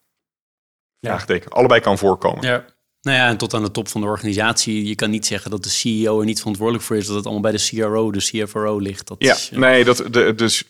Vraagteken. 1.01 1.51
Ja. 1.51 1.57
Allebei 1.57 1.81
kan 1.81 1.99
voorkomen. 1.99 2.47
Ja. 2.47 2.65
Nou 3.01 3.17
ja, 3.17 3.29
en 3.29 3.37
tot 3.37 3.55
aan 3.55 3.63
de 3.63 3.71
top 3.71 3.89
van 3.89 4.01
de 4.01 4.07
organisatie. 4.07 4.87
Je 4.87 4.95
kan 4.95 5.11
niet 5.11 5.27
zeggen 5.27 5.51
dat 5.51 5.63
de 5.63 5.69
CEO 5.69 6.19
er 6.19 6.25
niet 6.25 6.39
verantwoordelijk 6.39 6.85
voor 6.85 6.97
is. 6.97 7.07
Dat 7.07 7.17
het 7.17 7.25
allemaal 7.25 7.51
bij 7.51 7.53
de 7.53 7.69
CRO, 7.69 8.11
de 8.11 8.19
CFRO 8.19 8.79
ligt. 8.79 9.07
Dat 9.09 9.17
ja, 9.19 9.35
is, 9.35 9.51
nee, 9.51 9.85
dat, 9.85 10.05
de, 10.11 10.35
dus 10.35 10.65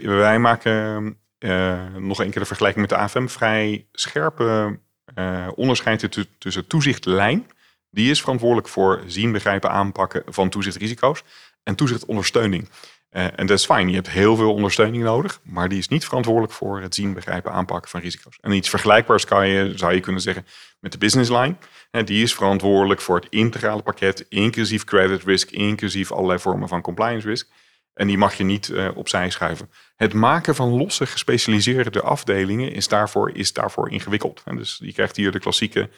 wij 0.00 0.38
maken 0.38 1.16
uh, 1.38 1.94
nog 1.96 2.18
een 2.18 2.30
keer 2.30 2.40
de 2.40 2.46
vergelijking 2.46 2.88
met 2.88 2.98
de 2.98 3.04
AFM, 3.04 3.26
vrij 3.26 3.86
scherpe 3.92 4.78
uh, 5.14 5.48
onderscheid 5.54 6.26
tussen 6.38 6.66
toezichtlijn, 6.66 7.46
die 7.90 8.10
is 8.10 8.20
verantwoordelijk 8.20 8.68
voor 8.68 9.02
zien, 9.06 9.32
begrijpen, 9.32 9.70
aanpakken 9.70 10.22
van 10.26 10.48
toezichtrisico's 10.48 11.22
en 11.62 11.74
toezichtondersteuning. 11.74 12.68
Uh, 13.10 13.24
en 13.38 13.46
dat 13.46 13.58
is 13.58 13.64
fijn, 13.64 13.88
je 13.88 13.94
hebt 13.94 14.10
heel 14.10 14.36
veel 14.36 14.54
ondersteuning 14.54 15.02
nodig, 15.02 15.40
maar 15.44 15.68
die 15.68 15.78
is 15.78 15.88
niet 15.88 16.04
verantwoordelijk 16.04 16.52
voor 16.52 16.80
het 16.80 16.94
zien, 16.94 17.14
begrijpen, 17.14 17.52
aanpakken 17.52 17.90
van 17.90 18.00
risico's. 18.00 18.38
En 18.40 18.52
iets 18.52 18.68
vergelijkbaars 18.68 19.24
kan 19.24 19.48
je, 19.48 19.72
zou 19.76 19.94
je 19.94 20.00
kunnen 20.00 20.20
zeggen 20.20 20.46
met 20.80 20.92
de 20.92 20.98
business 20.98 21.30
line. 21.30 21.56
die 22.04 22.22
is 22.22 22.34
verantwoordelijk 22.34 23.00
voor 23.00 23.16
het 23.16 23.26
integrale 23.30 23.82
pakket, 23.82 24.26
inclusief 24.28 24.84
credit 24.84 25.24
risk, 25.24 25.50
inclusief 25.50 26.12
allerlei 26.12 26.38
vormen 26.38 26.68
van 26.68 26.80
compliance 26.80 27.28
risk. 27.28 27.48
En 27.94 28.06
die 28.06 28.18
mag 28.18 28.34
je 28.34 28.44
niet 28.44 28.68
uh, 28.68 28.88
opzij 28.94 29.30
schuiven. 29.30 29.70
Het 29.96 30.12
maken 30.12 30.54
van 30.54 30.68
losse 30.68 31.06
gespecialiseerde 31.06 32.02
afdelingen 32.02 32.72
is 32.72 32.88
daarvoor, 32.88 33.30
is 33.34 33.52
daarvoor 33.52 33.90
ingewikkeld. 33.90 34.42
Dus 34.44 34.78
je 34.82 34.92
krijgt 34.92 35.16
hier 35.16 35.32
de 35.32 35.38
klassieke, 35.38 35.90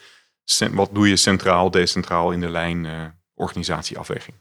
wat 0.72 0.94
doe 0.94 1.08
je 1.08 1.16
centraal, 1.16 1.70
decentraal 1.70 2.30
in 2.30 2.40
de 2.40 2.50
lijn 2.50 2.84
uh, 2.84 3.06
organisatieafweging. 3.34 4.36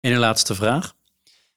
En 0.00 0.12
een 0.12 0.18
laatste 0.18 0.54
vraag. 0.54 0.94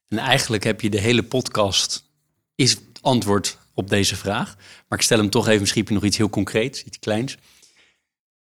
En 0.07 0.17
eigenlijk 0.17 0.63
heb 0.63 0.81
je 0.81 0.89
de 0.89 0.99
hele 0.99 1.23
podcast, 1.23 2.09
is 2.55 2.71
het 2.71 2.81
antwoord 3.01 3.57
op 3.73 3.89
deze 3.89 4.15
vraag. 4.15 4.55
Maar 4.87 4.99
ik 4.99 5.05
stel 5.05 5.17
hem 5.17 5.29
toch 5.29 5.47
even, 5.47 5.59
misschien 5.59 5.85
nog 5.89 6.03
iets 6.03 6.17
heel 6.17 6.29
concreets, 6.29 6.83
iets 6.83 6.99
kleins. 6.99 7.37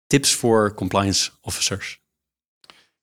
Tips 0.07 0.33
voor 0.33 0.73
compliance 0.73 1.31
officers. 1.41 1.99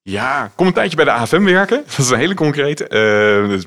Ja, 0.04 0.52
kom 0.54 0.66
een 0.66 0.72
tijdje 0.72 0.96
bij 0.96 1.04
de 1.04 1.10
AFM 1.10 1.42
werken. 1.42 1.82
Dat 1.86 1.98
is 1.98 2.10
een 2.10 2.18
hele 2.18 2.34
concrete. 2.34 2.88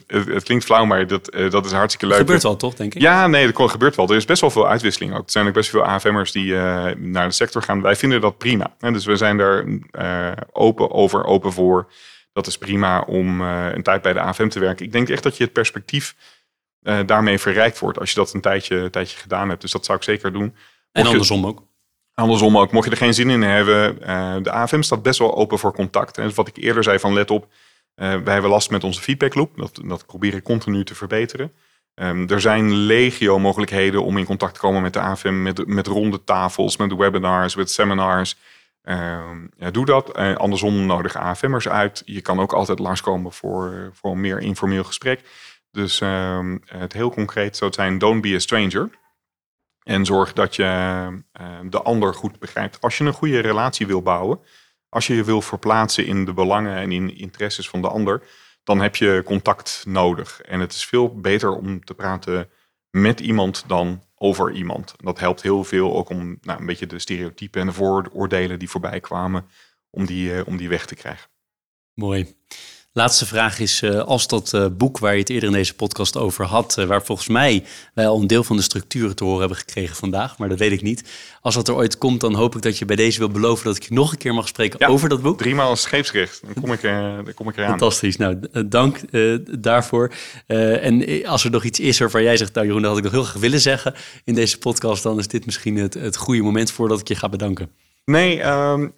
Uh, 0.08 0.24
het, 0.34 0.44
klinkt 0.44 0.66
flauw, 0.66 0.86
maar 0.86 1.08
dat, 1.08 1.36
uh, 1.36 1.52
dat 1.52 1.66
is 1.66 1.72
hartstikke 1.72 2.08
leuk. 2.08 2.18
Gebeurt 2.18 2.44
wel, 2.44 2.56
toch, 2.56 2.74
denk 2.74 2.94
ik? 2.96 3.02
Ja, 3.02 3.28
nee, 3.28 3.52
dat 3.52 3.72
gebeurt 3.72 3.96
wel. 3.96 4.10
Er 4.10 4.16
is 4.16 4.26
best 4.26 4.42
wel 4.42 4.50
veel 4.50 4.68
uitwisseling 4.68 5.14
ook. 5.14 5.26
Er 5.26 5.32
zijn 5.32 5.48
ook 5.48 5.54
best 5.54 5.70
veel 5.70 5.84
AFM'ers 5.84 6.32
die 6.32 6.46
uh, 6.46 6.86
naar 6.98 7.28
de 7.28 7.34
sector 7.34 7.62
gaan. 7.62 7.82
Wij 7.82 7.96
vinden 7.96 8.22
dat 8.22 8.38
prima. 8.38 8.76
En 8.80 8.94
dus 8.94 9.06
we 9.06 9.16
zijn 9.16 9.38
daar 9.38 9.66
open 10.52 10.92
over, 10.92 11.26
open 11.26 11.54
voor. 11.54 11.92
Dat 12.34 12.48
is 12.48 12.58
prima 12.58 13.02
om 13.02 13.42
een 13.42 13.84
tijd 13.84 14.02
bij 14.02 14.14
de 14.14 14.20
AFM 14.20 14.48
te 14.48 14.60
werken. 14.60 14.86
Ik 14.86 14.92
denk 14.92 15.10
echt 15.10 15.24
dat 15.24 15.38
je 15.38 15.44
het 15.44 15.54
perspectief 15.54 16.16
daarmee 17.06 17.40
verrijkt 17.40 17.80
wordt 17.80 18.00
als 18.00 18.10
je 18.10 18.16
dat 18.16 18.34
een 18.34 18.42
tijdje, 18.42 18.76
een 18.76 18.92
tijdje 18.92 19.18
gedaan 19.18 19.50
hebt. 19.50 19.62
Dus 19.62 19.72
dat 19.72 19.86
zou 19.86 19.98
ik 19.98 20.04
zeker 20.04 20.34
doen. 20.34 20.56
En 20.92 21.06
andersom 21.06 21.46
ook. 21.46 21.64
Andersom 22.16 22.58
ook, 22.58 22.72
mocht 22.72 22.86
je 22.86 22.92
er 22.92 22.98
geen 22.98 23.14
zin 23.14 23.30
in 23.30 23.42
hebben, 23.42 23.98
uh, 24.02 24.36
de 24.42 24.52
AFM 24.52 24.82
staat 24.82 25.02
best 25.02 25.20
wel 25.20 25.36
open 25.36 25.60
voor 25.60 25.74
contact. 25.74 26.18
En 26.18 26.36
wat 26.36 26.48
ik 26.48 26.58
eerder 26.58 26.84
zei 26.84 27.00
van 27.00 27.14
let 27.14 27.32
op, 27.32 27.44
uh, 27.44 27.50
wij 27.96 28.34
hebben 28.34 28.52
last 28.52 28.70
met 28.70 28.84
onze 28.84 29.02
feedbackloop. 29.02 29.58
Dat, 29.58 29.82
dat 29.86 30.06
ik 30.22 30.44
continu 30.44 30.84
te 30.84 30.96
verbeteren. 30.96 31.52
Um, 31.96 32.30
er 32.30 32.42
zijn 32.42 32.74
legio 32.74 33.40
mogelijkheden 33.40 34.04
om 34.04 34.18
in 34.18 34.26
contact 34.26 34.54
te 34.54 34.60
komen 34.60 34.82
met 34.82 34.94
de 34.94 35.00
AFM, 35.00 35.42
met, 35.42 35.68
met 35.68 35.88
ronde 35.88 36.24
tafels, 36.24 36.78
met 36.78 36.96
webinars, 36.96 37.56
met 37.56 37.72
seminars. 37.72 38.38
Um, 38.84 39.50
ja, 39.58 39.72
doe 39.72 39.86
dat. 39.86 40.20
Uh, 40.20 40.36
andersom 40.36 40.86
nodig 40.86 41.16
AFM'ers 41.16 41.68
uit. 41.68 42.02
Je 42.06 42.22
kan 42.22 42.40
ook 42.40 42.54
altijd 42.54 42.80
langskomen 42.80 43.32
voor, 43.32 43.90
voor 43.94 44.12
een 44.12 44.22
meer 44.22 44.40
informeel 44.40 44.84
gesprek. 44.84 45.22
Dus 45.72 46.02
um, 46.02 46.62
het 46.66 46.94
heel 46.94 47.12
concreet 47.12 47.58
zou 47.58 47.74
zijn, 47.74 47.98
don't 47.98 48.22
be 48.22 48.34
a 48.36 48.40
stranger. 48.40 48.90
En 49.86 50.06
zorg 50.06 50.34
dat 50.34 50.56
je 50.56 50.64
uh, 51.42 51.60
de 51.70 51.82
ander 51.82 52.14
goed 52.14 52.40
begrijpt. 52.40 52.82
Als 52.82 52.98
je 52.98 53.04
een 53.04 53.14
goede 53.14 53.40
relatie 53.40 53.88
wil 53.88 54.02
bouwen, 54.02 54.40
als 54.90 55.08
je 55.08 55.16
je 55.16 55.24
wil 55.24 55.42
verplaatsen 55.42 56.06
in 56.06 56.26
de 56.26 56.34
belangen 56.34 56.76
en 56.76 56.92
in 56.92 57.18
interesses 57.18 57.70
van 57.70 57.82
de 57.82 57.90
ander, 57.90 58.24
dan 58.64 58.82
heb 58.82 58.96
je 58.96 59.22
contact 59.26 59.84
nodig. 59.88 60.42
En 60.42 60.60
het 60.60 60.74
is 60.74 60.86
veel 60.86 61.20
beter 61.20 61.56
om 61.56 61.86
te 61.86 61.94
praten 61.94 62.50
met 62.90 63.20
iemand 63.20 63.64
dan 63.68 64.04
over 64.16 64.52
iemand. 64.52 64.96
Dat 64.98 65.20
helpt 65.20 65.42
heel 65.42 65.64
veel 65.64 65.96
ook 65.96 66.10
om 66.10 66.38
nou, 66.42 66.60
een 66.60 66.66
beetje 66.66 66.88
de 66.88 67.00
stereotypen 67.00 67.62
en 67.62 67.68
de 67.68 67.74
vooroordelen 67.74 68.60
die 68.60 68.70
voorbij 68.70 69.00
kwamen, 69.00 69.50
om 69.90 70.06
die, 70.06 70.34
uh, 70.34 70.42
om 70.46 70.58
die 70.58 70.70
weg 70.70 70.86
te 70.86 70.96
krijgen. 70.96 71.30
Mooi. 71.94 72.36
Laatste 72.98 73.26
vraag 73.26 73.60
is, 73.60 73.82
uh, 73.82 74.00
als 74.00 74.28
dat 74.28 74.52
uh, 74.56 74.66
boek 74.72 75.00
waar 75.00 75.14
je 75.14 75.20
het 75.20 75.30
eerder 75.30 75.50
in 75.50 75.56
deze 75.56 75.76
podcast 75.76 76.18
over 76.18 76.46
had, 76.46 76.76
uh, 76.80 76.86
waar 76.86 77.04
volgens 77.04 77.28
mij 77.28 77.64
wij 77.94 78.08
al 78.08 78.22
een 78.22 78.28
deel 78.28 78.44
van 78.44 78.56
de 78.56 78.62
structuren 78.62 79.16
te 79.16 79.24
horen 79.24 79.40
hebben 79.40 79.58
gekregen 79.58 79.96
vandaag, 79.96 80.38
maar 80.38 80.50
dat 80.50 80.60
weet 80.60 80.72
ik 80.72 80.82
niet. 80.82 81.04
Als 81.42 81.56
dat 81.56 81.68
er 81.68 81.76
ooit 81.76 81.98
komt, 81.98 82.22
dan 82.22 82.34
hoop 82.34 82.56
ik 82.56 82.62
dat 82.62 82.78
je 82.78 82.86
bij 82.86 82.96
deze 82.96 83.20
wil 83.20 83.30
beloven 83.30 83.66
dat 83.66 83.76
ik 83.76 83.84
je 83.84 83.94
nog 83.94 84.12
een 84.12 84.18
keer 84.18 84.34
mag 84.34 84.48
spreken 84.48 84.80
ja, 84.80 84.88
over 84.88 85.10
dat 85.10 85.22
boek. 85.22 85.38
Driemaal 85.38 85.76
scheepsrecht, 85.76 86.42
dan 86.44 86.64
kom 86.64 86.72
ik, 86.72 86.82
dan 86.82 87.34
kom 87.34 87.50
ik 87.50 87.58
eraan. 87.58 87.70
Fantastisch, 87.70 88.18
nou 88.18 88.40
dank 88.66 89.00
daarvoor. 89.62 90.14
en 90.48 91.26
als 91.26 91.44
er 91.44 91.52
nog 91.52 91.64
iets 91.64 91.80
is 91.80 92.00
waarvan 92.00 92.24
jij 92.24 92.38
zegt, 92.38 92.54
nou 92.54 92.66
Jeroen, 92.66 92.82
dat 92.82 92.90
had 92.90 93.00
ik 93.00 93.06
nog 93.06 93.14
heel 93.14 93.24
graag 93.24 93.42
willen 93.42 93.62
zeggen 93.62 93.94
in 94.24 94.34
deze 94.34 94.58
podcast, 94.58 95.04
dan 95.04 95.20
is 95.20 95.28
dit 95.28 95.46
misschien 95.46 95.78
het, 95.78 95.94
het 95.94 96.18
goede 96.18 96.42
moment 96.42 96.72
voordat 96.72 97.00
ik 97.00 97.08
je 97.08 97.16
ga 97.16 97.30
bedanken. 97.30 97.72
Nee, 98.06 98.44
um, 98.44 98.94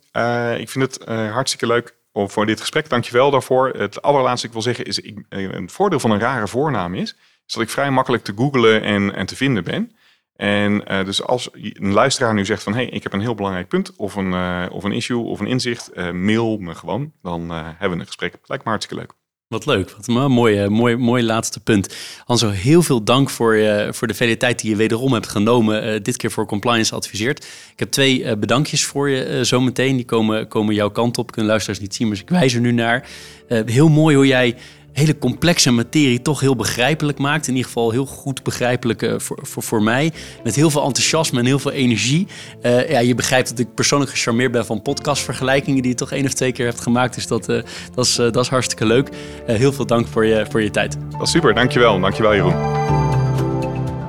ik 0.58 0.70
vind 0.70 0.96
het 0.96 1.06
hartstikke 1.08 1.68
leuk 1.68 1.96
voor 2.26 2.46
dit 2.46 2.60
gesprek. 2.60 2.90
Dankjewel 2.90 3.32
daarvoor. 3.32 3.70
Het 3.70 4.02
allerlaatste 4.02 4.48
ik 4.48 4.54
wil 4.54 4.62
zeggen 4.62 4.86
is, 4.86 5.00
ik, 5.00 5.26
een 5.30 5.70
voordeel 5.70 6.00
van 6.00 6.12
een 6.12 6.20
rare 6.20 6.48
voornaam 6.48 6.96
is, 6.96 7.16
is 7.48 7.54
dat 7.54 7.64
ik 7.64 7.70
vrij 7.70 7.92
makkelijk 7.92 8.24
te 8.24 8.34
googlen 8.36 8.82
en, 8.82 9.16
en 9.16 9.26
te 9.26 9.36
vinden 9.36 9.64
ben. 9.64 9.92
En 10.36 10.84
uh, 10.92 11.06
dus 11.06 11.24
als 11.24 11.50
een 11.54 11.94
luisteraar 11.94 12.34
nu 12.34 12.46
zegt 12.46 12.64
van, 12.64 12.74
hé, 12.74 12.84
hey, 12.84 12.90
ik 12.90 13.04
heb 13.04 13.14
een 13.14 13.22
heel 13.22 13.36
belangrijk 13.36 13.68
punt 13.68 13.96
of 13.96 14.16
een, 14.16 14.32
uh, 14.32 14.66
of 14.70 14.84
een 14.84 14.92
issue 14.92 15.24
of 15.24 15.40
een 15.40 15.48
inzicht, 15.48 15.92
uh, 15.94 16.12
mail 16.12 16.58
me 16.58 16.76
gewoon. 16.76 17.12
Dan 17.22 17.50
hebben 17.50 17.92
we 17.92 17.96
een 18.00 18.06
gesprek. 18.06 18.40
Lijkt 18.44 18.64
me 18.64 18.70
hartstikke 18.70 19.04
leuk. 19.04 19.27
Wat 19.48 19.66
leuk, 19.66 19.92
wat 19.92 20.08
een 20.08 20.32
mooi, 20.32 20.68
mooi, 20.68 20.96
mooi 20.96 21.24
laatste 21.24 21.60
punt. 21.60 21.96
Anzo, 22.26 22.50
heel 22.50 22.82
veel 22.82 23.04
dank 23.04 23.30
voor, 23.30 23.56
je, 23.56 23.88
voor 23.92 24.08
de 24.08 24.14
vele 24.14 24.38
tijd 24.38 24.60
die 24.62 24.70
je 24.70 24.76
wederom 24.76 25.14
hebt 25.14 25.28
genomen. 25.28 25.94
Uh, 25.94 26.00
dit 26.02 26.18
keer 26.18 26.32
voor 26.32 26.46
Compliance 26.46 26.96
Adviseert. 26.96 27.44
Ik 27.72 27.80
heb 27.80 27.92
twee 27.92 28.38
bedankjes 28.38 28.86
voor 28.86 29.10
je 29.10 29.30
uh, 29.30 29.42
zometeen. 29.42 29.96
Die 29.96 30.06
komen, 30.06 30.48
komen 30.48 30.76
jouw 30.76 30.90
kant 30.90 31.18
op. 31.18 31.32
Kunnen 31.32 31.52
luisteraars 31.52 31.80
niet 31.82 31.96
zien, 31.96 32.08
maar 32.08 32.18
ik 32.18 32.30
wijs 32.30 32.54
er 32.54 32.62
nu 32.62 32.72
naar. 32.72 33.08
heel 33.48 33.90
mooi 33.90 34.16
hoe 34.16 34.28
jij 34.28 34.56
hele 34.98 35.18
complexe 35.18 35.72
materie 35.72 36.22
toch 36.22 36.40
heel 36.40 36.56
begrijpelijk 36.56 37.18
maakt. 37.18 37.48
In 37.48 37.56
ieder 37.56 37.68
geval 37.68 37.92
heel 37.92 38.06
goed 38.06 38.44
begrijpelijk 38.44 39.02
uh, 39.02 39.14
voor, 39.18 39.40
voor, 39.42 39.64
voor 39.64 39.84
mij. 39.84 40.12
Met 40.44 40.56
heel 40.56 40.70
veel 40.70 40.84
enthousiasme 40.84 41.40
en 41.40 41.46
heel 41.46 41.60
veel 41.60 41.72
energie. 41.72 42.28
Uh, 42.62 42.90
ja, 42.90 43.00
je 43.00 43.16
begrijpt 43.16 43.50
dat 43.50 43.60
ik 43.60 43.74
persoonlijk 43.74 44.12
gecharmeerd 44.12 44.52
ben 44.52 44.66
van 44.66 44.82
podcastvergelijkingen 44.82 45.82
die 45.82 45.92
je 45.92 45.98
toch 45.98 46.12
één 46.12 46.26
of 46.26 46.34
twee 46.34 46.52
keer 46.52 46.66
hebt 46.66 46.82
gemaakt. 46.82 47.16
Dus 47.16 47.28
dat, 47.28 47.50
uh, 47.50 47.62
dat, 47.94 48.06
is, 48.06 48.16
dat 48.16 48.38
is 48.38 48.48
hartstikke 48.48 48.86
leuk. 48.86 49.10
heel 49.46 49.74
veel 49.74 49.86
dank 49.86 50.08
voor 50.08 50.26
je, 50.26 50.46
voor 50.50 50.62
je 50.62 50.72
tijd. 50.72 50.98
Dat 51.12 51.22
is 51.22 51.32
super, 51.32 51.54
dankjewel. 51.54 52.00
Dankjewel 52.00 52.34
Jeroen. 52.34 52.56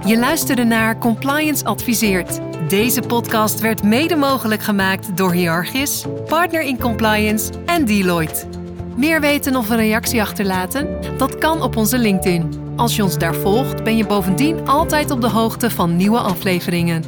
Je 0.06 0.18
luisterde 0.18 0.64
naar 0.64 0.98
Compliance 0.98 1.64
Adviseert. 1.64 2.40
Deze 2.68 3.00
podcast 3.00 3.60
werd 3.60 3.82
mede 3.82 4.16
mogelijk 4.16 4.62
gemaakt 4.62 5.16
door 5.16 5.32
Hierarchis, 5.32 6.04
Partner 6.26 6.62
in 6.62 6.78
Compliance 6.78 7.50
en 7.66 7.84
Deloitte. 7.84 8.67
Meer 8.98 9.20
weten 9.20 9.56
of 9.56 9.70
een 9.70 9.76
reactie 9.76 10.20
achterlaten? 10.20 10.88
Dat 11.16 11.38
kan 11.38 11.62
op 11.62 11.76
onze 11.76 11.98
LinkedIn. 11.98 12.72
Als 12.76 12.96
je 12.96 13.02
ons 13.02 13.18
daar 13.18 13.34
volgt, 13.34 13.84
ben 13.84 13.96
je 13.96 14.06
bovendien 14.06 14.68
altijd 14.68 15.10
op 15.10 15.20
de 15.20 15.28
hoogte 15.28 15.70
van 15.70 15.96
nieuwe 15.96 16.18
afleveringen. 16.18 17.04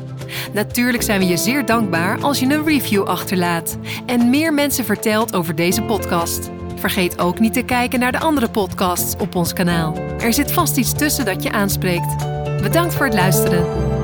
Natuurlijk 0.53 1.03
zijn 1.03 1.20
we 1.20 1.26
je 1.26 1.36
zeer 1.36 1.66
dankbaar 1.66 2.20
als 2.20 2.41
je 2.41 2.47
een 2.47 2.64
review 2.64 3.03
achterlaat 3.03 3.78
en 4.07 4.30
meer 4.30 4.55
mensen 4.55 4.84
vertelt 4.84 5.34
over 5.34 5.55
deze 5.55 5.82
podcast. 5.82 6.51
Vergeet 6.76 7.18
ook 7.18 7.38
niet 7.38 7.53
te 7.53 7.62
kijken 7.62 8.01
naar 8.01 8.12
de 8.12 8.20
andere 8.20 8.51
podcasts 8.51 9.22
op 9.22 9.34
ons 9.34 9.53
kanaal. 9.53 9.97
Er 10.18 10.32
zit 10.32 10.53
vast 10.53 10.76
iets 10.76 10.93
tussen 10.93 11.24
dat 11.24 11.43
je 11.43 11.53
aanspreekt. 11.53 12.16
Bedankt 12.62 12.95
voor 12.95 13.07
het 13.07 13.14
luisteren. 13.14 13.99